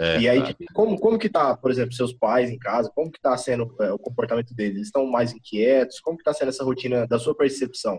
É, 0.00 0.18
e 0.18 0.28
aí, 0.28 0.42
tá. 0.42 0.64
como, 0.72 0.98
como 0.98 1.18
que 1.18 1.28
tá, 1.28 1.54
por 1.54 1.70
exemplo, 1.70 1.92
seus 1.92 2.12
pais 2.14 2.48
em 2.48 2.58
casa, 2.58 2.90
como 2.94 3.12
que 3.12 3.20
tá 3.20 3.36
sendo 3.36 3.74
é, 3.80 3.92
o 3.92 3.98
comportamento 3.98 4.54
deles? 4.54 4.76
Eles 4.76 4.86
estão 4.86 5.04
mais 5.04 5.34
inquietos? 5.34 6.00
Como 6.00 6.16
que 6.16 6.24
tá 6.24 6.32
sendo 6.32 6.48
essa 6.48 6.64
rotina 6.64 7.06
da 7.06 7.18
sua 7.18 7.36
percepção? 7.36 7.98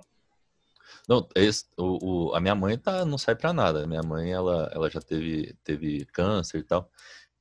Não, 1.08 1.28
esse, 1.36 1.66
o, 1.78 2.30
o, 2.30 2.36
a 2.36 2.40
minha 2.40 2.56
mãe 2.56 2.76
tá, 2.76 3.06
não 3.06 3.20
sai 3.20 3.36
para 3.36 3.54
nada. 3.54 3.86
Minha 3.86 4.02
mãe, 4.02 4.32
ela, 4.32 4.72
ela 4.74 4.90
já 4.90 5.00
teve, 5.00 5.56
teve 5.64 6.06
câncer 6.06 6.58
e 6.60 6.64
tal. 6.64 6.90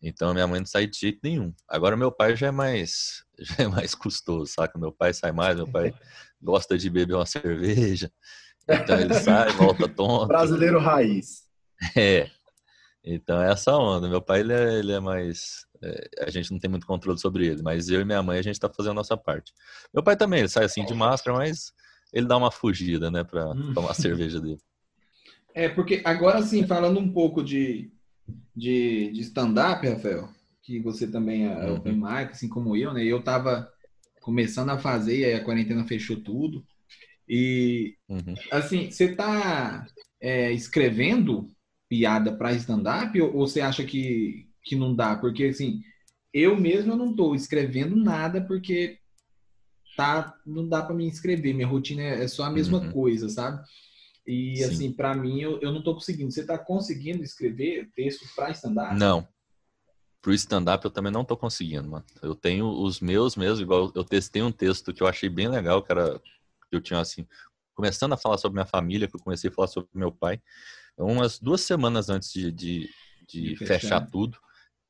Então 0.03 0.33
minha 0.33 0.47
mãe 0.47 0.61
não 0.61 0.67
sai 0.67 0.87
de 0.87 0.99
jeito 0.99 1.21
nenhum. 1.23 1.55
Agora 1.69 1.97
meu 1.97 2.11
pai 2.13 2.35
já 2.37 2.49
é 2.49 2.51
mais 2.51 3.25
já 3.39 3.65
é 3.65 3.67
mais 3.67 3.95
custoso, 3.95 4.53
saca? 4.53 4.79
Meu 4.79 4.93
pai 4.93 5.15
sai 5.15 5.33
mais, 5.33 5.57
meu 5.57 5.71
pai 5.71 5.95
gosta 6.41 6.77
de 6.77 6.91
beber 6.91 7.15
uma 7.15 7.27
cerveja. 7.27 8.11
Então 8.69 8.99
ele 8.99 9.15
sai, 9.15 9.51
volta 9.53 9.89
tonto. 9.89 10.29
Brasileiro 10.29 10.79
raiz. 10.79 11.45
É. 11.97 12.31
Então 13.05 13.43
é 13.43 13.51
essa 13.51 13.77
onda. 13.77 14.09
Meu 14.09 14.21
pai 14.21 14.41
ele 14.41 14.53
é, 14.53 14.79
ele 14.79 14.93
é 14.93 15.01
mais 15.01 15.67
é, 15.83 16.09
a 16.21 16.31
gente 16.31 16.51
não 16.51 16.59
tem 16.59 16.71
muito 16.71 16.87
controle 16.87 17.19
sobre 17.19 17.47
ele, 17.47 17.63
mas 17.63 17.89
eu 17.89 18.01
e 18.01 18.05
minha 18.05 18.23
mãe 18.23 18.39
a 18.39 18.43
gente 18.43 18.61
tá 18.61 18.69
fazendo 18.69 18.93
a 18.93 18.95
nossa 18.95 19.17
parte. 19.17 19.53
Meu 19.93 20.03
pai 20.03 20.17
também, 20.17 20.41
ele 20.41 20.49
sai 20.49 20.65
assim 20.65 20.85
de 20.85 20.95
máscara, 20.95 21.37
mas 21.37 21.73
ele 22.13 22.27
dá 22.27 22.37
uma 22.37 22.51
fugida, 22.51 23.11
né, 23.11 23.25
para 23.25 23.51
hum. 23.51 23.73
tomar 23.73 23.93
a 23.93 23.95
cerveja 23.95 24.41
dele. 24.41 24.59
É, 25.53 25.69
porque 25.69 26.01
agora 26.05 26.41
sim, 26.45 26.65
falando 26.65 27.01
um 27.01 27.13
pouco 27.13 27.43
de 27.43 27.91
de, 28.55 29.11
de 29.13 29.21
stand-up, 29.21 29.87
Rafael, 29.87 30.29
que 30.63 30.81
você 30.81 31.07
também 31.07 31.47
é 31.47 31.67
uhum. 31.67 31.77
open 31.77 31.95
mic, 31.95 32.31
assim 32.31 32.49
como 32.49 32.77
eu, 32.77 32.93
né? 32.93 33.05
Eu 33.05 33.23
tava 33.23 33.71
começando 34.21 34.71
a 34.71 34.79
fazer 34.79 35.19
e 35.19 35.25
aí 35.25 35.35
a 35.35 35.45
quarentena 35.45 35.87
fechou 35.87 36.21
tudo. 36.21 36.65
E, 37.29 37.97
uhum. 38.09 38.35
assim, 38.51 38.91
você 38.91 39.15
tá 39.15 39.87
é, 40.21 40.53
escrevendo 40.53 41.49
piada 41.91 42.33
para 42.33 42.53
stand-up 42.53 43.21
ou, 43.21 43.35
ou, 43.37 43.49
você 43.49 43.61
acha 43.61 43.85
que, 43.85 44.49
que 44.63 44.77
não 44.77 44.95
dá? 44.95 45.17
Porque, 45.17 45.47
assim, 45.47 45.83
eu 46.33 46.57
mesmo 46.57 46.93
eu 46.93 46.97
não 46.97 47.15
tô 47.15 47.35
escrevendo 47.35 47.97
nada 47.97 48.41
porque 48.41 49.01
tá, 49.97 50.39
não 50.47 50.69
dá 50.69 50.83
para 50.83 50.95
me 50.95 51.05
inscrever. 51.05 51.53
Minha 51.53 51.67
rotina 51.67 52.01
é, 52.01 52.23
é 52.23 52.29
só 52.29 52.45
a 52.45 52.51
mesma 52.51 52.79
uhum. 52.79 52.93
coisa, 52.93 53.29
sabe? 53.29 53.61
E 54.25 54.59
Sim. 54.59 54.65
assim, 54.65 54.93
para 54.93 55.17
mim, 55.17 55.41
eu, 55.41 55.61
eu 55.61 55.73
não 55.73 55.81
estou 55.81 55.95
conseguindo. 55.95 56.31
Você 56.31 56.43
está 56.43 56.57
conseguindo 56.57 57.25
escrever 57.25 57.91
texto 57.97 58.25
para 58.37 58.53
stand-up? 58.53 58.95
Não. 58.95 59.27
Pro 60.23 60.33
stand-up 60.35 60.85
eu 60.85 60.91
também 60.91 61.11
não 61.11 61.23
estou 61.23 61.37
conseguindo, 61.37 61.89
mano. 61.89 62.05
Eu 62.23 62.37
tenho 62.37 62.69
os 62.69 63.01
meus 63.01 63.35
mesmo, 63.35 63.63
igual 63.63 63.91
eu 63.97 64.05
testei 64.05 64.43
um 64.43 64.53
texto 64.53 64.95
que 64.95 65.03
eu 65.03 65.09
achei 65.09 65.29
bem 65.29 65.49
legal, 65.49 65.83
que 65.83 65.91
era 65.91 66.21
eu 66.71 66.81
tinha 66.81 67.01
assim, 67.01 67.27
começando 67.75 68.13
a 68.13 68.17
falar 68.17 68.39
sobre 68.39 68.55
minha 68.55 68.67
família, 68.67 69.09
que 69.09 69.17
eu 69.17 69.21
comecei 69.21 69.51
a 69.51 69.53
falar 69.53 69.67
sobre 69.67 69.91
meu 69.93 70.13
pai. 70.13 70.41
Umas 71.03 71.39
duas 71.39 71.63
semanas 71.63 72.09
antes 72.09 72.33
de, 72.33 72.53
de, 72.53 72.89
de 73.29 73.57
fechar. 73.57 73.81
fechar 73.81 74.11
tudo, 74.11 74.39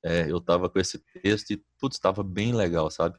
é, 0.05 0.31
eu 0.31 0.41
tava 0.41 0.69
com 0.69 0.79
esse 0.79 0.99
texto 1.23 1.51
e, 1.53 1.63
putz, 1.79 1.97
estava 1.97 2.23
bem 2.23 2.55
legal, 2.55 2.91
sabe? 2.91 3.19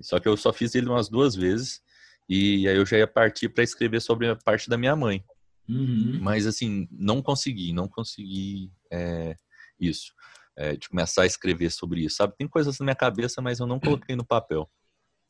Só 0.00 0.18
que 0.18 0.28
eu 0.28 0.36
só 0.36 0.52
fiz 0.52 0.74
ele 0.74 0.88
umas 0.88 1.08
duas 1.08 1.34
vezes 1.34 1.80
e 2.28 2.66
aí 2.68 2.76
eu 2.76 2.86
já 2.86 2.96
ia 2.96 3.06
partir 3.06 3.48
para 3.48 3.64
escrever 3.64 4.00
sobre 4.00 4.28
a 4.28 4.36
parte 4.36 4.68
da 4.68 4.78
minha 4.78 4.96
mãe. 4.96 5.24
Uhum. 5.68 6.18
Mas 6.20 6.46
assim, 6.46 6.88
não 6.90 7.22
consegui, 7.22 7.72
não 7.72 7.88
consegui 7.88 8.72
é, 8.90 9.36
isso. 9.78 10.12
É, 10.56 10.76
de 10.76 10.88
começar 10.88 11.22
a 11.22 11.26
escrever 11.26 11.70
sobre 11.70 12.04
isso, 12.04 12.16
sabe? 12.16 12.34
Tem 12.36 12.46
coisas 12.46 12.78
na 12.78 12.84
minha 12.84 12.94
cabeça, 12.94 13.40
mas 13.40 13.60
eu 13.60 13.66
não 13.66 13.80
coloquei 13.80 14.14
no 14.16 14.24
papel. 14.24 14.68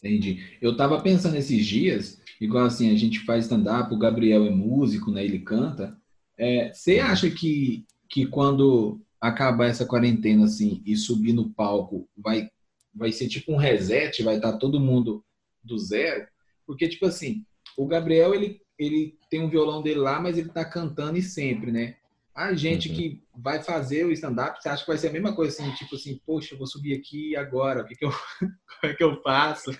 Entendi. 0.02 0.42
Eu 0.60 0.76
tava 0.76 1.00
pensando 1.02 1.36
esses 1.36 1.64
dias, 1.66 2.20
igual 2.40 2.64
assim, 2.64 2.90
a 2.90 2.96
gente 2.96 3.20
faz 3.20 3.44
stand-up, 3.44 3.92
o 3.92 3.98
Gabriel 3.98 4.46
é 4.46 4.50
músico, 4.50 5.10
né? 5.10 5.24
Ele 5.24 5.40
canta. 5.40 5.99
É, 6.40 6.72
você 6.72 6.96
é, 6.96 7.02
acha 7.02 7.30
que, 7.30 7.84
que 8.08 8.24
quando 8.24 8.98
acabar 9.20 9.66
essa 9.66 9.84
quarentena, 9.84 10.46
assim, 10.46 10.82
e 10.86 10.96
subir 10.96 11.34
no 11.34 11.50
palco, 11.50 12.08
vai, 12.16 12.48
vai 12.94 13.12
ser 13.12 13.28
tipo 13.28 13.52
um 13.52 13.58
reset, 13.58 14.22
vai 14.22 14.36
estar 14.36 14.52
tá 14.52 14.58
todo 14.58 14.80
mundo 14.80 15.22
do 15.62 15.78
zero? 15.78 16.26
Porque, 16.66 16.88
tipo 16.88 17.04
assim, 17.04 17.44
o 17.76 17.86
Gabriel, 17.86 18.34
ele, 18.34 18.62
ele 18.78 19.18
tem 19.28 19.42
um 19.42 19.50
violão 19.50 19.82
dele 19.82 20.00
lá, 20.00 20.18
mas 20.18 20.38
ele 20.38 20.48
tá 20.48 20.64
cantando 20.64 21.18
e 21.18 21.22
sempre, 21.22 21.70
né? 21.70 21.96
A 22.34 22.54
gente 22.54 22.88
uhum. 22.88 22.94
que 22.94 23.22
vai 23.36 23.62
fazer 23.62 24.06
o 24.06 24.12
stand-up, 24.12 24.62
você 24.62 24.70
acha 24.70 24.82
que 24.82 24.88
vai 24.88 24.96
ser 24.96 25.08
a 25.08 25.12
mesma 25.12 25.34
coisa 25.34 25.52
assim, 25.52 25.74
tipo 25.74 25.94
assim, 25.94 26.18
poxa, 26.24 26.54
eu 26.54 26.58
vou 26.58 26.66
subir 26.66 26.96
aqui 26.96 27.36
agora, 27.36 27.82
o 27.82 27.84
que, 27.84 27.94
que 27.94 28.04
eu, 28.04 28.10
como 28.40 28.92
é 28.92 28.94
que 28.94 29.04
eu 29.04 29.20
faço? 29.20 29.72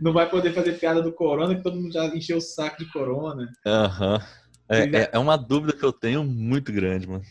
Não 0.00 0.14
vai 0.14 0.30
poder 0.30 0.54
fazer 0.54 0.78
piada 0.78 1.02
do 1.02 1.12
corona, 1.12 1.54
que 1.54 1.62
todo 1.62 1.76
mundo 1.76 1.92
já 1.92 2.06
encheu 2.06 2.38
o 2.38 2.40
saco 2.40 2.78
de 2.78 2.90
corona. 2.90 3.52
Aham. 3.66 4.14
Uhum. 4.14 4.45
É, 4.68 4.84
é, 4.84 5.10
é, 5.12 5.18
uma 5.18 5.36
dúvida 5.36 5.72
que 5.72 5.84
eu 5.84 5.92
tenho 5.92 6.24
muito 6.24 6.72
grande, 6.72 7.08
mano. 7.08 7.24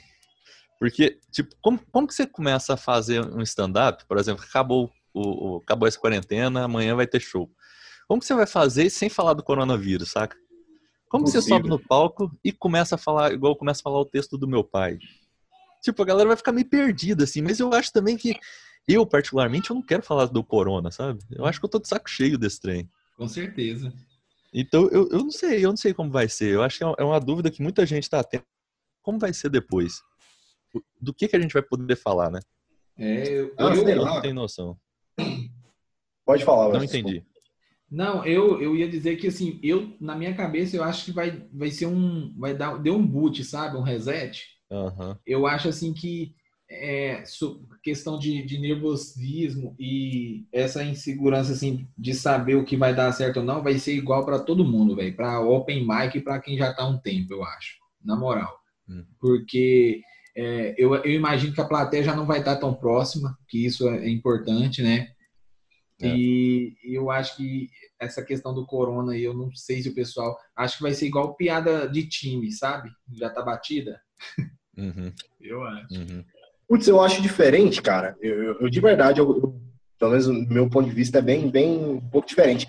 Porque, 0.79 1.19
tipo, 1.31 1.55
como, 1.61 1.79
como 1.91 2.07
que 2.07 2.13
você 2.13 2.25
começa 2.25 2.73
a 2.73 2.77
fazer 2.77 3.25
um 3.25 3.41
stand-up? 3.41 4.05
Por 4.05 4.17
exemplo, 4.17 4.43
acabou, 4.43 4.91
o, 5.13 5.21
o, 5.21 5.57
acabou 5.57 5.87
essa 5.87 5.99
quarentena, 5.99 6.63
amanhã 6.63 6.95
vai 6.95 7.07
ter 7.07 7.19
show. 7.19 7.49
Como 8.07 8.19
que 8.19 8.27
você 8.27 8.35
vai 8.35 8.45
fazer 8.45 8.89
sem 8.89 9.09
falar 9.09 9.33
do 9.33 9.43
coronavírus, 9.43 10.11
saca? 10.11 10.37
Como 11.09 11.23
que 11.23 11.31
você 11.31 11.41
sobe 11.41 11.69
no 11.69 11.79
palco 11.79 12.31
e 12.43 12.51
começa 12.51 12.95
a 12.95 12.97
falar, 12.97 13.31
igual 13.31 13.55
começa 13.55 13.81
a 13.81 13.83
falar 13.83 13.99
o 13.99 14.05
texto 14.05 14.37
do 14.37 14.47
meu 14.47 14.63
pai? 14.63 14.99
Tipo, 15.81 16.01
a 16.01 16.05
galera 16.05 16.27
vai 16.27 16.37
ficar 16.37 16.51
meio 16.51 16.67
perdida, 16.67 17.23
assim, 17.23 17.41
mas 17.41 17.59
eu 17.59 17.71
acho 17.73 17.91
também 17.91 18.17
que 18.17 18.35
eu, 18.87 19.05
particularmente, 19.05 19.69
eu 19.69 19.75
não 19.75 19.81
quero 19.81 20.03
falar 20.03 20.25
do 20.25 20.43
corona, 20.43 20.91
sabe? 20.91 21.19
Eu 21.31 21.45
acho 21.45 21.59
que 21.59 21.65
eu 21.65 21.69
tô 21.69 21.79
de 21.79 21.87
saco 21.87 22.09
cheio 22.09 22.37
desse 22.37 22.59
trem. 22.59 22.89
Com 23.17 23.27
certeza. 23.27 23.93
Então, 24.57 24.87
eu, 24.87 25.09
eu 25.09 25.19
não 25.19 25.31
sei, 25.31 25.65
eu 25.65 25.69
não 25.69 25.75
sei 25.75 25.93
como 25.93 26.09
vai 26.09 26.29
ser. 26.29 26.53
Eu 26.53 26.63
acho 26.63 26.77
que 26.77 26.83
é 26.85 27.03
uma 27.03 27.17
é 27.17 27.19
dúvida 27.19 27.51
que 27.51 27.61
muita 27.61 27.85
gente 27.85 28.09
tá 28.09 28.23
tendo. 28.23 28.45
Como 29.01 29.19
vai 29.19 29.33
ser 29.33 29.49
depois? 29.49 30.01
Do 30.99 31.13
que, 31.13 31.27
que 31.27 31.35
a 31.35 31.39
gente 31.39 31.51
vai 31.51 31.61
poder 31.61 31.97
falar, 31.97 32.31
né? 32.31 32.39
É, 32.97 33.27
eu, 33.27 33.53
eu, 33.59 33.73
eu, 33.73 33.89
eu 33.89 34.05
não 34.05 34.21
tenho 34.21 34.33
noção. 34.33 34.79
Pode 36.25 36.45
falar, 36.45 36.71
Não 36.71 36.83
entendi. 36.83 37.21
Não, 37.91 38.25
eu, 38.25 38.61
eu 38.61 38.75
ia 38.75 38.89
dizer 38.89 39.17
que 39.17 39.27
assim, 39.27 39.59
eu 39.61 39.93
na 39.99 40.15
minha 40.15 40.33
cabeça 40.33 40.75
eu 40.75 40.83
acho 40.83 41.05
que 41.05 41.11
vai, 41.11 41.47
vai 41.53 41.69
ser 41.69 41.85
um 41.85 42.33
vai 42.37 42.55
dar 42.55 42.77
deu 42.77 42.95
um 42.95 43.05
boot, 43.05 43.43
sabe, 43.43 43.77
um 43.77 43.81
reset. 43.81 44.43
Uhum. 44.71 45.15
Eu 45.25 45.45
acho 45.45 45.67
assim 45.67 45.93
que 45.93 46.33
é, 46.69 47.23
questão 47.84 48.17
de, 48.17 48.43
de 48.43 48.58
nervosismo 48.58 49.75
e 49.80 50.47
essa 50.51 50.84
insegurança 50.84 51.54
assim 51.54 51.88
de 51.97 52.13
saber 52.13 52.56
o 52.56 52.65
que 52.65 52.75
vai 52.75 52.95
dar 52.95 53.12
certo 53.12 53.38
ou 53.38 53.43
não 53.43 53.63
vai 53.63 53.78
ser 53.78 53.93
igual 53.93 54.25
para 54.25 54.39
todo 54.39 54.65
mundo, 54.65 54.95
velho, 54.95 55.15
para 55.15 55.39
open 55.39 55.86
mic 55.88 56.17
e 56.17 56.21
para 56.21 56.39
quem 56.39 56.58
já 56.58 56.73
tá 56.73 56.84
há 56.84 56.88
um 56.88 56.97
tempo, 56.97 57.34
eu 57.34 57.43
acho, 57.43 57.75
na 58.04 58.15
moral, 58.15 58.60
uhum. 58.88 59.06
porque 59.19 60.01
é, 60.36 60.73
eu, 60.78 60.95
eu 60.95 61.12
imagino 61.12 61.54
que 61.54 61.62
a 61.62 61.67
plateia 61.67 62.04
já 62.04 62.15
não 62.15 62.25
vai 62.25 62.39
estar 62.39 62.56
tão 62.58 62.73
próxima, 62.73 63.38
que 63.47 63.65
isso 63.65 63.88
é, 63.88 64.06
é 64.06 64.10
importante, 64.10 64.82
né? 64.82 65.10
É. 66.01 66.08
E 66.10 66.75
eu 66.84 67.10
acho 67.10 67.38
que 67.38 67.69
essa 67.99 68.23
questão 68.23 68.54
do 68.54 68.65
corona 68.65 69.13
aí, 69.13 69.23
eu 69.23 69.34
não 69.34 69.54
sei 69.56 69.82
se 69.82 69.88
o 69.88 69.95
pessoal. 69.95 70.38
Acho 70.54 70.78
que 70.78 70.84
vai 70.84 70.93
ser 70.93 71.08
igual 71.08 71.36
piada 71.36 71.88
de 71.88 72.06
time, 72.08 72.51
sabe? 72.51 72.91
Já 73.13 73.30
tá 73.30 73.41
batida. 73.41 74.01
Uhum. 74.78 75.13
Eu 75.39 75.63
acho. 75.63 75.93
Uhum. 75.93 76.25
Putz, 76.67 76.88
eu 76.88 77.01
acho 77.01 77.21
diferente, 77.21 77.82
cara. 77.82 78.15
Eu, 78.21 78.43
eu, 78.43 78.62
eu 78.62 78.69
de 78.69 78.80
verdade, 78.80 79.19
eu, 79.19 79.28
eu, 79.28 79.62
pelo 79.99 80.12
menos 80.12 80.28
o 80.28 80.34
meu 80.34 80.69
ponto 80.69 80.89
de 80.89 80.95
vista 80.95 81.19
é 81.19 81.21
bem, 81.21 81.49
bem 81.49 81.78
um 81.78 82.10
pouco 82.10 82.28
diferente. 82.28 82.67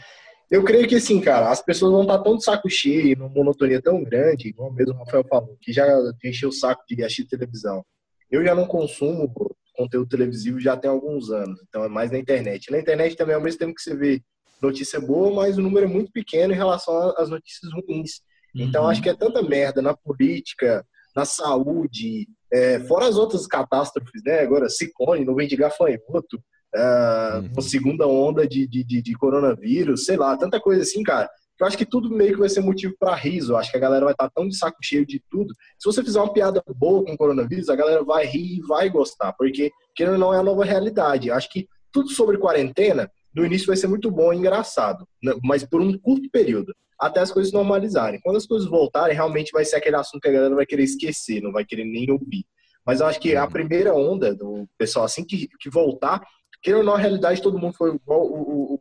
Eu 0.50 0.62
creio 0.62 0.86
que, 0.86 0.94
assim, 0.94 1.20
cara, 1.20 1.50
as 1.50 1.60
pessoas 1.60 1.90
vão 1.90 2.02
estar 2.02 2.18
tão 2.20 2.36
de 2.36 2.44
saco 2.44 2.70
cheio, 2.70 3.18
numa 3.18 3.28
monotonia 3.28 3.82
tão 3.82 4.02
grande, 4.04 4.48
igual 4.48 4.72
mesmo 4.72 4.94
o 4.94 4.98
Rafael 4.98 5.24
falou, 5.28 5.56
que 5.60 5.72
já 5.72 5.84
encheu 6.24 6.50
o 6.50 6.52
saco 6.52 6.84
de 6.88 7.02
assistir 7.02 7.26
televisão. 7.26 7.84
Eu 8.30 8.44
já 8.44 8.54
não 8.54 8.66
consumo 8.66 9.32
conteúdo 9.76 10.08
televisivo 10.08 10.58
já 10.58 10.76
tem 10.76 10.90
alguns 10.90 11.30
anos, 11.30 11.60
então 11.68 11.84
é 11.84 11.88
mais 11.88 12.10
na 12.10 12.18
internet. 12.18 12.70
Na 12.70 12.78
internet 12.78 13.16
também, 13.16 13.34
ao 13.34 13.40
mesmo 13.40 13.58
tempo 13.58 13.74
que 13.74 13.82
você 13.82 13.94
vê 13.94 14.22
notícia 14.62 15.00
boa, 15.00 15.34
mas 15.34 15.58
o 15.58 15.62
número 15.62 15.86
é 15.86 15.88
muito 15.88 16.10
pequeno 16.10 16.52
em 16.52 16.56
relação 16.56 17.12
às 17.16 17.28
notícias 17.28 17.70
ruins. 17.72 18.20
Então, 18.54 18.84
uhum. 18.84 18.88
acho 18.88 19.02
que 19.02 19.10
é 19.10 19.14
tanta 19.14 19.42
merda 19.42 19.82
na 19.82 19.94
política, 19.94 20.84
na 21.14 21.24
saúde, 21.24 22.26
é, 22.52 22.80
fora 22.80 23.06
as 23.06 23.16
outras 23.16 23.46
catástrofes, 23.46 24.22
né? 24.24 24.40
Agora, 24.40 24.68
Ciclone, 24.68 25.24
nuvem 25.24 25.48
de 25.48 25.56
gafanhoto, 25.56 26.36
uh, 26.74 27.54
uhum. 27.54 27.60
segunda 27.60 28.06
onda 28.06 28.46
de, 28.46 28.66
de, 28.66 28.84
de, 28.84 29.02
de, 29.02 29.14
coronavírus, 29.14 30.04
sei 30.04 30.16
lá, 30.16 30.36
tanta 30.36 30.60
coisa 30.60 30.82
assim, 30.82 31.02
cara, 31.02 31.28
eu 31.58 31.66
acho 31.66 31.78
que 31.78 31.86
tudo 31.86 32.10
meio 32.10 32.34
que 32.34 32.40
vai 32.40 32.48
ser 32.48 32.60
motivo 32.60 32.94
para 32.98 33.14
riso. 33.14 33.52
Eu 33.52 33.56
acho 33.56 33.70
que 33.70 33.76
a 33.76 33.80
galera 33.80 34.04
vai 34.04 34.12
estar 34.12 34.28
tá 34.28 34.32
tão 34.34 34.46
de 34.46 34.56
saco 34.56 34.76
cheio 34.82 35.06
de 35.06 35.22
tudo. 35.30 35.54
Se 35.78 35.86
você 35.86 36.04
fizer 36.04 36.20
uma 36.20 36.32
piada 36.32 36.62
boa 36.76 37.02
com 37.02 37.12
o 37.12 37.16
coronavírus, 37.16 37.70
a 37.70 37.76
galera 37.76 38.04
vai 38.04 38.26
rir 38.26 38.58
e 38.58 38.60
vai 38.60 38.90
gostar, 38.90 39.32
porque 39.32 39.70
querendo 39.94 40.18
não 40.18 40.34
é 40.34 40.38
a 40.38 40.42
nova 40.42 40.64
realidade. 40.64 41.28
Eu 41.28 41.34
acho 41.34 41.50
que 41.50 41.66
tudo 41.90 42.10
sobre 42.10 42.36
quarentena, 42.36 43.10
no 43.34 43.44
início 43.44 43.66
vai 43.66 43.76
ser 43.76 43.86
muito 43.86 44.10
bom 44.10 44.32
e 44.32 44.36
engraçado, 44.36 45.06
né? 45.22 45.34
mas 45.42 45.64
por 45.64 45.80
um 45.80 45.98
curto 45.98 46.28
período, 46.30 46.74
até 46.98 47.20
as 47.20 47.30
coisas 47.30 47.52
normalizarem. 47.52 48.20
Quando 48.22 48.36
as 48.36 48.46
coisas 48.46 48.68
voltarem, 48.68 49.14
realmente 49.14 49.52
vai 49.52 49.64
ser 49.64 49.76
aquele 49.76 49.96
assunto 49.96 50.22
que 50.22 50.28
a 50.28 50.32
galera 50.32 50.54
vai 50.54 50.66
querer 50.66 50.84
esquecer, 50.84 51.42
não 51.42 51.52
vai 51.52 51.64
querer 51.64 51.84
nem 51.84 52.10
ouvir. 52.10 52.44
Mas 52.84 53.00
eu 53.00 53.06
acho 53.06 53.20
que 53.20 53.34
a 53.34 53.44
uhum. 53.44 53.50
primeira 53.50 53.94
onda 53.94 54.34
do 54.34 54.66
pessoal, 54.78 55.04
assim 55.04 55.24
que, 55.24 55.48
que 55.60 55.68
voltar, 55.68 56.22
querendo 56.62 56.80
ou 56.80 56.84
não, 56.84 56.94
a 56.94 56.98
realidade 56.98 57.42
todo 57.42 57.58
mundo 57.58 57.74
foi 57.76 57.94
igual 57.94 58.22
o, 58.22 58.74
o, 58.74 58.80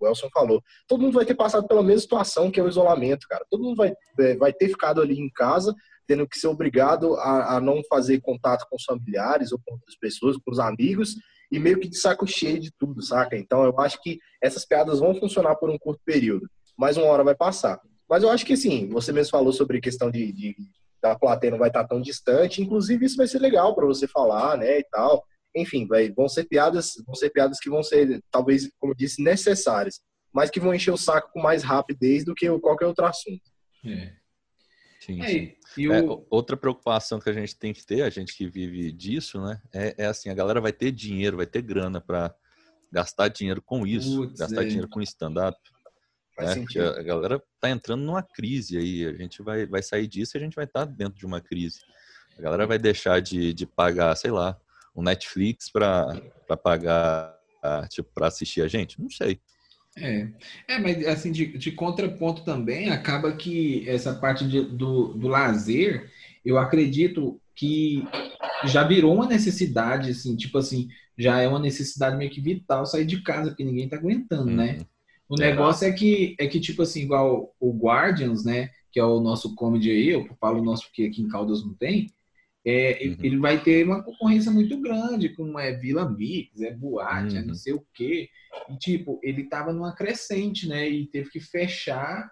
o 0.00 0.06
Elson 0.06 0.28
falou, 0.32 0.62
todo 0.86 1.00
mundo 1.00 1.14
vai 1.14 1.24
ter 1.24 1.34
passado 1.34 1.66
pela 1.66 1.82
mesma 1.82 2.00
situação 2.00 2.50
que 2.50 2.60
é 2.60 2.62
o 2.62 2.68
isolamento, 2.68 3.26
cara. 3.28 3.44
Todo 3.50 3.62
mundo 3.62 3.76
vai, 3.76 3.94
é, 4.20 4.36
vai 4.36 4.52
ter 4.52 4.68
ficado 4.68 5.00
ali 5.00 5.18
em 5.18 5.30
casa, 5.30 5.74
tendo 6.06 6.28
que 6.28 6.38
ser 6.38 6.48
obrigado 6.48 7.14
a, 7.16 7.56
a 7.56 7.60
não 7.60 7.80
fazer 7.88 8.20
contato 8.20 8.66
com 8.68 8.76
os 8.76 8.84
familiares 8.84 9.52
ou 9.52 9.60
com 9.64 9.74
outras 9.74 9.96
pessoas, 9.98 10.36
com 10.36 10.50
os 10.50 10.58
amigos, 10.58 11.14
e 11.50 11.58
meio 11.58 11.78
que 11.78 11.88
de 11.88 11.98
saco 11.98 12.26
cheio 12.26 12.58
de 12.58 12.70
tudo, 12.78 13.02
saca? 13.02 13.36
Então 13.36 13.64
eu 13.64 13.78
acho 13.80 14.00
que 14.02 14.18
essas 14.42 14.64
piadas 14.64 15.00
vão 15.00 15.14
funcionar 15.14 15.54
por 15.56 15.70
um 15.70 15.78
curto 15.78 16.00
período, 16.04 16.48
mas 16.76 16.96
uma 16.96 17.06
hora 17.06 17.24
vai 17.24 17.34
passar. 17.34 17.80
Mas 18.08 18.22
eu 18.22 18.30
acho 18.30 18.44
que 18.44 18.56
sim, 18.56 18.88
você 18.88 19.12
mesmo 19.12 19.30
falou 19.30 19.52
sobre 19.52 19.78
a 19.78 19.80
questão 19.80 20.10
de, 20.10 20.32
de 20.32 20.56
da 21.00 21.18
plateia 21.18 21.50
não 21.50 21.58
vai 21.58 21.68
estar 21.68 21.84
tão 21.84 22.00
distante, 22.00 22.62
inclusive 22.62 23.04
isso 23.04 23.16
vai 23.16 23.26
ser 23.26 23.40
legal 23.40 23.74
para 23.74 23.86
você 23.86 24.06
falar, 24.06 24.56
né, 24.56 24.78
e 24.78 24.84
tal 24.84 25.24
enfim, 25.54 25.86
vai, 25.86 26.10
vão 26.10 26.28
ser 26.28 26.44
piadas, 26.44 26.94
vão 27.06 27.14
ser 27.14 27.30
piadas 27.30 27.58
que 27.58 27.70
vão 27.70 27.82
ser, 27.82 28.22
talvez, 28.30 28.70
como 28.78 28.94
disse, 28.94 29.22
necessárias, 29.22 30.00
mas 30.32 30.50
que 30.50 30.60
vão 30.60 30.74
encher 30.74 30.92
o 30.92 30.96
saco 30.96 31.30
com 31.32 31.40
mais 31.40 31.62
rapidez 31.62 32.24
do 32.24 32.34
que 32.34 32.48
qualquer 32.58 32.86
outro 32.86 33.04
assunto. 33.04 33.42
É. 33.84 34.12
Sim, 35.00 35.20
é, 35.20 35.28
sim. 35.74 35.88
O... 35.88 35.92
É, 35.92 36.02
outra 36.30 36.56
preocupação 36.56 37.18
que 37.18 37.28
a 37.28 37.32
gente 37.32 37.58
tem 37.58 37.72
que 37.72 37.84
ter, 37.84 38.02
a 38.02 38.10
gente 38.10 38.36
que 38.36 38.48
vive 38.48 38.92
disso, 38.92 39.40
né? 39.42 39.60
É, 39.74 39.94
é 40.04 40.06
assim, 40.06 40.30
a 40.30 40.34
galera 40.34 40.60
vai 40.60 40.72
ter 40.72 40.92
dinheiro, 40.92 41.36
vai 41.36 41.46
ter 41.46 41.60
grana 41.60 42.00
para 42.00 42.34
gastar 42.90 43.28
dinheiro 43.28 43.60
com 43.60 43.86
isso, 43.86 44.18
Putz, 44.18 44.38
gastar 44.38 44.62
é. 44.62 44.66
dinheiro 44.66 44.88
com 44.88 45.02
stand-up. 45.02 45.58
Né? 46.38 46.64
A 46.98 47.02
galera 47.02 47.42
tá 47.60 47.70
entrando 47.70 48.02
numa 48.02 48.22
crise 48.22 48.78
aí, 48.78 49.06
a 49.06 49.12
gente 49.12 49.42
vai, 49.42 49.66
vai 49.66 49.82
sair 49.82 50.06
disso 50.06 50.36
e 50.36 50.38
a 50.38 50.40
gente 50.40 50.54
vai 50.54 50.64
estar 50.64 50.86
tá 50.86 50.92
dentro 50.92 51.18
de 51.18 51.26
uma 51.26 51.40
crise. 51.40 51.80
A 52.38 52.42
galera 52.42 52.66
vai 52.66 52.78
deixar 52.78 53.20
de, 53.20 53.52
de 53.52 53.66
pagar, 53.66 54.16
sei 54.16 54.30
lá, 54.30 54.58
um 54.96 55.02
Netflix 55.02 55.70
para 55.70 56.20
pagar, 56.62 57.38
tipo, 57.90 58.10
para 58.14 58.28
assistir 58.28 58.62
a 58.62 58.68
gente? 58.68 59.00
Não 59.00 59.10
sei. 59.10 59.40
É, 59.96 60.28
é 60.68 60.78
mas 60.78 61.06
assim, 61.06 61.30
de, 61.30 61.58
de 61.58 61.72
contraponto 61.72 62.44
também, 62.44 62.90
acaba 62.90 63.32
que 63.32 63.88
essa 63.88 64.14
parte 64.14 64.46
de, 64.48 64.62
do, 64.62 65.14
do 65.14 65.28
lazer, 65.28 66.10
eu 66.44 66.56
acredito 66.56 67.38
que 67.54 68.02
já 68.64 68.84
virou 68.84 69.14
uma 69.14 69.26
necessidade, 69.26 70.10
assim, 70.10 70.34
tipo 70.34 70.56
assim, 70.56 70.88
já 71.18 71.40
é 71.40 71.46
uma 71.46 71.58
necessidade 71.58 72.16
meio 72.16 72.30
que 72.30 72.40
vital 72.40 72.86
sair 72.86 73.04
de 73.04 73.20
casa, 73.22 73.50
porque 73.50 73.64
ninguém 73.64 73.88
tá 73.88 73.96
aguentando, 73.96 74.50
né? 74.50 74.72
uhum. 74.72 74.78
né? 74.78 74.86
O 75.32 75.36
negócio 75.36 75.86
é 75.86 75.92
que, 75.92 76.36
é 76.38 76.46
que, 76.46 76.60
tipo 76.60 76.82
assim, 76.82 77.02
igual 77.02 77.54
o 77.58 77.72
Guardians, 77.72 78.44
né? 78.44 78.70
Que 78.90 79.00
é 79.00 79.04
o 79.04 79.20
nosso 79.20 79.54
comedy 79.54 79.90
aí, 79.90 80.08
eu 80.10 80.26
falo 80.40 80.60
o 80.60 80.64
nosso 80.64 80.84
porque 80.84 81.04
aqui 81.04 81.22
em 81.22 81.28
Caldas 81.28 81.64
não 81.64 81.74
tem 81.74 82.08
é, 82.64 83.00
uhum. 83.04 83.16
ele 83.22 83.38
vai 83.38 83.62
ter 83.62 83.84
uma 83.84 84.02
concorrência 84.02 84.50
muito 84.50 84.80
grande, 84.80 85.30
como 85.30 85.58
é 85.58 85.72
Vila 85.72 86.08
Mix, 86.08 86.60
é 86.60 86.72
Boate, 86.72 87.36
é 87.36 87.38
uhum. 87.40 87.44
é 87.44 87.46
não 87.46 87.54
sei 87.54 87.72
o 87.72 87.84
quê. 87.92 88.28
E, 88.70 88.76
tipo, 88.76 89.18
ele 89.22 89.42
estava 89.42 89.72
numa 89.72 89.94
crescente, 89.94 90.68
né? 90.68 90.88
E 90.88 91.06
teve 91.06 91.28
que 91.30 91.40
fechar 91.40 92.30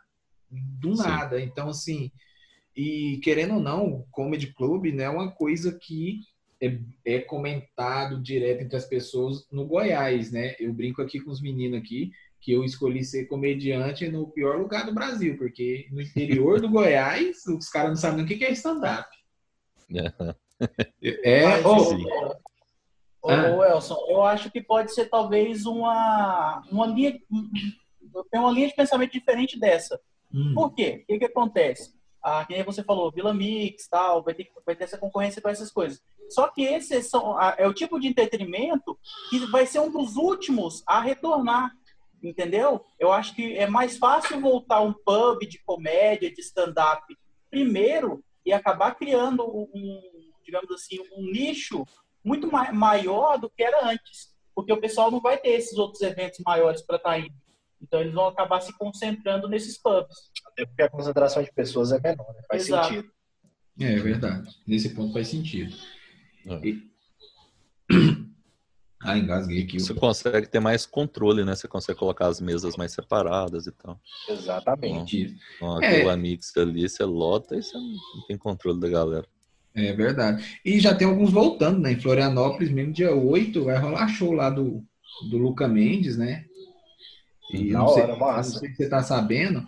do 0.50 0.94
Sim. 0.94 1.02
nada. 1.02 1.40
Então, 1.40 1.68
assim, 1.68 2.12
e 2.76 3.18
querendo 3.24 3.54
ou 3.54 3.60
não, 3.60 3.86
o 3.86 4.06
Comedy 4.10 4.54
Club 4.54 4.86
né, 4.92 5.04
é 5.04 5.10
uma 5.10 5.32
coisa 5.32 5.76
que 5.76 6.20
é, 6.62 6.78
é, 7.04 7.18
comentado 7.20 8.20
direto 8.20 8.62
entre 8.62 8.76
as 8.76 8.84
pessoas 8.84 9.48
no 9.50 9.66
Goiás, 9.66 10.30
né? 10.30 10.54
Eu 10.60 10.72
brinco 10.72 11.00
aqui 11.00 11.20
com 11.20 11.30
os 11.30 11.40
meninos 11.40 11.80
aqui 11.80 12.10
que 12.40 12.52
eu 12.52 12.64
escolhi 12.64 13.04
ser 13.04 13.26
comediante 13.26 14.08
no 14.08 14.26
pior 14.28 14.58
lugar 14.58 14.86
do 14.86 14.94
Brasil, 14.94 15.36
porque 15.36 15.86
no 15.90 16.00
interior 16.00 16.60
do 16.60 16.68
Goiás 16.70 17.46
os 17.46 17.68
caras 17.68 17.90
não 17.90 17.96
sabem 17.96 18.24
nem 18.24 18.24
o 18.24 18.38
que 18.38 18.44
é 18.44 18.52
stand-up. 18.52 19.08
É, 21.02 21.46
Mas, 21.46 21.64
oh, 21.64 21.96
oh, 23.22 23.30
oh, 23.30 23.64
Elson, 23.64 24.06
eu 24.08 24.22
acho 24.22 24.50
que 24.50 24.62
pode 24.62 24.94
ser 24.94 25.06
talvez 25.06 25.64
uma, 25.66 26.62
uma 26.70 26.86
linha, 26.86 27.18
tem 28.30 28.40
uma 28.40 28.52
linha 28.52 28.68
de 28.68 28.74
pensamento 28.74 29.12
diferente 29.12 29.58
dessa. 29.58 29.98
Hum. 30.32 30.52
Por 30.54 30.74
quê? 30.74 31.02
O 31.02 31.06
que, 31.06 31.18
que 31.18 31.24
acontece? 31.24 31.94
Ah, 32.22 32.44
que 32.44 32.62
você 32.62 32.84
falou, 32.84 33.10
Vila 33.10 33.32
Mix, 33.32 33.88
tal, 33.88 34.22
vai 34.22 34.34
ter, 34.34 34.50
vai 34.64 34.76
ter 34.76 34.84
essa 34.84 34.98
concorrência 34.98 35.40
com 35.40 35.48
essas 35.48 35.70
coisas. 35.70 36.02
Só 36.28 36.48
que 36.48 36.62
esse 36.62 37.02
são, 37.02 37.40
é 37.58 37.66
o 37.66 37.74
tipo 37.74 37.98
de 37.98 38.06
entretenimento 38.06 38.98
que 39.30 39.38
vai 39.46 39.66
ser 39.66 39.80
um 39.80 39.90
dos 39.90 40.16
últimos 40.16 40.82
a 40.86 41.00
retornar, 41.00 41.72
entendeu? 42.22 42.84
Eu 42.98 43.10
acho 43.10 43.34
que 43.34 43.56
é 43.56 43.66
mais 43.66 43.98
fácil 43.98 44.40
voltar 44.40 44.80
um 44.80 44.92
pub 44.92 45.40
de 45.48 45.58
comédia, 45.64 46.32
de 46.32 46.40
stand-up 46.40 47.02
primeiro 47.50 48.22
e 48.44 48.52
acabar 48.52 48.94
criando 48.94 49.44
um, 49.44 50.00
digamos 50.44 50.70
assim, 50.70 50.98
um 51.16 51.22
nicho 51.22 51.84
muito 52.24 52.48
maior 52.72 53.38
do 53.38 53.50
que 53.50 53.62
era 53.62 53.88
antes, 53.88 54.34
porque 54.54 54.72
o 54.72 54.80
pessoal 54.80 55.10
não 55.10 55.20
vai 55.20 55.38
ter 55.38 55.50
esses 55.50 55.76
outros 55.78 56.02
eventos 56.02 56.38
maiores 56.44 56.82
para 56.82 56.96
estar 56.96 57.10
tá 57.10 57.18
indo. 57.18 57.34
Então 57.82 58.00
eles 58.00 58.12
vão 58.12 58.26
acabar 58.26 58.60
se 58.60 58.76
concentrando 58.76 59.48
nesses 59.48 59.78
pubs. 59.78 60.29
Até 60.60 60.66
porque 60.66 60.82
a 60.82 60.90
concentração 60.90 61.42
de 61.42 61.52
pessoas 61.52 61.92
é 61.92 62.00
menor, 62.00 62.34
né? 62.34 62.42
faz 62.48 62.66
Exato. 62.66 62.88
sentido. 62.88 63.10
É, 63.80 63.94
é 63.94 63.98
verdade. 63.98 64.54
Nesse 64.66 64.90
ponto 64.90 65.12
faz 65.12 65.28
sentido. 65.28 65.74
É. 66.46 66.66
E... 66.66 66.90
Ah, 69.02 69.16
engasguei 69.16 69.62
aqui. 69.62 69.80
Você 69.80 69.94
consegue 69.94 70.46
ter 70.46 70.60
mais 70.60 70.84
controle, 70.84 71.42
né? 71.42 71.54
Você 71.54 71.66
consegue 71.66 71.98
colocar 71.98 72.26
as 72.26 72.38
mesas 72.38 72.76
mais 72.76 72.92
separadas 72.92 73.66
e 73.66 73.72
tal. 73.72 73.98
Exatamente. 74.28 75.34
Com 75.58 75.72
aquela 75.72 76.12
é. 76.12 76.16
mix 76.16 76.54
ali, 76.58 76.86
você 76.86 77.02
lota 77.02 77.56
e 77.56 77.62
você 77.62 77.78
não 77.78 78.26
tem 78.28 78.36
controle 78.36 78.78
da 78.78 78.90
galera. 78.90 79.26
É 79.74 79.94
verdade. 79.94 80.60
E 80.62 80.78
já 80.78 80.94
tem 80.94 81.08
alguns 81.08 81.32
voltando, 81.32 81.78
né? 81.78 81.92
Em 81.92 81.98
Florianópolis, 81.98 82.70
mesmo 82.70 82.92
dia 82.92 83.14
8, 83.14 83.64
vai 83.64 83.78
rolar 83.78 84.06
show 84.08 84.32
lá 84.32 84.50
do, 84.50 84.84
do 85.30 85.38
Luca 85.38 85.66
Mendes, 85.66 86.18
né? 86.18 86.44
E 87.54 87.70
Na 87.70 87.84
hora, 87.84 88.06
sei, 88.06 88.16
massa. 88.16 88.52
Não 88.52 88.58
sei 88.58 88.68
se 88.68 88.76
você 88.76 88.88
tá 88.90 89.02
sabendo. 89.02 89.66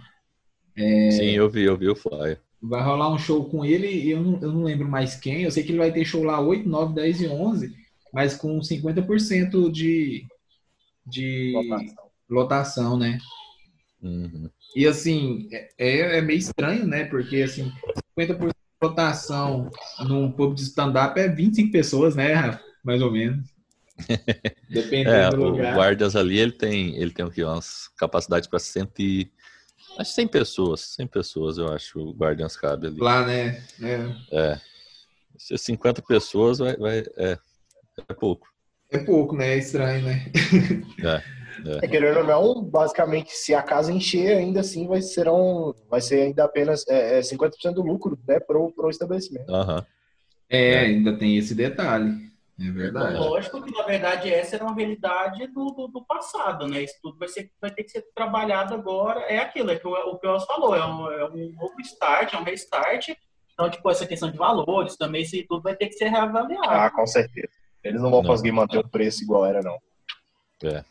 É... 0.76 1.10
Sim, 1.10 1.30
eu 1.30 1.48
vi, 1.48 1.64
eu 1.64 1.76
vi 1.76 1.88
o 1.88 1.96
flyer. 1.96 2.40
Vai 2.60 2.82
rolar 2.82 3.12
um 3.12 3.18
show 3.18 3.44
com 3.44 3.64
ele 3.64 3.88
e 3.88 4.10
eu 4.10 4.22
não, 4.22 4.40
eu 4.40 4.52
não 4.52 4.62
lembro 4.62 4.88
mais 4.88 5.16
quem. 5.16 5.42
Eu 5.42 5.50
sei 5.50 5.62
que 5.62 5.72
ele 5.72 5.78
vai 5.78 5.92
ter 5.92 6.04
show 6.04 6.22
lá 6.22 6.40
8, 6.40 6.68
9, 6.68 6.94
10 6.94 7.20
e 7.22 7.28
11, 7.28 7.74
mas 8.12 8.36
com 8.36 8.58
50% 8.60 9.70
de, 9.70 10.24
de 11.06 11.52
lotação. 11.54 12.04
lotação, 12.30 12.98
né? 12.98 13.18
Uhum. 14.02 14.48
E 14.74 14.86
assim, 14.86 15.48
é, 15.78 16.18
é 16.18 16.20
meio 16.20 16.38
estranho, 16.38 16.86
né? 16.86 17.04
Porque 17.04 17.42
assim, 17.42 17.70
50% 18.18 18.48
de 18.48 18.54
lotação 18.80 19.70
num 20.00 20.30
pub 20.30 20.54
de 20.54 20.62
stand-up 20.62 21.18
é 21.18 21.28
25 21.28 21.70
pessoas, 21.70 22.16
né, 22.16 22.32
Rafa? 22.32 22.60
Mais 22.82 23.02
ou 23.02 23.10
menos. 23.10 23.46
Dependendo 24.68 25.10
é, 25.10 25.30
do 25.30 25.36
lugar. 25.36 25.72
O 25.72 25.76
Guardas 25.76 26.16
ali, 26.16 26.38
ele 26.38 26.52
tem, 26.52 26.96
ele 26.96 27.10
tem 27.10 27.24
o 27.24 27.30
que? 27.30 27.44
Umas 27.44 27.88
capacidades 27.96 28.48
para 28.48 28.58
100 28.58 28.88
e... 28.98 29.30
Acho 29.98 30.12
100 30.12 30.28
pessoas, 30.28 30.80
100 30.96 31.06
pessoas, 31.06 31.58
eu 31.58 31.68
acho, 31.72 31.98
o 32.00 32.12
Guardians 32.12 32.56
cabe 32.56 32.86
ali. 32.86 32.98
Lá, 32.98 33.26
né? 33.26 33.62
É. 33.80 34.36
é. 34.36 34.60
Se 35.36 35.56
50 35.58 36.02
pessoas, 36.02 36.58
vai, 36.58 36.76
vai, 36.76 36.98
é, 37.16 37.38
é 38.08 38.14
pouco. 38.14 38.48
É 38.90 38.98
pouco, 38.98 39.36
né? 39.36 39.54
É 39.54 39.58
estranho, 39.58 40.04
né? 40.04 40.26
É. 41.04 41.42
É. 41.66 41.84
é. 41.84 41.88
querendo 41.88 42.18
ou 42.18 42.24
não, 42.24 42.64
basicamente, 42.64 43.32
se 43.32 43.54
a 43.54 43.62
casa 43.62 43.92
encher, 43.92 44.38
ainda 44.38 44.60
assim 44.60 44.86
vai, 44.86 45.02
serão, 45.02 45.74
vai 45.90 46.00
ser 46.00 46.22
ainda 46.22 46.44
apenas 46.44 46.86
é, 46.88 47.20
50% 47.20 47.50
é, 47.66 47.72
do 47.72 47.82
lucro 47.82 48.18
né, 48.26 48.40
para 48.40 48.58
o 48.58 48.90
estabelecimento. 48.90 49.50
Uhum. 49.50 49.82
É, 50.48 50.78
ainda 50.78 51.16
tem 51.16 51.36
esse 51.36 51.54
detalhe. 51.54 52.31
É 52.64 52.70
verdade. 52.70 53.18
Lógico 53.18 53.60
que, 53.62 53.72
na 53.72 53.82
verdade, 53.82 54.32
essa 54.32 54.54
era 54.54 54.64
uma 54.64 54.74
realidade 54.74 55.46
do, 55.48 55.70
do, 55.72 55.88
do, 55.88 56.04
passado, 56.04 56.68
né? 56.68 56.82
Isso 56.82 56.94
tudo 57.02 57.18
vai, 57.18 57.26
ser, 57.26 57.50
vai 57.60 57.72
ter 57.72 57.82
que 57.82 57.90
ser 57.90 58.02
trabalhado 58.14 58.72
agora. 58.72 59.20
É 59.22 59.38
aquilo, 59.38 59.70
é 59.72 59.76
que 59.76 59.86
o, 59.86 59.90
o 59.90 60.18
que 60.18 60.26
o 60.26 60.40
falou, 60.40 60.76
é 60.76 60.86
um, 60.86 61.10
é 61.10 61.28
um 61.28 61.52
novo 61.56 61.80
start, 61.80 62.32
é 62.32 62.38
um 62.38 62.44
restart. 62.44 63.08
Então, 63.52 63.68
tipo, 63.68 63.90
essa 63.90 64.06
questão 64.06 64.30
de 64.30 64.38
valores 64.38 64.96
também, 64.96 65.22
isso 65.22 65.36
tudo 65.48 65.62
vai 65.62 65.74
ter 65.74 65.88
que 65.88 65.94
ser 65.94 66.08
reavaliado. 66.08 66.68
Ah, 66.68 66.90
com 66.90 67.06
certeza. 67.06 67.48
Eles 67.82 68.00
não 68.00 68.10
vão 68.10 68.22
não. 68.22 68.30
conseguir 68.30 68.52
manter 68.52 68.78
o 68.78 68.88
preço 68.88 69.24
igual 69.24 69.44
era, 69.44 69.60
não. 69.60 69.76
É. 70.64 70.84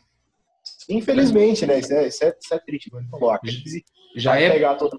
Infelizmente, 0.90 1.64
né? 1.64 1.78
Isso 1.78 1.94
é, 1.94 2.06
isso 2.06 2.24
é, 2.24 2.36
isso 2.38 2.54
é 2.54 2.58
triste. 2.58 2.90
Falou, 3.10 3.30
a 3.30 3.38
crise 3.38 3.82
já 4.14 4.38
é 4.38 4.50
pegar 4.50 4.74
todo 4.74 4.98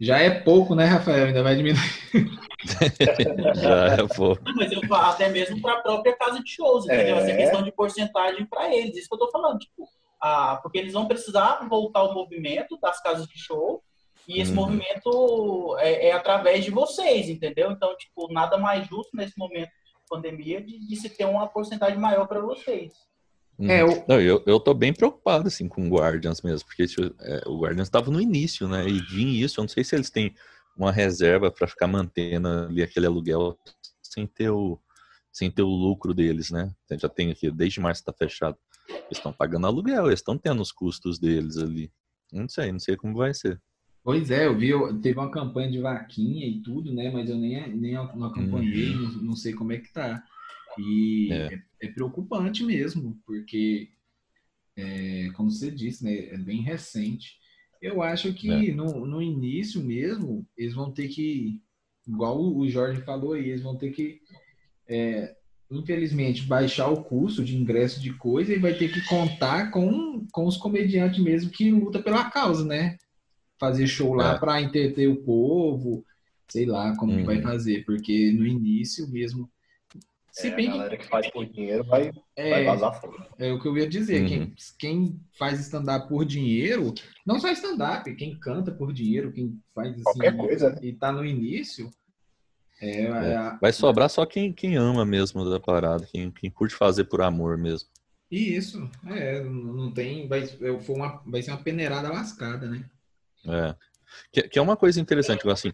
já 0.00 0.18
é 0.18 0.30
pouco, 0.30 0.74
né, 0.74 0.86
Rafael? 0.86 1.26
Ainda 1.26 1.42
vai 1.42 1.56
diminuir. 1.56 1.80
Já 3.56 3.86
é 3.94 4.06
pouco. 4.14 4.42
Mas 4.54 4.70
eu 4.70 4.80
falo 4.86 5.12
até 5.12 5.28
mesmo 5.28 5.60
para 5.62 5.74
a 5.74 5.80
própria 5.80 6.16
casa 6.16 6.42
de 6.42 6.50
shows, 6.50 6.84
entendeu? 6.84 7.16
É. 7.16 7.18
Essa 7.20 7.36
questão 7.36 7.62
de 7.62 7.72
porcentagem 7.72 8.44
para 8.46 8.74
eles. 8.74 8.96
Isso 8.96 9.08
que 9.08 9.14
eu 9.14 9.24
estou 9.24 9.30
falando. 9.30 9.58
Tipo, 9.58 9.88
ah, 10.22 10.58
porque 10.62 10.78
eles 10.78 10.92
vão 10.92 11.08
precisar 11.08 11.66
voltar 11.68 12.02
o 12.02 12.12
movimento 12.12 12.78
das 12.80 13.00
casas 13.02 13.26
de 13.26 13.38
show 13.38 13.82
e 14.28 14.40
esse 14.40 14.50
uhum. 14.50 14.56
movimento 14.56 15.76
é, 15.78 16.08
é, 16.08 16.12
através 16.12 16.64
de 16.64 16.70
vocês, 16.70 17.28
entendeu? 17.28 17.70
Então, 17.70 17.96
tipo, 17.96 18.32
nada 18.32 18.58
mais 18.58 18.86
justo 18.86 19.16
nesse 19.16 19.36
momento 19.38 19.70
de 19.70 20.08
pandemia 20.08 20.60
de, 20.60 20.86
de 20.86 20.96
se 20.96 21.08
ter 21.08 21.24
uma 21.24 21.48
porcentagem 21.48 21.98
maior 21.98 22.26
para 22.26 22.40
vocês. 22.40 22.92
É, 23.68 23.82
eu... 23.82 24.04
Não, 24.08 24.20
eu, 24.20 24.42
eu 24.46 24.58
tô 24.58 24.72
bem 24.72 24.92
preocupado, 24.92 25.48
assim, 25.48 25.68
com 25.68 25.86
o 25.86 25.90
Guardians 25.90 26.40
mesmo, 26.42 26.66
porque 26.66 26.84
é, 27.20 27.42
o 27.46 27.58
Guardians 27.58 27.88
estava 27.88 28.10
no 28.10 28.20
início, 28.20 28.66
né, 28.68 28.88
e 28.88 29.00
vinha 29.00 29.44
isso, 29.44 29.60
eu 29.60 29.62
não 29.62 29.68
sei 29.68 29.84
se 29.84 29.94
eles 29.94 30.10
têm 30.10 30.34
uma 30.76 30.90
reserva 30.90 31.50
para 31.50 31.66
ficar 31.66 31.86
mantendo 31.86 32.48
ali 32.48 32.82
aquele 32.82 33.06
aluguel 33.06 33.58
sem 34.02 34.26
ter 34.26 34.50
o, 34.50 34.78
sem 35.30 35.50
ter 35.50 35.62
o 35.62 35.68
lucro 35.68 36.14
deles, 36.14 36.50
né, 36.50 36.72
já 36.92 37.08
tem 37.08 37.30
aqui, 37.30 37.50
desde 37.50 37.80
março 37.80 38.00
está 38.00 38.12
fechado, 38.12 38.56
eles 38.88 39.18
estão 39.18 39.32
pagando 39.32 39.66
aluguel, 39.66 40.06
eles 40.06 40.20
estão 40.20 40.38
tendo 40.38 40.62
os 40.62 40.72
custos 40.72 41.18
deles 41.18 41.58
ali, 41.58 41.92
não 42.32 42.48
sei, 42.48 42.72
não 42.72 42.80
sei 42.80 42.96
como 42.96 43.16
vai 43.16 43.34
ser. 43.34 43.60
Pois 44.02 44.30
é, 44.30 44.46
eu 44.46 44.56
vi, 44.56 44.70
teve 45.02 45.18
uma 45.18 45.30
campanha 45.30 45.70
de 45.70 45.78
vaquinha 45.78 46.46
e 46.46 46.62
tudo, 46.62 46.94
né, 46.94 47.10
mas 47.10 47.28
eu 47.28 47.36
nem, 47.36 47.76
nem 47.76 47.92
não 47.92 48.24
acompanhei, 48.24 48.94
uhum. 48.94 49.02
não, 49.02 49.22
não 49.22 49.36
sei 49.36 49.52
como 49.52 49.72
é 49.72 49.78
que 49.78 49.92
tá. 49.92 50.22
E 50.78 51.32
é, 51.32 51.54
é, 51.54 51.62
é 51.82 51.88
preocupante 51.88 52.62
mesmo, 52.62 53.18
porque, 53.26 53.88
é, 54.76 55.30
como 55.34 55.50
você 55.50 55.70
disse, 55.70 56.04
né, 56.04 56.26
é 56.26 56.38
bem 56.38 56.62
recente. 56.62 57.38
Eu 57.80 58.02
acho 58.02 58.32
que 58.34 58.70
é. 58.70 58.74
no, 58.74 59.06
no 59.06 59.22
início 59.22 59.82
mesmo, 59.82 60.46
eles 60.56 60.74
vão 60.74 60.92
ter 60.92 61.08
que, 61.08 61.60
igual 62.06 62.40
o 62.40 62.68
Jorge 62.68 63.00
falou 63.02 63.32
aí, 63.32 63.48
eles 63.48 63.62
vão 63.62 63.76
ter 63.76 63.90
que, 63.90 64.20
é, 64.86 65.34
infelizmente, 65.70 66.44
baixar 66.44 66.88
o 66.88 67.02
custo 67.02 67.42
de 67.42 67.56
ingresso 67.56 68.00
de 68.00 68.12
coisa 68.14 68.52
e 68.52 68.58
vai 68.58 68.74
ter 68.74 68.92
que 68.92 69.02
contar 69.06 69.70
com, 69.70 70.26
com 70.32 70.46
os 70.46 70.56
comediantes 70.56 71.22
mesmo 71.22 71.50
que 71.50 71.70
luta 71.70 72.02
pela 72.02 72.30
causa, 72.30 72.64
né? 72.64 72.98
Fazer 73.58 73.86
show 73.86 74.14
lá 74.14 74.34
é. 74.34 74.38
para 74.38 74.60
entreter 74.60 75.08
o 75.08 75.22
povo, 75.22 76.04
sei 76.48 76.66
lá 76.66 76.94
como 76.96 77.12
uhum. 77.12 77.24
vai 77.24 77.40
fazer, 77.40 77.84
porque 77.84 78.32
no 78.32 78.46
início 78.46 79.08
mesmo 79.08 79.50
se 80.32 80.48
é, 80.48 80.54
bem 80.54 80.68
a 80.68 80.72
galera 80.72 80.96
que... 80.96 81.06
faz 81.06 81.30
por 81.30 81.46
dinheiro 81.46 81.84
vai, 81.84 82.12
é, 82.36 82.50
vai 82.50 82.64
vazar 82.64 83.00
fora. 83.00 83.28
É 83.38 83.52
o 83.52 83.60
que 83.60 83.68
eu 83.68 83.76
ia 83.76 83.88
dizer. 83.88 84.22
Uhum. 84.22 84.28
Quem, 84.28 84.54
quem 84.78 85.20
faz 85.38 85.60
stand-up 85.60 86.08
por 86.08 86.24
dinheiro, 86.24 86.94
não 87.26 87.40
só 87.40 87.50
stand-up, 87.50 88.14
quem 88.14 88.38
canta 88.38 88.70
por 88.72 88.92
dinheiro, 88.92 89.32
quem 89.32 89.60
faz 89.74 89.92
assim, 89.92 90.02
Qualquer 90.02 90.36
coisa, 90.36 90.70
né? 90.70 90.78
e 90.82 90.92
tá 90.92 91.10
no 91.12 91.24
início. 91.24 91.90
É, 92.80 93.02
é. 93.02 93.06
é 93.06 93.58
vai 93.60 93.72
sobrar 93.72 94.08
só 94.08 94.24
quem, 94.24 94.52
quem 94.52 94.76
ama 94.76 95.04
mesmo 95.04 95.48
da 95.48 95.60
parada, 95.60 96.06
quem, 96.06 96.30
quem 96.30 96.50
curte 96.50 96.74
fazer 96.74 97.04
por 97.04 97.20
amor 97.20 97.58
mesmo. 97.58 97.88
E 98.30 98.54
isso, 98.54 98.88
é, 99.08 99.42
não 99.42 99.92
tem. 99.92 100.28
Vai, 100.28 100.46
foi 100.46 100.94
uma, 100.94 101.20
vai 101.26 101.42
ser 101.42 101.50
uma 101.50 101.62
peneirada 101.62 102.08
lascada, 102.08 102.68
né? 102.68 102.88
É. 103.44 103.74
Que, 104.32 104.42
que 104.42 104.58
é 104.58 104.62
uma 104.62 104.76
coisa 104.76 105.00
interessante, 105.00 105.48
assim, 105.48 105.72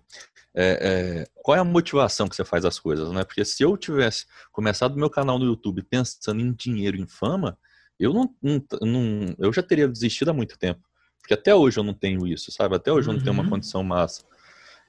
é, 0.55 1.25
é, 1.25 1.27
qual 1.43 1.57
é 1.57 1.61
a 1.61 1.65
motivação 1.65 2.29
que 2.29 2.37
você 2.37 2.45
faz 2.45 2.65
as 2.65 2.79
coisas, 2.79 3.11
né? 3.13 3.25
Porque 3.25 3.45
se 3.45 3.63
eu 3.63 3.77
tivesse 3.77 4.27
começado 4.51 4.97
meu 4.97 5.11
canal 5.11 5.39
no 5.39 5.45
YouTube 5.45 5.83
pensando 5.83 6.41
em 6.41 6.53
dinheiro, 6.53 6.97
em 6.97 7.07
fama, 7.07 7.59
eu 7.99 8.13
não, 8.13 8.35
não, 8.43 8.63
não, 8.83 9.35
eu 9.39 9.53
já 9.53 9.63
teria 9.63 9.89
desistido 9.89 10.31
há 10.31 10.35
muito 10.35 10.59
tempo. 10.59 10.81
Porque 11.21 11.35
até 11.35 11.55
hoje 11.55 11.79
eu 11.79 11.85
não 11.85 11.95
tenho 11.95 12.27
isso, 12.27 12.53
sabe? 12.53 12.77
Até 12.77 12.93
hoje 12.93 13.09
eu 13.09 13.13
não 13.15 13.21
tenho 13.21 13.33
uma 13.33 13.43
uhum. 13.43 13.51
condição 13.51 13.83
massa. 13.83 14.23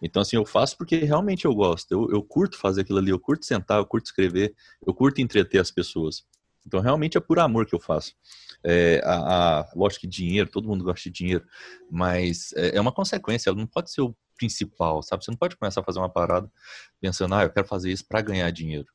Então, 0.01 0.21
assim, 0.21 0.35
eu 0.35 0.45
faço 0.45 0.77
porque 0.77 0.97
realmente 0.97 1.45
eu 1.45 1.53
gosto. 1.53 1.91
Eu, 1.91 2.09
eu 2.11 2.21
curto 2.21 2.57
fazer 2.57 2.81
aquilo 2.81 2.99
ali, 2.99 3.09
eu 3.09 3.19
curto 3.19 3.45
sentar, 3.45 3.79
eu 3.79 3.85
curto 3.85 4.05
escrever, 4.05 4.53
eu 4.85 4.93
curto 4.93 5.19
entreter 5.19 5.59
as 5.59 5.71
pessoas. 5.71 6.23
Então, 6.67 6.81
realmente 6.81 7.17
é 7.17 7.21
por 7.21 7.39
amor 7.39 7.65
que 7.65 7.73
eu 7.73 7.79
faço. 7.79 8.13
É, 8.61 9.01
a, 9.05 9.59
a, 9.59 9.71
lógico 9.73 10.01
que 10.01 10.07
dinheiro, 10.07 10.49
todo 10.49 10.67
mundo 10.67 10.83
gosta 10.83 11.09
de 11.09 11.15
dinheiro, 11.15 11.45
mas 11.89 12.51
é, 12.57 12.75
é 12.75 12.81
uma 12.81 12.91
consequência, 12.91 13.49
ela 13.49 13.57
não 13.57 13.65
pode 13.65 13.89
ser 13.89 14.01
o 14.01 14.13
principal, 14.37 15.01
sabe? 15.01 15.23
Você 15.23 15.31
não 15.31 15.37
pode 15.37 15.55
começar 15.55 15.79
a 15.79 15.83
fazer 15.83 15.99
uma 15.99 16.09
parada 16.09 16.51
pensando, 16.99 17.33
ah, 17.35 17.43
eu 17.43 17.49
quero 17.49 17.65
fazer 17.65 17.89
isso 17.89 18.05
para 18.05 18.21
ganhar 18.21 18.51
dinheiro. 18.51 18.87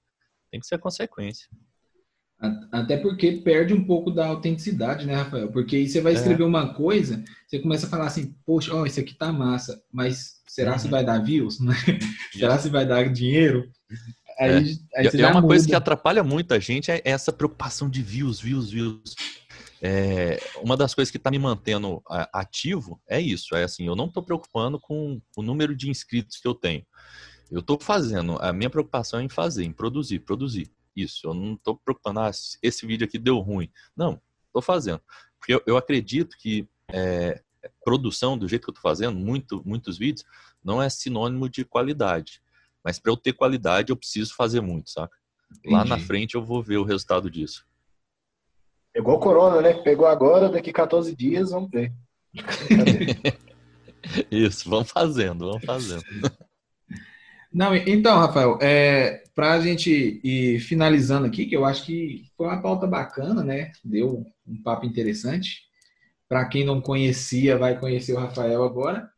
Tem 0.51 0.61
que 0.61 0.67
ser 0.67 0.75
a 0.75 0.79
consequência. 0.79 1.49
Até 2.73 2.97
porque 2.97 3.33
perde 3.33 3.73
um 3.73 3.85
pouco 3.85 4.11
da 4.11 4.27
autenticidade, 4.27 5.07
né, 5.07 5.15
Rafael? 5.15 5.51
Porque 5.51 5.77
aí 5.77 5.89
você 5.89 6.01
vai 6.01 6.13
é. 6.13 6.17
escrever 6.17 6.43
é. 6.43 6.47
uma 6.47 6.75
coisa, 6.75 7.23
você 7.47 7.61
começa 7.61 7.87
a 7.87 7.89
falar 7.89 8.07
assim, 8.07 8.35
poxa, 8.45 8.75
ó, 8.75 8.85
isso 8.85 8.99
aqui 8.99 9.15
tá 9.15 9.33
massa, 9.33 9.81
mas 9.93 10.43
será 10.49 10.73
uhum. 10.73 10.79
se 10.79 10.89
vai 10.89 11.05
dar 11.05 11.23
views? 11.23 11.61
Né? 11.61 11.73
será 12.35 12.59
se 12.59 12.69
vai 12.69 12.85
dar 12.85 13.11
dinheiro? 13.11 13.71
Aí, 14.39 14.79
é. 14.95 15.01
aí 15.01 15.21
é 15.21 15.27
uma 15.27 15.41
muda. 15.41 15.47
coisa 15.49 15.67
que 15.67 15.75
atrapalha 15.75 16.23
muito 16.23 16.55
a 16.55 16.59
gente 16.59 16.91
é 16.91 17.01
essa 17.05 17.33
preocupação 17.33 17.89
de 17.89 18.03
views, 18.03 18.41
views, 18.41 18.71
views. 18.71 19.15
É, 19.85 20.39
uma 20.63 20.77
das 20.77 20.95
coisas 20.95 21.11
que 21.11 21.17
está 21.17 21.31
me 21.31 21.39
mantendo 21.39 22.01
ativo 22.33 23.01
é 23.09 23.21
isso, 23.21 23.57
é 23.57 23.65
assim, 23.65 23.85
eu 23.85 23.97
não 23.97 24.07
estou 24.07 24.23
preocupando 24.23 24.79
com 24.79 25.21
o 25.37 25.43
número 25.43 25.75
de 25.75 25.91
inscritos 25.91 26.39
que 26.39 26.47
eu 26.47 26.55
tenho. 26.55 26.87
Eu 27.51 27.61
estou 27.61 27.79
fazendo, 27.81 28.39
a 28.41 28.53
minha 28.53 28.71
preocupação 28.71 29.19
é 29.19 29.25
em 29.25 29.29
fazer, 29.29 29.65
em 29.65 29.73
produzir, 29.73 30.21
produzir. 30.21 30.71
Isso, 30.95 31.27
eu 31.27 31.35
não 31.35 31.55
estou 31.55 31.77
preocupando, 31.77 32.21
ah, 32.21 32.31
esse 32.63 32.87
vídeo 32.87 33.05
aqui 33.05 33.19
deu 33.19 33.39
ruim. 33.41 33.69
Não, 33.97 34.21
estou 34.47 34.63
fazendo. 34.63 35.01
Porque 35.39 35.55
eu, 35.55 35.63
eu 35.67 35.77
acredito 35.77 36.37
que 36.39 36.69
é, 36.89 37.43
produção, 37.85 38.39
do 38.39 38.49
jeito 38.49 38.63
que 38.63 38.71
eu 38.71 38.75
estou 38.75 38.91
fazendo, 38.91 39.19
muito, 39.19 39.63
muitos 39.67 39.99
vídeos, 39.99 40.25
não 40.63 40.81
é 40.81 40.89
sinônimo 40.89 41.49
de 41.49 41.65
qualidade. 41.65 42.41
Mas 42.85 42.99
para 42.99 43.13
eu 43.13 43.17
ter 43.17 43.33
qualidade, 43.33 43.91
eu 43.91 43.97
preciso 43.97 44.35
fazer 44.35 44.61
muito, 44.61 44.91
saca? 44.91 45.17
Entendi. 45.51 45.75
Lá 45.75 45.85
na 45.85 45.99
frente 45.99 46.35
eu 46.35 46.43
vou 46.43 46.63
ver 46.63 46.79
o 46.79 46.85
resultado 46.85 47.31
disso. 47.31 47.67
Pegou 48.93 49.19
corona, 49.19 49.61
né? 49.61 49.75
Pegou 49.75 50.07
agora, 50.07 50.49
daqui 50.49 50.73
14 50.73 51.15
dias, 51.15 51.51
vamos 51.51 51.71
ver. 51.71 51.93
Isso, 54.31 54.69
vamos 54.69 54.91
fazendo, 54.91 55.47
vamos 55.47 55.65
fazendo. 55.65 56.03
Não, 57.53 57.77
então, 57.77 58.19
Rafael, 58.19 58.59
é, 58.63 59.25
para 59.35 59.53
a 59.53 59.61
gente 59.61 60.21
ir 60.25 60.59
finalizando 60.61 61.27
aqui, 61.27 61.45
que 61.45 61.55
eu 61.55 61.67
acho 61.67 61.85
que 61.85 62.25
foi 62.35 62.47
uma 62.47 62.63
pauta 62.63 62.87
bacana, 62.87 63.45
né? 63.45 63.73
Deu 63.85 64.27
um 64.47 64.63
papo 64.63 64.87
interessante. 64.87 65.61
Para 66.27 66.49
quem 66.49 66.65
não 66.65 66.81
conhecia, 66.81 67.59
vai 67.59 67.79
conhecer 67.79 68.15
o 68.15 68.19
Rafael 68.19 68.65
agora. 68.65 69.11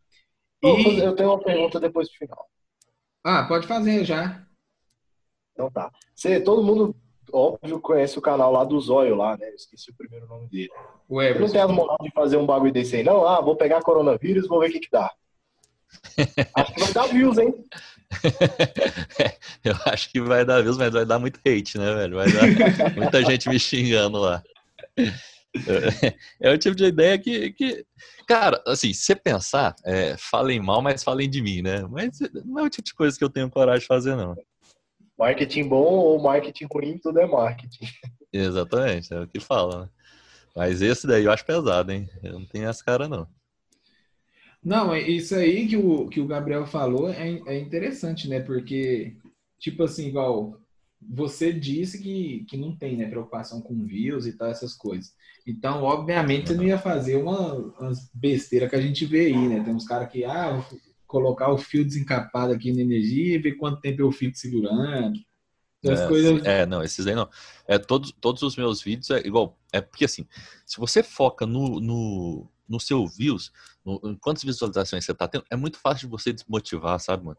E... 0.60 0.98
Eu 0.98 1.14
tenho 1.14 1.30
uma 1.30 1.44
pergunta 1.44 1.78
depois 1.78 2.08
do 2.08 2.14
final. 2.14 2.48
Ah, 3.24 3.44
pode 3.44 3.66
fazer 3.66 4.04
já. 4.04 4.44
Então 5.54 5.70
tá. 5.70 5.90
Você, 6.14 6.40
todo 6.40 6.62
mundo, 6.62 6.94
óbvio, 7.32 7.80
conhece 7.80 8.18
o 8.18 8.22
canal 8.22 8.52
lá 8.52 8.64
do 8.64 8.78
Zóio 8.78 9.14
lá, 9.14 9.36
né? 9.36 9.48
Eu 9.48 9.54
esqueci 9.54 9.90
o 9.90 9.96
primeiro 9.96 10.26
nome 10.26 10.46
dele. 10.48 10.70
O 11.08 11.22
Everson. 11.22 11.46
não 11.46 11.52
tem 11.52 11.60
a 11.62 11.68
moral 11.68 11.98
de 12.02 12.10
fazer 12.10 12.36
um 12.36 12.46
bagulho 12.46 12.72
desse 12.72 12.96
aí, 12.96 13.02
não? 13.02 13.26
Ah, 13.26 13.40
vou 13.40 13.56
pegar 13.56 13.80
coronavírus, 13.82 14.46
vou 14.46 14.60
ver 14.60 14.68
o 14.68 14.72
que 14.72 14.80
que 14.80 14.90
dá. 14.90 15.10
Acho 16.54 16.74
que 16.74 16.80
vai 16.80 16.92
dar 16.92 17.06
views, 17.06 17.38
hein? 17.38 17.54
Eu 19.64 19.74
acho 19.86 20.10
que 20.10 20.20
vai 20.20 20.44
dar 20.44 20.62
views, 20.62 20.76
mas 20.76 20.92
vai 20.92 21.04
dar 21.04 21.18
muito 21.18 21.40
hate, 21.44 21.78
né, 21.78 21.94
velho? 21.94 22.16
Vai 22.16 22.30
dar 22.30 22.42
muita 22.94 23.24
gente 23.24 23.48
me 23.48 23.58
xingando 23.58 24.18
lá. 24.18 24.42
É 26.40 26.50
o 26.50 26.58
tipo 26.58 26.74
de 26.74 26.84
ideia 26.84 27.18
que, 27.18 27.52
que 27.52 27.86
cara, 28.26 28.62
assim, 28.66 28.92
se 28.92 29.02
você 29.02 29.14
pensar, 29.14 29.74
é, 29.84 30.16
falem 30.16 30.60
mal, 30.60 30.82
mas 30.82 31.04
falem 31.04 31.30
de 31.30 31.40
mim, 31.40 31.62
né? 31.62 31.82
Mas 31.88 32.18
não 32.44 32.60
é 32.60 32.62
o 32.64 32.70
tipo 32.70 32.86
de 32.86 32.94
coisa 32.94 33.16
que 33.16 33.24
eu 33.24 33.30
tenho 33.30 33.50
coragem 33.50 33.80
de 33.80 33.86
fazer, 33.86 34.16
não. 34.16 34.34
Marketing 35.16 35.68
bom 35.68 35.94
ou 35.94 36.20
marketing 36.20 36.66
ruim, 36.72 36.98
tudo 36.98 37.20
é 37.20 37.26
marketing. 37.26 37.86
Exatamente, 38.32 39.14
é 39.14 39.20
o 39.20 39.28
que 39.28 39.38
fala, 39.38 39.82
né? 39.82 39.88
Mas 40.56 40.82
esse 40.82 41.06
daí 41.06 41.24
eu 41.24 41.32
acho 41.32 41.44
pesado, 41.44 41.90
hein? 41.92 42.08
Eu 42.22 42.34
não 42.34 42.46
tenho 42.46 42.68
essa 42.68 42.84
cara, 42.84 43.08
não. 43.08 43.26
Não, 44.62 44.94
é 44.94 45.00
isso 45.00 45.34
aí 45.34 45.68
que 45.68 45.76
o, 45.76 46.08
que 46.08 46.20
o 46.20 46.26
Gabriel 46.26 46.66
falou 46.66 47.10
é, 47.10 47.40
é 47.46 47.58
interessante, 47.58 48.28
né? 48.28 48.40
Porque, 48.40 49.16
tipo 49.58 49.82
assim, 49.82 50.06
igual 50.08 50.58
você 51.08 51.52
disse 51.52 52.02
que, 52.02 52.44
que 52.48 52.56
não 52.56 52.76
tem 52.76 52.96
né, 52.96 53.08
preocupação 53.08 53.60
com 53.60 53.84
views 53.84 54.26
e 54.26 54.32
tal, 54.32 54.48
essas 54.48 54.74
coisas. 54.74 55.12
Então, 55.46 55.82
obviamente, 55.82 56.48
você 56.48 56.54
não 56.54 56.64
ia 56.64 56.78
fazer 56.78 57.16
uma, 57.16 57.54
umas 57.54 58.10
besteiras 58.14 58.70
que 58.70 58.76
a 58.76 58.80
gente 58.80 59.04
vê 59.04 59.26
aí, 59.26 59.48
né? 59.48 59.62
Tem 59.62 59.74
uns 59.74 59.86
caras 59.86 60.10
que, 60.10 60.24
ah, 60.24 60.52
vou 60.52 60.80
colocar 61.06 61.50
o 61.52 61.58
fio 61.58 61.84
desencapado 61.84 62.52
aqui 62.52 62.72
na 62.72 62.80
energia 62.80 63.34
e 63.34 63.38
ver 63.38 63.52
quanto 63.52 63.80
tempo 63.80 64.02
eu 64.02 64.10
fico 64.10 64.36
segurando. 64.36 65.18
É, 65.84 66.08
coisas... 66.08 66.44
é, 66.44 66.64
não, 66.64 66.82
esses 66.82 67.06
aí 67.06 67.14
não. 67.14 67.28
É, 67.68 67.78
todos, 67.78 68.12
todos 68.20 68.42
os 68.42 68.56
meus 68.56 68.82
vídeos 68.82 69.10
é 69.10 69.18
igual. 69.26 69.58
É 69.70 69.80
porque 69.80 70.06
assim, 70.06 70.26
se 70.64 70.78
você 70.78 71.02
foca 71.02 71.46
no, 71.46 71.78
no, 71.78 72.48
no 72.66 72.80
seu 72.80 73.06
views, 73.06 73.52
no, 73.84 74.00
quantas 74.18 74.42
visualizações 74.42 75.04
você 75.04 75.12
está 75.12 75.28
tendo, 75.28 75.44
é 75.50 75.56
muito 75.56 75.78
fácil 75.78 76.06
de 76.06 76.10
você 76.10 76.32
desmotivar, 76.32 76.98
sabe, 76.98 77.24
mano? 77.24 77.38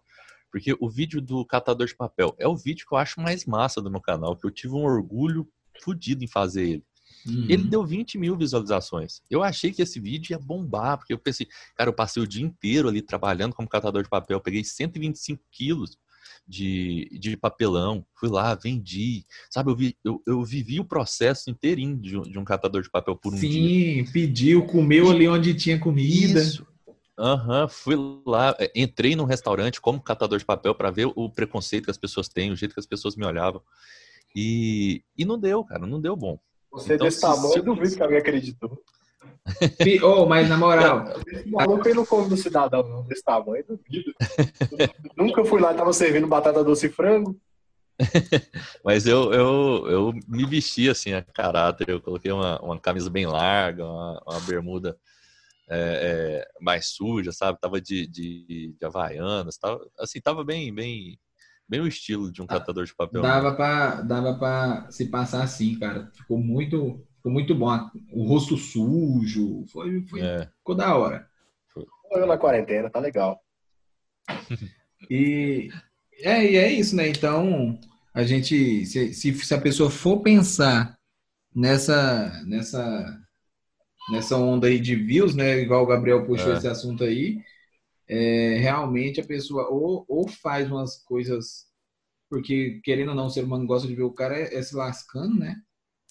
Porque 0.52 0.76
o 0.80 0.90
vídeo 0.90 1.22
do 1.22 1.46
catador 1.46 1.88
de 1.88 1.96
papel 1.96 2.36
é 2.38 2.48
o 2.48 2.56
vídeo 2.56 2.86
que 2.88 2.94
eu 2.94 2.98
acho 2.98 3.20
mais 3.20 3.46
massa 3.46 3.82
do 3.82 3.92
meu 3.92 4.02
canal, 4.02 4.36
que 4.36 4.46
eu 4.46 4.52
tive 4.52 4.74
um 4.74 4.84
orgulho 4.84 5.48
fodido 5.82 6.24
em 6.24 6.28
fazer 6.28 6.64
ele. 6.64 6.84
Uhum. 7.28 7.48
Ele 7.50 7.64
deu 7.64 7.84
20 7.84 8.18
mil 8.18 8.38
visualizações. 8.38 9.22
Eu 9.30 9.44
achei 9.44 9.72
que 9.72 9.82
esse 9.82 10.00
vídeo 10.00 10.34
ia 10.34 10.40
bombar, 10.40 10.98
porque 10.98 11.14
eu 11.14 11.18
pensei, 11.18 11.48
cara, 11.76 11.90
eu 11.90 11.94
passei 11.94 12.22
o 12.22 12.28
dia 12.28 12.46
inteiro 12.46 12.88
ali 12.88 13.02
trabalhando 13.02 13.56
como 13.56 13.68
catador 13.68 14.04
de 14.04 14.10
papel, 14.10 14.40
peguei 14.40 14.64
125 14.64 15.44
quilos 15.52 15.98
de, 16.48 17.10
de 17.20 17.36
papelão, 17.36 18.06
fui 18.14 18.30
lá, 18.30 18.54
vendi, 18.54 19.26
sabe, 19.50 19.72
eu, 19.72 19.76
vi, 19.76 19.98
eu, 20.04 20.22
eu 20.28 20.44
vivi 20.44 20.80
o 20.80 20.86
processo 20.86 21.50
inteirinho 21.50 21.98
de, 21.98 22.20
de 22.30 22.38
um 22.38 22.44
catador 22.44 22.82
de 22.82 22.90
papel 22.90 23.16
por 23.16 23.34
um 23.34 23.38
Sim, 23.38 23.50
dia. 23.50 24.06
Sim, 24.06 24.12
pediu, 24.12 24.66
comeu 24.66 25.10
ali 25.10 25.28
onde 25.28 25.54
tinha 25.56 25.80
comida. 25.80 26.42
Isso. 26.42 26.66
Aham, 27.18 27.62
uhum, 27.62 27.68
fui 27.70 27.96
lá, 28.26 28.56
é, 28.60 28.70
entrei 28.76 29.16
num 29.16 29.24
restaurante 29.24 29.80
como 29.80 30.02
catador 30.02 30.38
de 30.38 30.46
papel 30.46 30.76
para 30.76 30.92
ver 30.92 31.10
o 31.16 31.30
preconceito 31.30 31.86
que 31.86 31.92
as 31.92 31.98
pessoas 31.98 32.28
têm, 32.28 32.52
o 32.52 32.56
jeito 32.56 32.74
que 32.74 32.80
as 32.80 32.86
pessoas 32.86 33.16
me 33.16 33.26
olhavam. 33.26 33.62
E, 34.36 35.02
e 35.18 35.24
não 35.24 35.40
deu, 35.40 35.64
cara, 35.64 35.88
não 35.88 36.02
deu 36.02 36.16
bom. 36.16 36.38
Você 36.72 36.96
então, 36.96 37.08
desse 37.08 37.22
tamanho, 37.22 37.56
eu 37.56 37.64
duvido 37.64 37.96
que 37.96 38.04
alguém 38.04 38.18
acreditou. 38.18 38.78
oh, 40.04 40.26
mas 40.26 40.50
na 40.50 40.58
moral. 40.58 41.06
Esse 41.26 41.50
maluco 41.50 41.88
aí 41.88 41.94
não 41.94 42.06
come 42.06 42.28
do 42.28 42.36
cidadão, 42.36 42.84
não, 42.84 43.04
desse 43.04 43.24
tamanho, 43.24 43.64
duvido. 43.66 44.14
Nunca 45.16 45.46
fui 45.46 45.62
lá 45.62 45.74
e 45.74 45.78
tava 45.78 45.94
servindo 45.94 46.28
batata 46.28 46.66
doce 46.66 46.88
e 46.88 46.90
frango. 46.90 47.40
Mas 48.84 49.08
eu, 49.08 49.32
eu, 49.32 49.88
eu 49.88 50.14
me 50.28 50.46
vesti 50.46 50.90
assim 50.90 51.14
a 51.14 51.22
caráter, 51.22 51.88
eu 51.88 52.02
coloquei 52.02 52.30
uma, 52.30 52.60
uma 52.62 52.78
camisa 52.78 53.10
bem 53.10 53.26
larga, 53.26 53.86
uma, 53.86 54.22
uma 54.28 54.40
bermuda 54.42 54.98
é, 55.70 55.78
é, 55.78 56.48
mais 56.62 56.88
suja, 56.88 57.32
sabe? 57.32 57.60
Tava 57.60 57.82
de, 57.82 58.08
de, 58.08 58.76
de 58.78 58.86
havaianas, 58.86 59.58
tava, 59.58 59.80
assim, 60.00 60.22
tava 60.22 60.44
bem, 60.44 60.74
bem, 60.74 61.20
bem 61.68 61.82
o 61.82 61.88
estilo 61.88 62.32
de 62.32 62.42
um 62.42 62.48
catador 62.48 62.86
de 62.86 62.96
papel. 62.96 63.22
Dava 63.22 63.54
para 63.54 64.02
dava 64.02 64.38
pra 64.38 64.90
se 64.92 65.08
passar 65.08 65.44
assim, 65.44 65.78
cara. 65.80 66.12
Ficou 66.14 66.38
muito, 66.38 67.04
ficou 67.18 67.32
muito 67.32 67.56
bom. 67.56 67.90
O 68.12 68.28
rosto 68.28 68.58
sujo, 68.58 69.66
foi, 69.72 70.06
foi 70.08 70.22
é. 70.22 70.50
ficou 70.58 70.76
da 70.76 70.96
hora. 70.96 71.28
Foi 71.74 72.26
na 72.26 72.38
quarentena, 72.38 72.90
tá 72.90 73.00
legal. 73.00 73.42
e 75.10 75.70
é, 76.20 76.52
e 76.52 76.56
é 76.56 76.72
isso, 76.72 76.96
né? 76.96 77.10
Então, 77.10 77.80
a 78.14 78.24
gente, 78.24 78.86
se, 78.86 79.14
se, 79.14 79.34
se 79.34 79.54
a 79.54 79.60
pessoa 79.60 79.90
for 79.90 80.22
pensar 80.22 80.98
nessa, 81.54 82.44
nessa, 82.46 83.22
nessa 84.12 84.38
onda 84.38 84.68
aí 84.68 84.80
de 84.80 84.96
views, 84.96 85.36
né? 85.36 85.60
Igual 85.60 85.84
o 85.84 85.88
Gabriel 85.88 86.26
puxou 86.26 86.54
é. 86.54 86.58
esse 86.58 86.68
assunto 86.68 87.04
aí, 87.04 87.42
é, 88.08 88.58
realmente 88.60 89.20
a 89.20 89.26
pessoa 89.26 89.68
ou, 89.70 90.06
ou 90.08 90.28
faz 90.28 90.70
umas 90.70 90.98
coisas, 91.04 91.66
porque 92.30 92.80
querendo 92.84 93.10
ou 93.10 93.16
não, 93.16 93.28
o 93.28 93.30
ser 93.30 93.44
humano 93.44 93.66
gosta 93.66 93.88
de 93.88 93.96
ver 93.96 94.04
o 94.04 94.14
cara 94.14 94.38
é, 94.38 94.56
é 94.56 94.62
se 94.62 94.76
lascando, 94.76 95.40
né? 95.40 95.56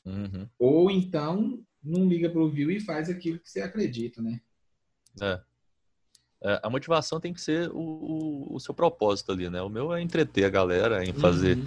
Uhum. 0.05 0.49
Ou 0.59 0.91
então 0.91 1.63
não 1.83 2.09
liga 2.09 2.31
pro 2.31 2.51
view 2.51 2.71
e 2.71 2.81
faz 2.81 3.09
aquilo 3.09 3.39
que 3.39 3.51
você 3.51 3.61
acredita, 3.61 4.21
né? 4.21 4.41
É. 5.21 5.41
É, 6.43 6.61
a 6.63 6.69
motivação 6.69 7.19
tem 7.19 7.33
que 7.33 7.41
ser 7.41 7.71
o, 7.71 7.79
o, 7.79 8.57
o, 8.57 8.61
seu 8.61 8.75
propósito 8.75 9.33
ali, 9.33 9.49
né? 9.49 9.63
O 9.63 9.71
meu 9.71 9.95
é 9.95 10.03
entreter 10.03 10.45
a 10.45 10.51
galera, 10.51 11.03
em 11.03 11.13
fazer. 11.15 11.57
Uhum. 11.57 11.65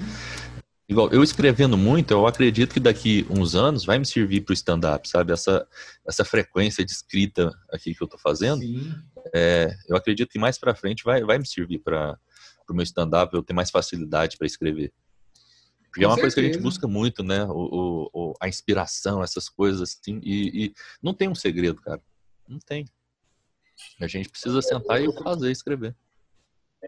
Igual, 0.90 1.10
eu 1.12 1.22
escrevendo 1.22 1.78
muito, 1.78 2.12
eu 2.12 2.26
acredito 2.26 2.74
que 2.74 2.80
daqui 2.80 3.28
uns 3.30 3.56
anos 3.56 3.84
vai 3.84 4.00
me 4.00 4.06
servir 4.06 4.42
para 4.42 4.52
o 4.52 4.54
stand-up, 4.54 5.08
sabe? 5.08 5.34
Essa, 5.34 5.68
essa 6.08 6.24
frequência 6.24 6.86
de 6.86 6.92
escrita 6.92 7.52
aqui 7.70 7.94
que 7.94 8.02
eu 8.02 8.06
estou 8.06 8.20
fazendo, 8.20 8.64
é, 9.36 9.76
eu 9.90 9.98
acredito 9.98 10.30
que 10.30 10.40
mais 10.40 10.58
para 10.58 10.74
frente 10.74 11.04
vai, 11.04 11.22
vai 11.26 11.38
me 11.38 11.46
servir 11.46 11.80
para 11.80 12.18
o 12.70 12.74
meu 12.74 12.84
stand-up, 12.84 13.34
eu 13.34 13.44
ter 13.44 13.54
mais 13.54 13.70
facilidade 13.70 14.38
para 14.38 14.48
escrever. 14.48 14.94
Porque 15.84 16.06
Com 16.06 16.06
é 16.06 16.08
uma 16.08 16.16
certeza. 16.16 16.22
coisa 16.22 16.36
que 16.36 16.40
a 16.40 16.54
gente 16.54 16.64
busca 16.64 16.88
muito, 16.88 17.22
né? 17.22 17.44
O, 17.46 18.10
o, 18.14 18.34
a 18.40 18.48
inspiração, 18.48 19.22
essas 19.22 19.50
coisas 19.50 19.82
assim. 19.82 20.22
E, 20.24 20.66
e 20.66 20.74
não 21.02 21.14
tem 21.14 21.28
um 21.28 21.36
segredo, 21.36 21.82
cara. 21.82 22.02
Não 22.48 22.60
tem. 22.60 22.86
A 24.00 24.08
gente 24.08 24.30
precisa 24.30 24.62
sentar 24.62 25.02
e 25.02 25.12
fazer, 25.22 25.52
escrever. 25.52 25.96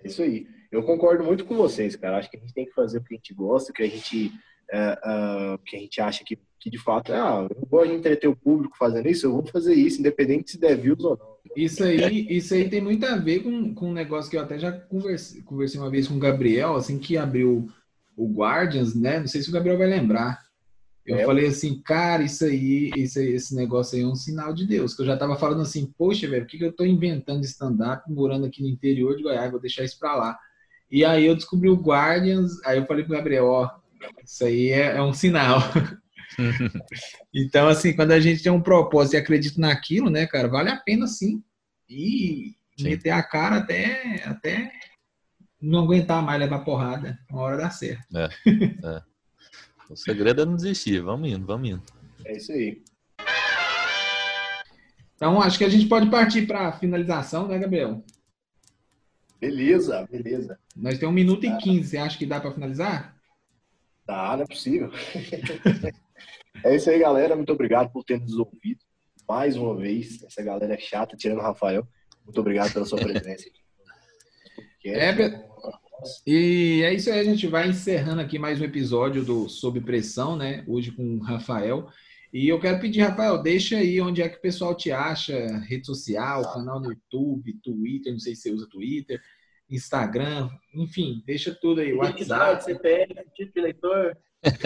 É 0.04 0.08
isso 0.08 0.22
aí. 0.22 0.48
Eu 0.72 0.84
concordo 0.84 1.24
muito 1.24 1.46
com 1.46 1.56
vocês, 1.56 1.96
cara. 1.96 2.18
Acho 2.18 2.30
que 2.30 2.38
a 2.38 2.40
gente 2.40 2.54
tem 2.54 2.66
que 2.66 2.74
fazer 2.74 3.00
o 3.00 3.04
que 3.04 3.14
a 3.14 3.18
gente 3.18 3.34
gosta, 3.34 3.72
o 3.72 3.74
que 3.74 3.84
a 3.84 3.88
gente, 3.88 4.28
uh, 4.72 5.58
que 5.66 5.76
a 5.76 5.80
gente 5.80 6.00
acha 6.00 6.24
que, 6.24 6.38
que 6.60 6.70
de 6.70 6.78
fato 6.78 7.12
ah, 7.12 7.48
eu 7.50 7.68
vou 7.68 7.86
entreter 7.86 8.30
o 8.30 8.36
público 8.36 8.78
fazendo 8.78 9.08
isso, 9.08 9.26
eu 9.26 9.32
vou 9.32 9.46
fazer 9.46 9.74
isso, 9.74 10.00
independente 10.00 10.52
se 10.52 10.60
der 10.60 10.78
views 10.78 11.04
ou 11.04 11.18
não. 11.18 11.40
Isso 11.56 11.84
aí, 11.84 12.28
isso 12.30 12.54
aí 12.54 12.70
tem 12.70 12.82
muito 12.82 13.04
a 13.06 13.16
ver 13.16 13.42
com, 13.42 13.74
com 13.74 13.90
um 13.90 13.94
negócio 13.94 14.30
que 14.30 14.38
eu 14.38 14.42
até 14.42 14.60
já 14.60 14.72
conversei, 14.72 15.42
conversei 15.42 15.80
uma 15.80 15.90
vez 15.90 16.08
com 16.08 16.16
o 16.16 16.20
Gabriel, 16.20 16.76
assim 16.76 17.00
que 17.00 17.18
abriu 17.18 17.68
o 18.16 18.28
Guardians, 18.28 18.94
né? 18.94 19.20
Não 19.20 19.28
sei 19.28 19.42
se 19.42 19.50
o 19.50 19.54
Gabriel 19.54 19.78
vai 19.78 19.88
lembrar. 19.88 20.49
Eu 21.10 21.18
é. 21.18 21.26
falei 21.26 21.48
assim, 21.48 21.82
cara, 21.82 22.24
isso 22.24 22.46
aí, 22.46 22.92
aí, 22.96 23.02
esse 23.02 23.56
negócio 23.56 23.98
aí 23.98 24.04
é 24.04 24.08
um 24.08 24.16
sinal 24.16 24.54
de 24.54 24.68
Deus. 24.68 24.94
Que 24.94 25.02
eu 25.02 25.06
já 25.06 25.18
tava 25.18 25.36
falando 25.38 25.62
assim, 25.62 25.92
poxa, 25.98 26.28
velho, 26.30 26.44
o 26.44 26.48
que, 26.48 26.58
que 26.58 26.66
eu 26.66 26.72
tô 26.72 26.86
inventando 26.86 27.42
de 27.42 27.48
stand-up 27.48 28.04
morando 28.12 28.46
aqui 28.46 28.62
no 28.62 28.70
interior 28.70 29.16
de 29.16 29.24
Goiás? 29.24 29.50
Vou 29.50 29.60
deixar 29.60 29.84
isso 29.84 29.98
pra 29.98 30.16
lá. 30.16 30.38
E 30.92 31.04
aí 31.04 31.26
eu 31.26 31.36
descobri 31.36 31.70
o 31.70 31.76
Guardians, 31.76 32.64
aí 32.66 32.78
eu 32.78 32.86
falei 32.86 33.04
pro 33.04 33.14
Gabriel, 33.16 33.46
ó, 33.46 33.70
isso 34.24 34.44
aí 34.46 34.70
é, 34.70 34.98
é 34.98 35.02
um 35.02 35.14
sinal. 35.14 35.60
então, 37.34 37.68
assim, 37.68 37.96
quando 37.96 38.12
a 38.12 38.20
gente 38.20 38.42
tem 38.42 38.52
um 38.52 38.62
propósito 38.62 39.14
e 39.16 39.18
acredita 39.18 39.60
naquilo, 39.60 40.10
né, 40.10 40.28
cara, 40.28 40.48
vale 40.48 40.70
a 40.70 40.78
pena 40.78 41.08
sim. 41.08 41.44
E 41.90 42.56
sim. 42.78 42.84
meter 42.84 43.12
a 43.12 43.24
cara 43.24 43.58
até, 43.58 44.24
até 44.26 44.72
não 45.62 45.84
aguentar 45.84 46.24
mais 46.24 46.40
levar 46.40 46.60
porrada. 46.60 47.20
Uma 47.30 47.42
hora 47.42 47.58
dá 47.58 47.70
certo. 47.70 48.06
É, 48.16 48.30
é. 48.84 49.09
O 49.90 49.96
segredo 49.96 50.42
é 50.42 50.46
não 50.46 50.56
desistir. 50.56 51.02
Vamos 51.02 51.30
indo, 51.30 51.46
vamos 51.46 51.70
indo. 51.70 51.84
É 52.24 52.38
isso 52.38 52.52
aí. 52.52 52.84
Então, 55.16 55.42
acho 55.42 55.58
que 55.58 55.66
a 55.66 55.70
gente 55.70 55.88
pode 55.88 56.10
partir 56.10 56.46
para 56.46 56.68
a 56.68 56.72
finalização, 56.72 57.48
né, 57.48 57.58
Gabriel? 57.58 58.04
Beleza, 59.42 60.08
beleza. 60.10 60.60
Nós 60.76 61.00
temos 61.00 61.12
um 61.12 61.16
minuto 61.16 61.46
e 61.46 61.58
quinze. 61.58 61.90
Você 61.90 61.98
acha 61.98 62.18
que 62.18 62.26
dá 62.26 62.40
para 62.40 62.54
finalizar? 62.54 63.18
Dá, 64.06 64.36
não 64.36 64.44
é 64.44 64.48
possível. 64.48 64.92
é 66.64 66.76
isso 66.76 66.90
aí, 66.90 67.00
galera. 67.00 67.36
Muito 67.36 67.52
obrigado 67.52 67.92
por 67.92 68.04
ter 68.04 68.20
nos 68.20 68.38
ouvido 68.38 68.80
mais 69.28 69.56
uma 69.56 69.76
vez. 69.76 70.24
Essa 70.24 70.44
galera 70.44 70.74
é 70.74 70.78
chata, 70.78 71.18
tirando 71.18 71.40
o 71.40 71.44
Rafael. 71.44 71.88
Muito 72.24 72.40
obrigado 72.40 72.72
pela 72.74 72.86
sua 72.86 73.00
presença. 73.00 73.46
é, 74.86 75.14
e 76.26 76.82
é 76.84 76.94
isso 76.94 77.10
aí, 77.10 77.20
a 77.20 77.24
gente 77.24 77.48
vai 77.48 77.68
encerrando 77.70 78.22
aqui 78.22 78.40
mais 78.40 78.60
um 78.60 78.64
episódio 78.64 79.24
do 79.24 79.50
Sob 79.50 79.80
Pressão, 79.82 80.36
né? 80.36 80.64
Hoje 80.68 80.92
com 80.92 81.18
o 81.18 81.20
Rafael. 81.20 81.88
E 82.32 82.48
eu 82.48 82.60
quero 82.60 82.80
pedir, 82.80 83.02
Rafael, 83.02 83.42
deixa 83.42 83.78
aí 83.78 84.00
onde 84.00 84.22
é 84.22 84.30
que 84.30 84.38
o 84.38 84.42
pessoal 84.42 84.76
te 84.76 84.92
acha, 84.92 85.34
rede 85.68 85.86
social, 85.86 86.54
canal 86.54 86.80
no 86.80 86.92
YouTube, 86.92 87.60
Twitter, 87.64 88.12
não 88.12 88.20
sei 88.20 88.36
se 88.36 88.44
você 88.44 88.52
usa 88.52 88.70
Twitter, 88.70 89.20
Instagram, 89.70 90.50
enfim, 90.74 91.24
deixa 91.26 91.54
tudo 91.60 91.82
aí, 91.82 91.94
WhatsApp. 91.94 92.64
CPF, 92.64 93.14
título 93.36 93.54
de 93.54 93.60
eleitor. 93.60 94.18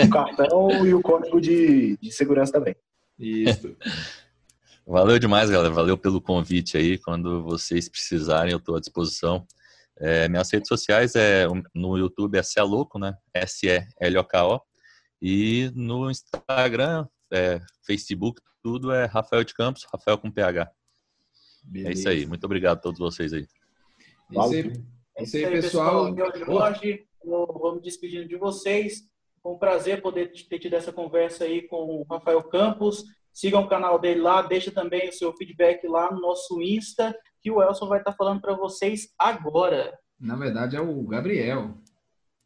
O 0.05 0.09
cartão 0.09 0.85
e 0.85 0.93
o 0.93 1.01
código 1.01 1.41
de, 1.41 1.97
de 1.97 2.11
segurança 2.11 2.53
também. 2.53 2.75
Isso. 3.17 3.75
Valeu 4.85 5.17
demais, 5.17 5.49
galera. 5.49 5.73
Valeu 5.73 5.97
pelo 5.97 6.21
convite 6.21 6.77
aí. 6.77 6.97
Quando 6.97 7.43
vocês 7.43 7.87
precisarem, 7.87 8.51
eu 8.51 8.57
estou 8.57 8.75
à 8.75 8.79
disposição. 8.79 9.47
É, 9.97 10.27
minhas 10.27 10.51
redes 10.51 10.67
sociais 10.67 11.15
é 11.15 11.45
no 11.73 11.97
YouTube 11.97 12.37
é 12.37 12.43
Celoco, 12.43 12.97
né? 12.97 13.15
S-E-L-O-K-O. 13.33 14.61
E 15.21 15.71
no 15.73 16.09
Instagram, 16.09 17.07
é, 17.31 17.61
Facebook, 17.85 18.41
tudo 18.61 18.91
é 18.91 19.05
Rafael 19.05 19.43
de 19.43 19.53
Campos, 19.53 19.85
Rafael 19.91 20.17
com 20.17 20.31
PH. 20.31 20.71
Beleza. 21.63 21.89
É 21.89 21.93
isso 21.93 22.09
aí. 22.09 22.25
Muito 22.25 22.43
obrigado 22.43 22.77
a 22.77 22.81
todos 22.81 22.99
vocês 22.99 23.33
aí. 23.33 23.47
Valeu. 24.29 24.71
É 25.17 25.23
isso 25.23 25.37
aí, 25.37 25.49
pessoal. 25.49 26.17
Eu, 26.17 26.45
Jorge, 26.45 27.05
vou 27.23 27.75
me 27.75 27.81
despedindo 27.81 28.27
de 28.27 28.35
vocês. 28.35 29.03
Foi 29.41 29.53
um 29.53 29.57
prazer 29.57 30.01
poder 30.01 30.31
ter 30.49 30.59
tido 30.59 30.75
essa 30.75 30.91
conversa 30.91 31.43
aí 31.43 31.61
com 31.67 31.85
o 31.85 32.03
Rafael 32.03 32.43
Campos. 32.43 33.03
Sigam 33.33 33.63
o 33.63 33.67
canal 33.67 33.97
dele 33.97 34.21
lá, 34.21 34.43
deixa 34.43 34.71
também 34.71 35.09
o 35.09 35.13
seu 35.13 35.33
feedback 35.33 35.87
lá 35.87 36.11
no 36.11 36.21
nosso 36.21 36.61
Insta, 36.61 37.15
que 37.41 37.49
o 37.49 37.61
Elson 37.61 37.87
vai 37.87 37.99
estar 37.99 38.13
falando 38.13 38.39
para 38.39 38.53
vocês 38.53 39.09
agora. 39.17 39.97
Na 40.19 40.35
verdade 40.35 40.77
é 40.77 40.81
o 40.81 41.01
Gabriel. 41.03 41.75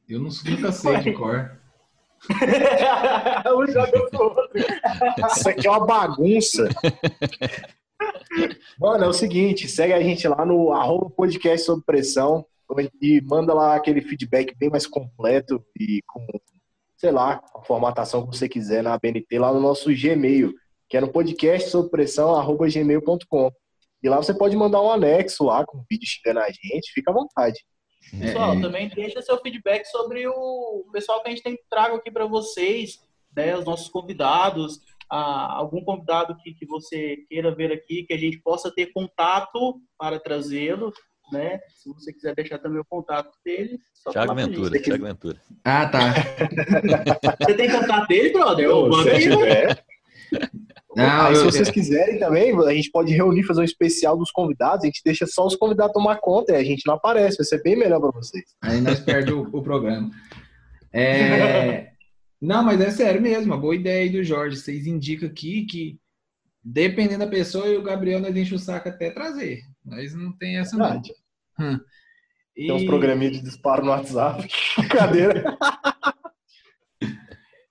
Eu 0.08 0.20
não, 0.20 0.30
nunca 0.46 0.72
sei 0.82 0.98
de 1.02 1.14
cor. 1.14 1.60
Isso 5.36 5.50
aqui 5.50 5.68
é 5.68 5.70
uma 5.70 5.86
bagunça. 5.86 6.70
Mano, 8.80 9.04
é 9.04 9.08
o 9.08 9.14
seguinte, 9.14 9.68
segue 9.68 9.94
a 9.94 10.02
gente 10.02 10.28
lá 10.28 10.46
no 10.46 10.72
arroba 10.72 11.10
podcast 11.10 11.66
sob 11.66 11.84
pressão 11.86 12.46
e 13.02 13.22
manda 13.22 13.54
lá 13.54 13.76
aquele 13.76 14.02
feedback 14.02 14.56
bem 14.58 14.70
mais 14.70 14.88
completo 14.88 15.64
e 15.80 16.02
com, 16.08 16.26
sei 16.96 17.12
lá, 17.12 17.42
a 17.56 17.62
formatação 17.62 18.28
que 18.28 18.36
você 18.36 18.50
quiser 18.50 18.84
na 18.84 18.98
BNT 18.98 19.40
lá 19.40 19.54
no 19.54 19.60
nosso 19.60 19.90
Gmail, 19.94 20.54
que 20.90 20.98
é 20.98 21.02
no 21.02 21.12
podcast 21.12 21.70
sob 21.70 21.90
pressão, 21.90 22.36
arroba 22.36 22.68
gmail.com. 22.68 23.52
E 24.02 24.10
lá 24.10 24.18
você 24.18 24.34
pode 24.34 24.56
mandar 24.56 24.82
um 24.82 24.92
anexo 24.92 25.44
lá 25.46 25.66
com 25.66 25.84
vídeo 25.90 26.08
xingando 26.08 26.40
a 26.40 26.50
gente, 26.50 26.94
fica 26.94 27.12
à 27.12 27.14
vontade. 27.14 27.60
Pessoal, 28.20 28.54
é. 28.54 28.62
também 28.62 28.90
deixa 28.90 29.22
seu 29.22 29.38
feedback 29.40 29.86
sobre 29.86 30.28
o 30.28 30.86
pessoal 30.94 31.22
que 31.22 31.28
a 31.28 31.32
gente 31.32 31.44
tem 31.44 31.58
trago 31.70 31.98
aqui 31.98 32.10
para 32.10 32.26
vocês, 32.26 33.00
né, 33.36 33.58
os 33.58 33.66
nossos 33.66 33.90
convidados, 33.90 34.80
ah, 35.12 35.56
algum 35.58 35.84
convidado 35.84 36.38
que, 36.38 36.54
que 36.54 36.66
você 36.66 37.18
queira 37.30 37.54
ver 37.54 37.72
aqui, 37.72 38.04
que 38.04 38.14
a 38.14 38.18
gente 38.18 38.40
possa 38.40 38.72
ter 38.74 38.94
contato 38.94 39.82
para 39.98 40.20
trazê-lo, 40.20 40.94
né? 41.32 41.60
Se 41.76 41.90
você 41.94 42.14
quiser 42.14 42.34
deixar 42.36 42.60
também 42.60 42.80
o 42.80 42.86
contato 42.86 43.32
dele. 43.44 43.78
Thiago 44.12 44.36
Ventura, 44.36 44.82
Thiago 44.82 45.06
Ventura. 45.06 45.42
Ah, 45.64 45.90
tá. 45.90 46.14
você 47.42 47.54
tem 47.54 47.70
contato 47.70 48.08
dele, 48.08 48.32
brother? 48.32 48.70
Ô, 48.70 48.88
manda 48.90 49.12
aí, 49.12 49.28
Não, 50.96 51.36
se 51.36 51.44
vocês 51.44 51.70
quiserem 51.70 52.18
também, 52.18 52.58
a 52.58 52.74
gente 52.74 52.90
pode 52.90 53.14
reunir, 53.14 53.44
fazer 53.44 53.62
um 53.62 53.64
especial 53.64 54.18
dos 54.18 54.32
convidados, 54.32 54.84
a 54.84 54.88
gente 54.88 55.02
deixa 55.06 55.28
só 55.28 55.46
os 55.46 55.56
convidados 55.56 55.94
tomar 55.94 56.18
conta 56.18 56.54
e 56.54 56.56
a 56.56 56.64
gente 56.64 56.88
não 56.88 56.96
aparece, 56.96 57.38
vai 57.38 57.46
ser 57.46 57.62
bem 57.62 57.78
melhor 57.78 58.00
para 58.00 58.12
vocês. 58.12 58.46
Aí 58.64 58.82
nós 58.82 59.00
perdemos 59.00 59.48
o, 59.54 59.58
o, 59.58 59.62
programa. 59.62 60.10
É... 60.92 61.92
Não, 62.42 62.64
mas 62.64 62.80
é 62.82 62.92
sério 62.92 63.20
mesmo, 63.22 63.54
a 63.54 63.58
boa 63.58 63.76
ideia 63.76 64.04
aí 64.04 64.10
do 64.10 64.24
Jorge. 64.24 64.58
Vocês 64.58 64.86
indicam 64.86 65.28
aqui 65.28 65.66
que, 65.66 66.00
dependendo 66.64 67.26
da 67.26 67.28
pessoa, 67.28 67.68
e 67.68 67.76
o 67.76 67.82
Gabriel 67.82 68.20
nós 68.20 68.36
enche 68.36 68.54
o 68.54 68.60
saco 68.60 68.90
até 68.90 69.10
trazer. 69.10 69.62
Mas 69.84 70.14
não 70.14 70.32
tem 70.38 70.58
essa 70.58 70.78
Verdade. 70.78 71.14
não. 71.58 71.74
Hum. 71.74 71.80
E... 72.56 72.68
Tem 72.68 72.76
uns 72.76 72.86
programinhas 72.86 73.34
de 73.34 73.44
disparo 73.44 73.86
no 73.86 73.92
WhatsApp. 73.92 74.48
Cadeira. 74.90 75.58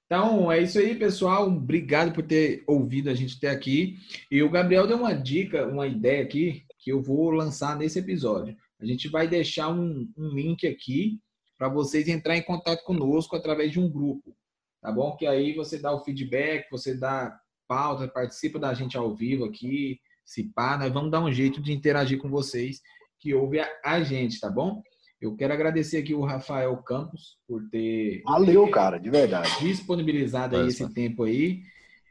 Então, 0.06 0.50
é 0.50 0.62
isso 0.62 0.78
aí, 0.78 0.94
pessoal. 0.94 1.48
Obrigado 1.48 2.12
por 2.12 2.24
ter 2.24 2.62
ouvido 2.66 3.10
a 3.10 3.14
gente 3.14 3.36
até 3.36 3.50
aqui. 3.50 3.96
E 4.30 4.42
o 4.42 4.50
Gabriel 4.50 4.86
deu 4.86 4.96
uma 4.96 5.12
dica, 5.12 5.66
uma 5.66 5.86
ideia 5.86 6.22
aqui, 6.22 6.64
que 6.78 6.92
eu 6.92 7.02
vou 7.02 7.30
lançar 7.30 7.76
nesse 7.76 7.98
episódio. 7.98 8.56
A 8.80 8.86
gente 8.86 9.08
vai 9.08 9.26
deixar 9.26 9.68
um, 9.68 10.08
um 10.16 10.28
link 10.28 10.66
aqui 10.66 11.18
para 11.58 11.68
vocês 11.68 12.06
entrar 12.06 12.36
em 12.36 12.42
contato 12.42 12.84
conosco 12.84 13.34
através 13.34 13.72
de 13.72 13.80
um 13.80 13.90
grupo, 13.90 14.36
tá 14.80 14.92
bom? 14.92 15.16
Que 15.16 15.26
aí 15.26 15.54
você 15.54 15.78
dá 15.78 15.92
o 15.92 16.04
feedback, 16.04 16.70
você 16.70 16.94
dá 16.94 17.36
pauta, 17.66 18.06
participa 18.06 18.58
da 18.58 18.72
gente 18.74 18.96
ao 18.96 19.14
vivo 19.14 19.44
aqui, 19.44 19.98
se 20.24 20.44
pá, 20.52 20.76
nós 20.76 20.92
vamos 20.92 21.10
dar 21.10 21.24
um 21.24 21.32
jeito 21.32 21.60
de 21.60 21.72
interagir 21.72 22.18
com 22.18 22.28
vocês 22.28 22.80
que 23.18 23.34
ouve 23.34 23.58
a, 23.58 23.68
a 23.84 24.02
gente, 24.02 24.38
tá 24.38 24.50
bom? 24.50 24.82
Eu 25.20 25.34
quero 25.34 25.52
agradecer 25.52 25.98
aqui 25.98 26.14
o 26.14 26.24
Rafael 26.24 26.76
Campos 26.78 27.38
por 27.48 27.66
ter. 27.70 28.22
Valeu, 28.24 28.70
cara, 28.70 28.98
de 28.98 29.08
verdade. 29.08 29.48
Disponibilizado 29.60 30.56
aí 30.56 30.68
esse 30.68 30.88
tempo 30.92 31.24
aí. 31.24 31.62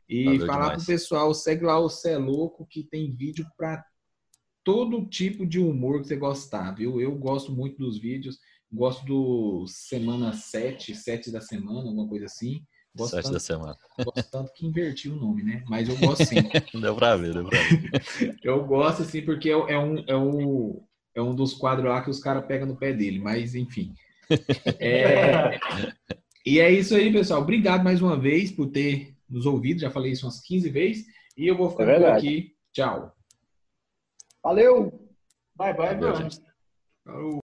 E 0.10 0.26
Valeu 0.26 0.46
falar 0.46 0.64
demais. 0.64 0.84
pro 0.84 0.94
pessoal, 0.94 1.34
segue 1.34 1.66
lá 1.66 1.80
o 1.80 1.90
Cé 1.90 2.14
é 2.14 2.18
Louco, 2.18 2.66
que 2.70 2.84
tem 2.84 3.16
vídeo 3.16 3.46
para 3.58 3.84
todo 4.64 5.06
tipo 5.06 5.46
de 5.46 5.60
humor 5.60 6.02
que 6.02 6.08
você 6.08 6.16
gostar, 6.16 6.72
viu? 6.72 7.00
Eu 7.00 7.16
gosto 7.16 7.52
muito 7.52 7.78
dos 7.78 8.00
vídeos, 8.00 8.40
gosto 8.72 9.06
do 9.06 9.66
semana 9.68 10.34
7, 10.34 10.96
7 10.96 11.32
da 11.32 11.42
semana, 11.42 11.88
alguma 11.88 12.08
coisa 12.08 12.26
assim. 12.26 12.64
Gosto 12.96 13.12
Sete 13.12 13.24
tanto, 13.24 13.34
da 13.34 13.40
semana. 13.40 13.78
Gosto 14.04 14.32
tanto 14.32 14.54
que 14.54 14.66
inverti 14.66 15.10
o 15.10 15.16
nome, 15.16 15.44
né? 15.44 15.64
Mas 15.68 15.90
eu 15.90 15.98
gosto 15.98 16.26
sim. 16.26 16.36
deu 16.80 16.96
pra 16.96 17.16
ver, 17.16 17.34
deu 17.34 17.46
pra 17.46 17.60
ver. 17.60 18.40
eu 18.42 18.66
gosto, 18.66 19.04
assim, 19.04 19.22
porque 19.22 19.50
é, 19.50 19.54
é 19.54 19.78
um, 19.78 20.04
é 20.08 20.16
um, 20.16 20.82
é 21.16 21.22
um 21.22 21.34
dos 21.34 21.54
quadros 21.54 21.90
lá 21.90 22.02
que 22.02 22.10
os 22.10 22.20
caras 22.20 22.46
pegam 22.46 22.68
no 22.68 22.76
pé 22.76 22.94
dele, 22.94 23.20
mas 23.20 23.56
enfim. 23.56 23.94
É... 24.80 25.60
e 26.44 26.60
é 26.60 26.72
isso 26.72 26.96
aí, 26.96 27.14
pessoal. 27.14 27.42
Obrigado 27.42 27.84
mais 27.84 28.02
uma 28.02 28.20
vez 28.20 28.52
por 28.52 28.68
ter 28.68 29.16
nos 29.30 29.46
ouvido. 29.46 29.80
Já 29.80 29.92
falei 29.92 30.12
isso 30.12 30.26
umas 30.26 30.42
15 30.42 30.70
vezes. 30.70 31.06
E 31.38 31.48
eu 31.48 31.56
vou 31.56 31.70
ficar 31.70 31.88
é 31.90 32.00
por 32.00 32.06
aqui. 32.08 32.56
Tchau. 32.74 33.16
Valeu! 34.44 34.92
Bye, 35.56 35.74
bye, 35.76 35.96
Valeu, 35.96 36.30
Falou. 37.04 37.45